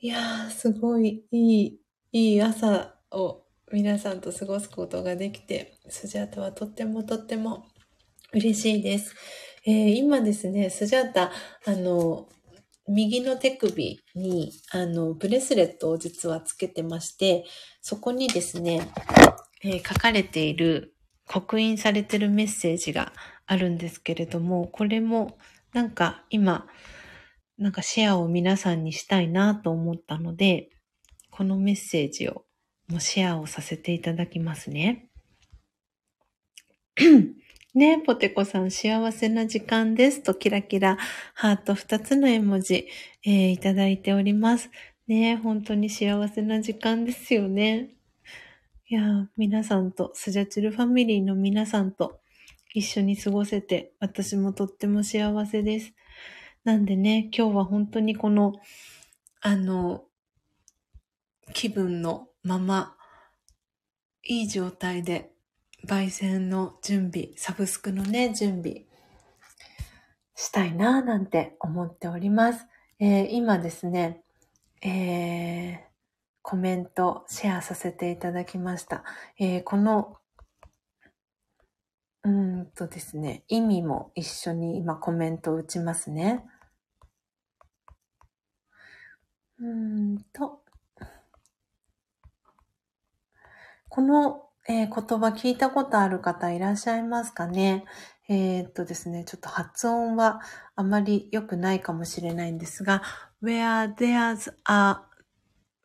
[0.00, 1.80] いや、すごいいい、
[2.12, 7.66] いい朝を皆さんと過ごすことができて、スジャータはとってもとっても
[8.32, 9.14] 嬉しいです。
[9.66, 11.32] えー、今ですね、スジャータ、
[11.66, 12.30] あの、
[12.88, 17.44] 右の手首に、あの、ブレスレットを実はつけてまして、
[17.82, 18.88] そこにですね、
[19.62, 20.93] えー、書かれている
[21.26, 23.12] 刻印されてるメッセージが
[23.46, 25.38] あるんですけれども、これも
[25.72, 26.66] なんか今、
[27.58, 30.70] なんかシェアを皆さんにしたいなと思ったので、
[31.30, 32.44] このメッセージを
[32.88, 35.08] もうシェアをさせていただきますね。
[37.74, 40.96] ねポテコさん幸せな時間ですとキラキラ
[41.34, 42.86] ハート2つの絵文字、
[43.24, 44.70] えー、いただいております。
[45.08, 47.93] ね本当に幸せな時間ですよね。
[48.86, 52.20] いや皆さんと、スジャチルファミリーの皆さんと
[52.74, 55.94] 一緒に過ごせて、私もとっても幸せです。
[56.64, 58.52] なんでね、今日は本当にこの、
[59.40, 60.04] あの、
[61.54, 62.94] 気分のまま、
[64.22, 65.32] いい状態で、
[65.86, 68.84] 焙煎の準備、サブスクのね、準備、
[70.34, 72.66] したいなぁなんて思っております。
[72.98, 74.22] えー、今ですね、
[74.82, 75.83] えー、
[76.46, 79.02] コメント、シェアさせていただきました。
[79.38, 80.18] えー、この、
[82.22, 86.44] うんとですね、意味も一緒に今コメントを打ちますね。
[89.58, 90.60] うんと、
[93.88, 97.86] この、えー、言葉聞いたことある方いらっしゃいますかね？
[98.28, 100.42] えー、っとですね、ちょっと発音は
[100.76, 103.02] あまり良くないかもしれないんですが、
[103.42, 105.00] where there's a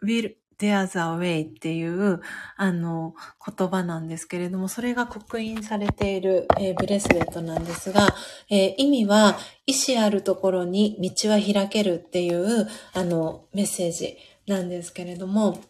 [0.04, 2.20] will There's a way っていう、
[2.58, 3.16] あの、
[3.58, 8.14] 言葉なんですけれども、それが刻印されている、えー、ブレスレットなんですが、
[8.50, 15.62] えー、意味は、意志あるところに道は開けるっていう、あの、メッセージなんですけれども、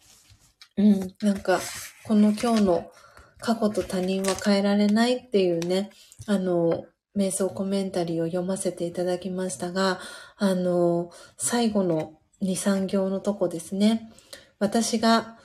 [0.76, 1.59] うん、なんか、
[2.06, 2.92] この今日の
[3.40, 5.92] 過去と他人は変えられないっていうね、
[6.26, 6.85] あの、
[7.16, 10.00] 瞑想コメンタリーを読ませていただきましたが、
[10.38, 14.11] あの、最後の2、3行のとこですね。
[14.59, 15.38] 私が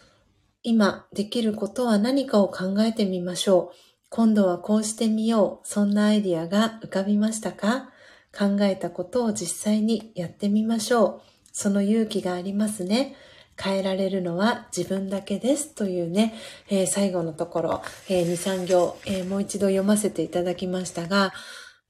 [0.62, 3.76] 今できることは何かを考えてみましょう。
[4.08, 5.68] 今度はこうしてみよう。
[5.68, 7.90] そんなアイディアが浮かびましたか？
[8.36, 11.20] 考えたことを実際にやってみましょう。
[11.52, 13.14] その勇気がありますね。
[13.56, 16.34] 変えられるのは自分だけですというね、
[16.68, 21.32] えー、最後のところ、えー、2、3行、えー、もう一度読ませていただきましたが、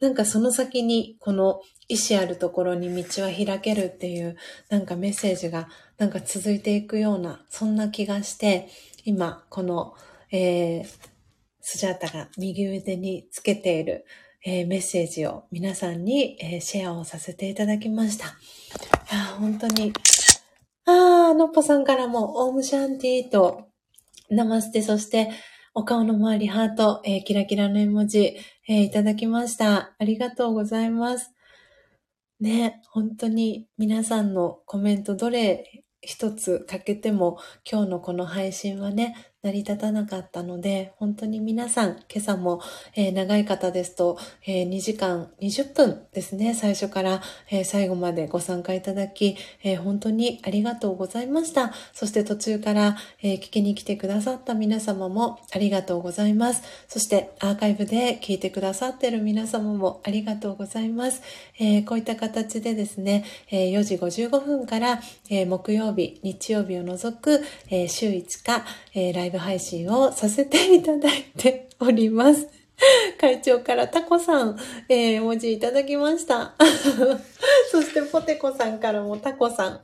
[0.05, 4.36] なんかその先にこの意志あるところに道は開けるっていう
[4.68, 8.68] なんかメッセージがなんか続いていくようなそんな気がして
[9.05, 9.94] 今この、
[10.31, 10.86] えー、
[11.62, 14.05] スジャータが右腕につけている、
[14.44, 18.26] えー、メッセージを皆さんに、えー、シェアをさせていただきました。
[18.26, 18.28] い
[19.10, 19.94] や本当に
[20.86, 23.68] あー、のっぽさんからも、オームシャンティーと、
[24.28, 25.31] ナマステ、そして、
[25.73, 28.36] お顔の周りハート、えー、キラキラの絵文字、
[28.67, 29.94] えー、いただきました。
[29.99, 31.34] ありがとうございます。
[32.41, 37.39] ね、本当に皆さんのコメントどれ一つ欠けても
[37.70, 42.62] 今日のこの配信はね、成り立たなかったので、本当に皆さん、今朝も、
[42.97, 44.16] えー、長い方ですと、
[44.47, 51.74] えー、2時間20分ですね、最初から、えー、最後までご参加いただき、え本当にありがとうございました。
[51.92, 56.62] そして途中から、え聞きに来てくださった皆様もありがとうございます。
[56.89, 61.20] そしてアーカイブで聞いてくださってる皆様もありがとうございます。
[61.58, 68.64] えこういった形でですね、え4時55分から、え木曜日、日曜日を除く、え週5日、
[68.94, 72.48] えライブブ配信をさせていただいております。
[73.20, 76.54] 会長からタコさん、えー、文字いただきました。
[77.70, 79.80] そしてポテコさんからもタコさん。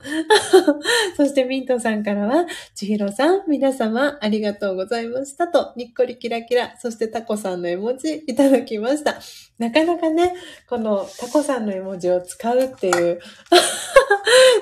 [1.15, 9.19] そしてミントさんからは、ちひろさん、皆様ありがとうございましたと、にっこりキラキラ、そしてタコさんの絵文字いただきました。
[9.57, 10.33] なかなかね、
[10.69, 13.19] このタコさんの絵文字を使うっていう、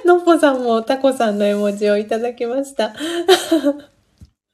[0.05, 2.93] のっぽさんもタコさんの絵文字をいただきました。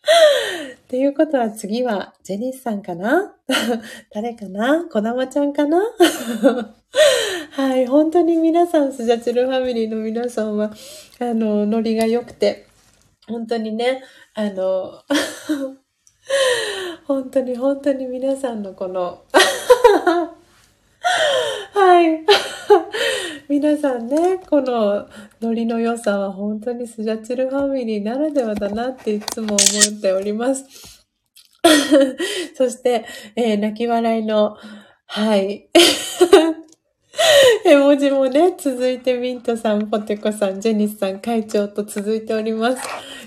[0.76, 3.36] っていうことは次はジェニスさんかな？
[4.14, 4.86] 誰かな？
[4.92, 5.82] こだまちゃんかな？
[7.52, 10.72] はい、本当に皆さん、スジャチルファミリーの皆さんは、
[11.20, 12.68] あの、ノリが良くて、
[13.28, 14.04] 本当にね、
[14.34, 15.02] あの、
[17.06, 19.24] 本当に本当に皆さんのこの
[21.74, 22.26] はい。
[23.48, 25.08] 皆さんね、この
[25.40, 29.58] ノリの良さは本当にスジャチルファミリーならではだなっていつも思
[29.98, 30.66] っております。
[32.58, 34.58] そして、えー、泣き笑いの、
[35.06, 35.70] はい。
[37.66, 42.82] 絵文字もね、続いてミントさん、ポテコさん、ジェニスさん、会長と続いております。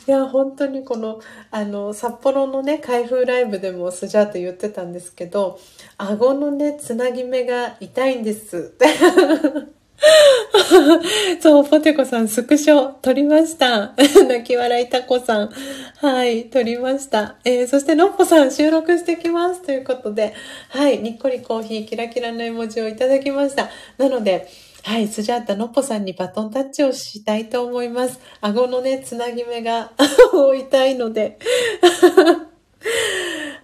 [0.08, 1.20] いや、本当にこの、
[1.52, 5.60] あの、札幌のね、開封ライブでもスジャーと言ってたんですけど、
[5.96, 8.74] 顎のね、つなぎ目が痛いんです。
[11.40, 13.94] そう、ポテコさん、スクショ撮りました。
[14.28, 15.50] 泣き笑いタコさん。
[15.96, 17.36] はい、撮りました。
[17.44, 19.62] えー、そして、のっぽさん、収録してきます。
[19.62, 20.34] ということで、
[20.68, 23.70] はい、にっこりコーヒー、キラキラの絵文字をいただきました。
[23.98, 24.48] なので、
[24.84, 28.20] はい、スジャータのっぽさんにバトンタッチをしたいと思います。
[28.40, 29.92] 顎のね、つなぎ目が
[30.56, 31.38] 痛いので。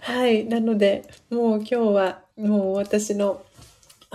[0.01, 3.41] はい、なので、もう今日は、もう私の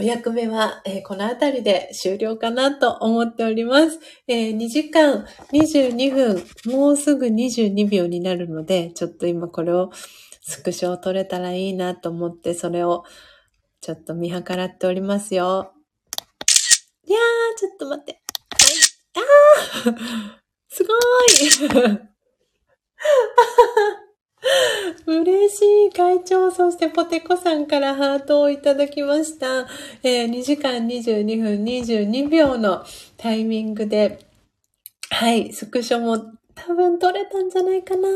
[0.00, 4.00] お役目は、えー、このあたりで終了かなと思っております。
[4.26, 9.90] えー、2時間22分、もうすぐ22秒になるので、ちょっと今これを
[10.40, 13.04] スクショを撮れたらいいなと思って、それを
[13.82, 15.74] ちょっと見計らっておりますよ。
[17.06, 18.22] いやー、ちょっと待って。
[18.22, 19.22] はい。
[19.84, 19.96] あー
[20.68, 21.98] すごーい
[25.06, 29.66] 嬉しい会長、そしてポテコさんからハートをいただきました。
[30.02, 32.84] えー、2時間22分22秒の
[33.16, 34.18] タイミングで、
[35.10, 38.08] はい、スクショも多分撮れたんじゃないかな。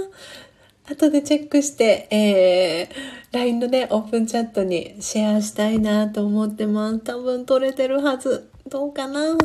[0.86, 6.98] 後でチェックして、えー、LINE のね、オープンチャットにシェアしたいなと思ってます。
[7.00, 8.50] 多分撮れてるはず。
[8.68, 9.36] どうかな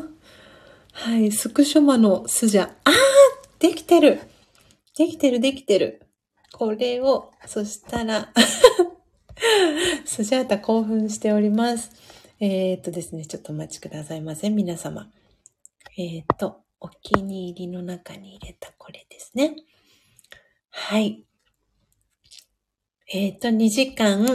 [0.91, 2.63] はい、スクショマのスジャ。
[2.83, 2.93] あー
[3.59, 4.19] できてる
[4.97, 6.01] できてる、できてる。
[6.59, 8.33] これを、そしたら
[10.03, 11.89] スジャータ興奮しております。
[12.41, 15.09] えー、っとですね、ちょっとお待ちくださいませ、皆様。
[15.97, 19.55] えー、っと、お気に入りの中に入れたこれですね。
[20.69, 21.23] はい。
[23.07, 24.25] えっ、と、2時間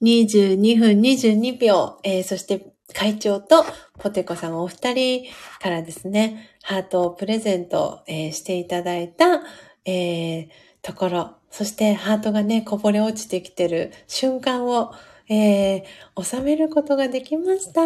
[0.00, 3.64] 22分22秒、えー、そして会長と
[3.98, 5.24] ポテコさんお二人
[5.60, 9.42] からですね、ハートをプレゼント、えー、していただいた、
[9.84, 10.48] えー、
[10.80, 14.94] ところ、そしてハートがね、こぼれ落ちてきてる瞬間を、
[15.28, 17.82] えー、収めることができました。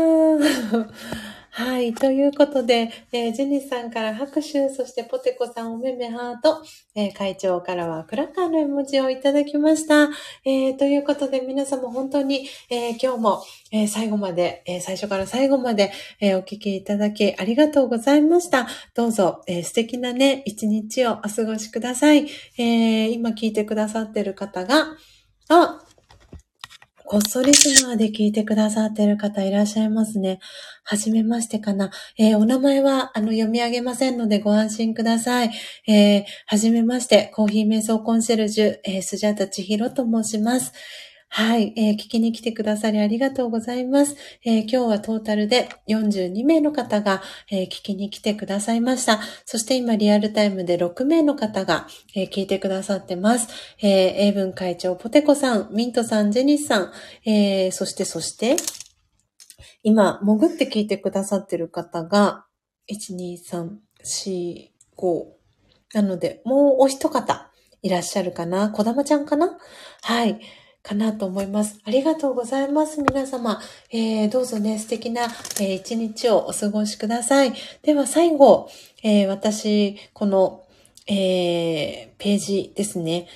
[1.59, 1.95] はい。
[1.95, 6.63] ということで、えー、ジェニスさんから拍手、そしてポテコさんおめめハート、
[6.95, 10.11] えー、会長からはクラッカーの絵文字をいただきました。
[10.45, 18.69] えー、ということで、皆様本当に、え今日も、え最後まで、え最初から最後まで、えお聞きいただきありがとうございました。
[18.93, 22.27] どうぞ、え素敵なね、一日をお過ごしください。
[22.59, 24.89] え今聞いてくださってる方が、
[25.49, 25.81] あ、
[27.07, 30.41] こっそリスナーで聞いてくださってる方いらっしゃいますね。
[30.83, 31.93] はじめましてかな。
[32.19, 35.53] えー、お名前は、あの、読み上げませんのでご安心ください。
[35.87, 40.73] えー、はじめまして、コーヒー瞑想コンシェルジュ、えー、スジャタチヒロと申します。
[41.29, 44.17] はい、えー、聞きに来てくださりありがとうございます。
[44.45, 49.21] えー、今日はトータルで42名の方が、えー、聞きに来てくださいました。
[49.45, 53.49] そして今リアルタイムで6名の方が、え聞いてくださってます。
[53.83, 56.93] え英文会長ポテコさん、ミントさん、ジェニスさん、
[57.29, 58.57] えそしてそして、
[59.83, 62.47] 今、潜って聞いてくださってる方が、
[62.91, 63.71] 1、2、3、
[64.05, 65.25] 4、5。
[65.95, 67.51] なので、もうお一方
[67.83, 68.71] いらっしゃるかな？
[68.71, 69.59] こだまちゃんかな？
[70.03, 70.41] はい。
[70.87, 71.81] かなと思います。
[71.85, 73.03] ありがとうございます。
[73.03, 73.61] 皆様。
[73.91, 77.53] えー、どうぞね、素敵な、えー、一日をお過ごしください。
[77.83, 78.71] では最後、
[79.03, 80.63] えー、私、この、
[81.09, 83.27] え、ページですね。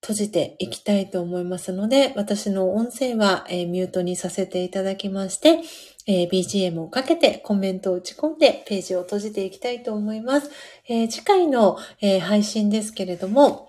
[0.00, 5.60] 閉じていきたいと思いますので、私の音声は、え、ミュートにさせていただきまして、
[6.06, 10.50] えー、BGM をかけてコメントを打ち込んでページを閉じていきたいと思います。
[10.88, 13.68] えー、次回の、え配信ですけれども、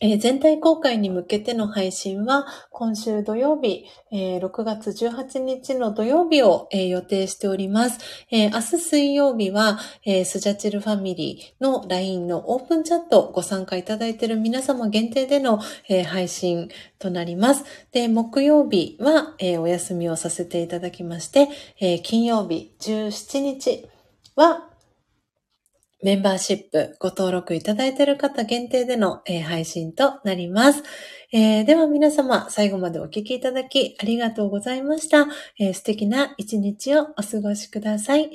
[0.00, 7.98] えー、全体公開に向けての配信は、今週土曜日、えー、6月18日の土曜日を、えー、予定しております。
[8.30, 16.68] え明日水曜日は、えスジャチルファミリーの LINE のオープンチャットご参加いただいている皆様限定での、え配信
[17.00, 17.64] となります。
[17.90, 21.48] で、木曜日は、えお休みをさせていただきまして、
[21.80, 23.88] え金曜日17日
[24.36, 24.67] は、
[26.00, 30.84] メンバーシップご登録いただいている方限定での、え、配信となります。
[31.32, 35.26] えー、では皆様、最後までお聴きいただきありがとうございました。
[35.58, 38.30] えー、素敵な一日をお過ごしください。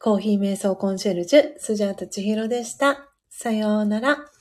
[0.00, 3.08] コーヒー瞑想コンシェルジュ、スジャータチヒロでした。
[3.30, 4.33] さようなら。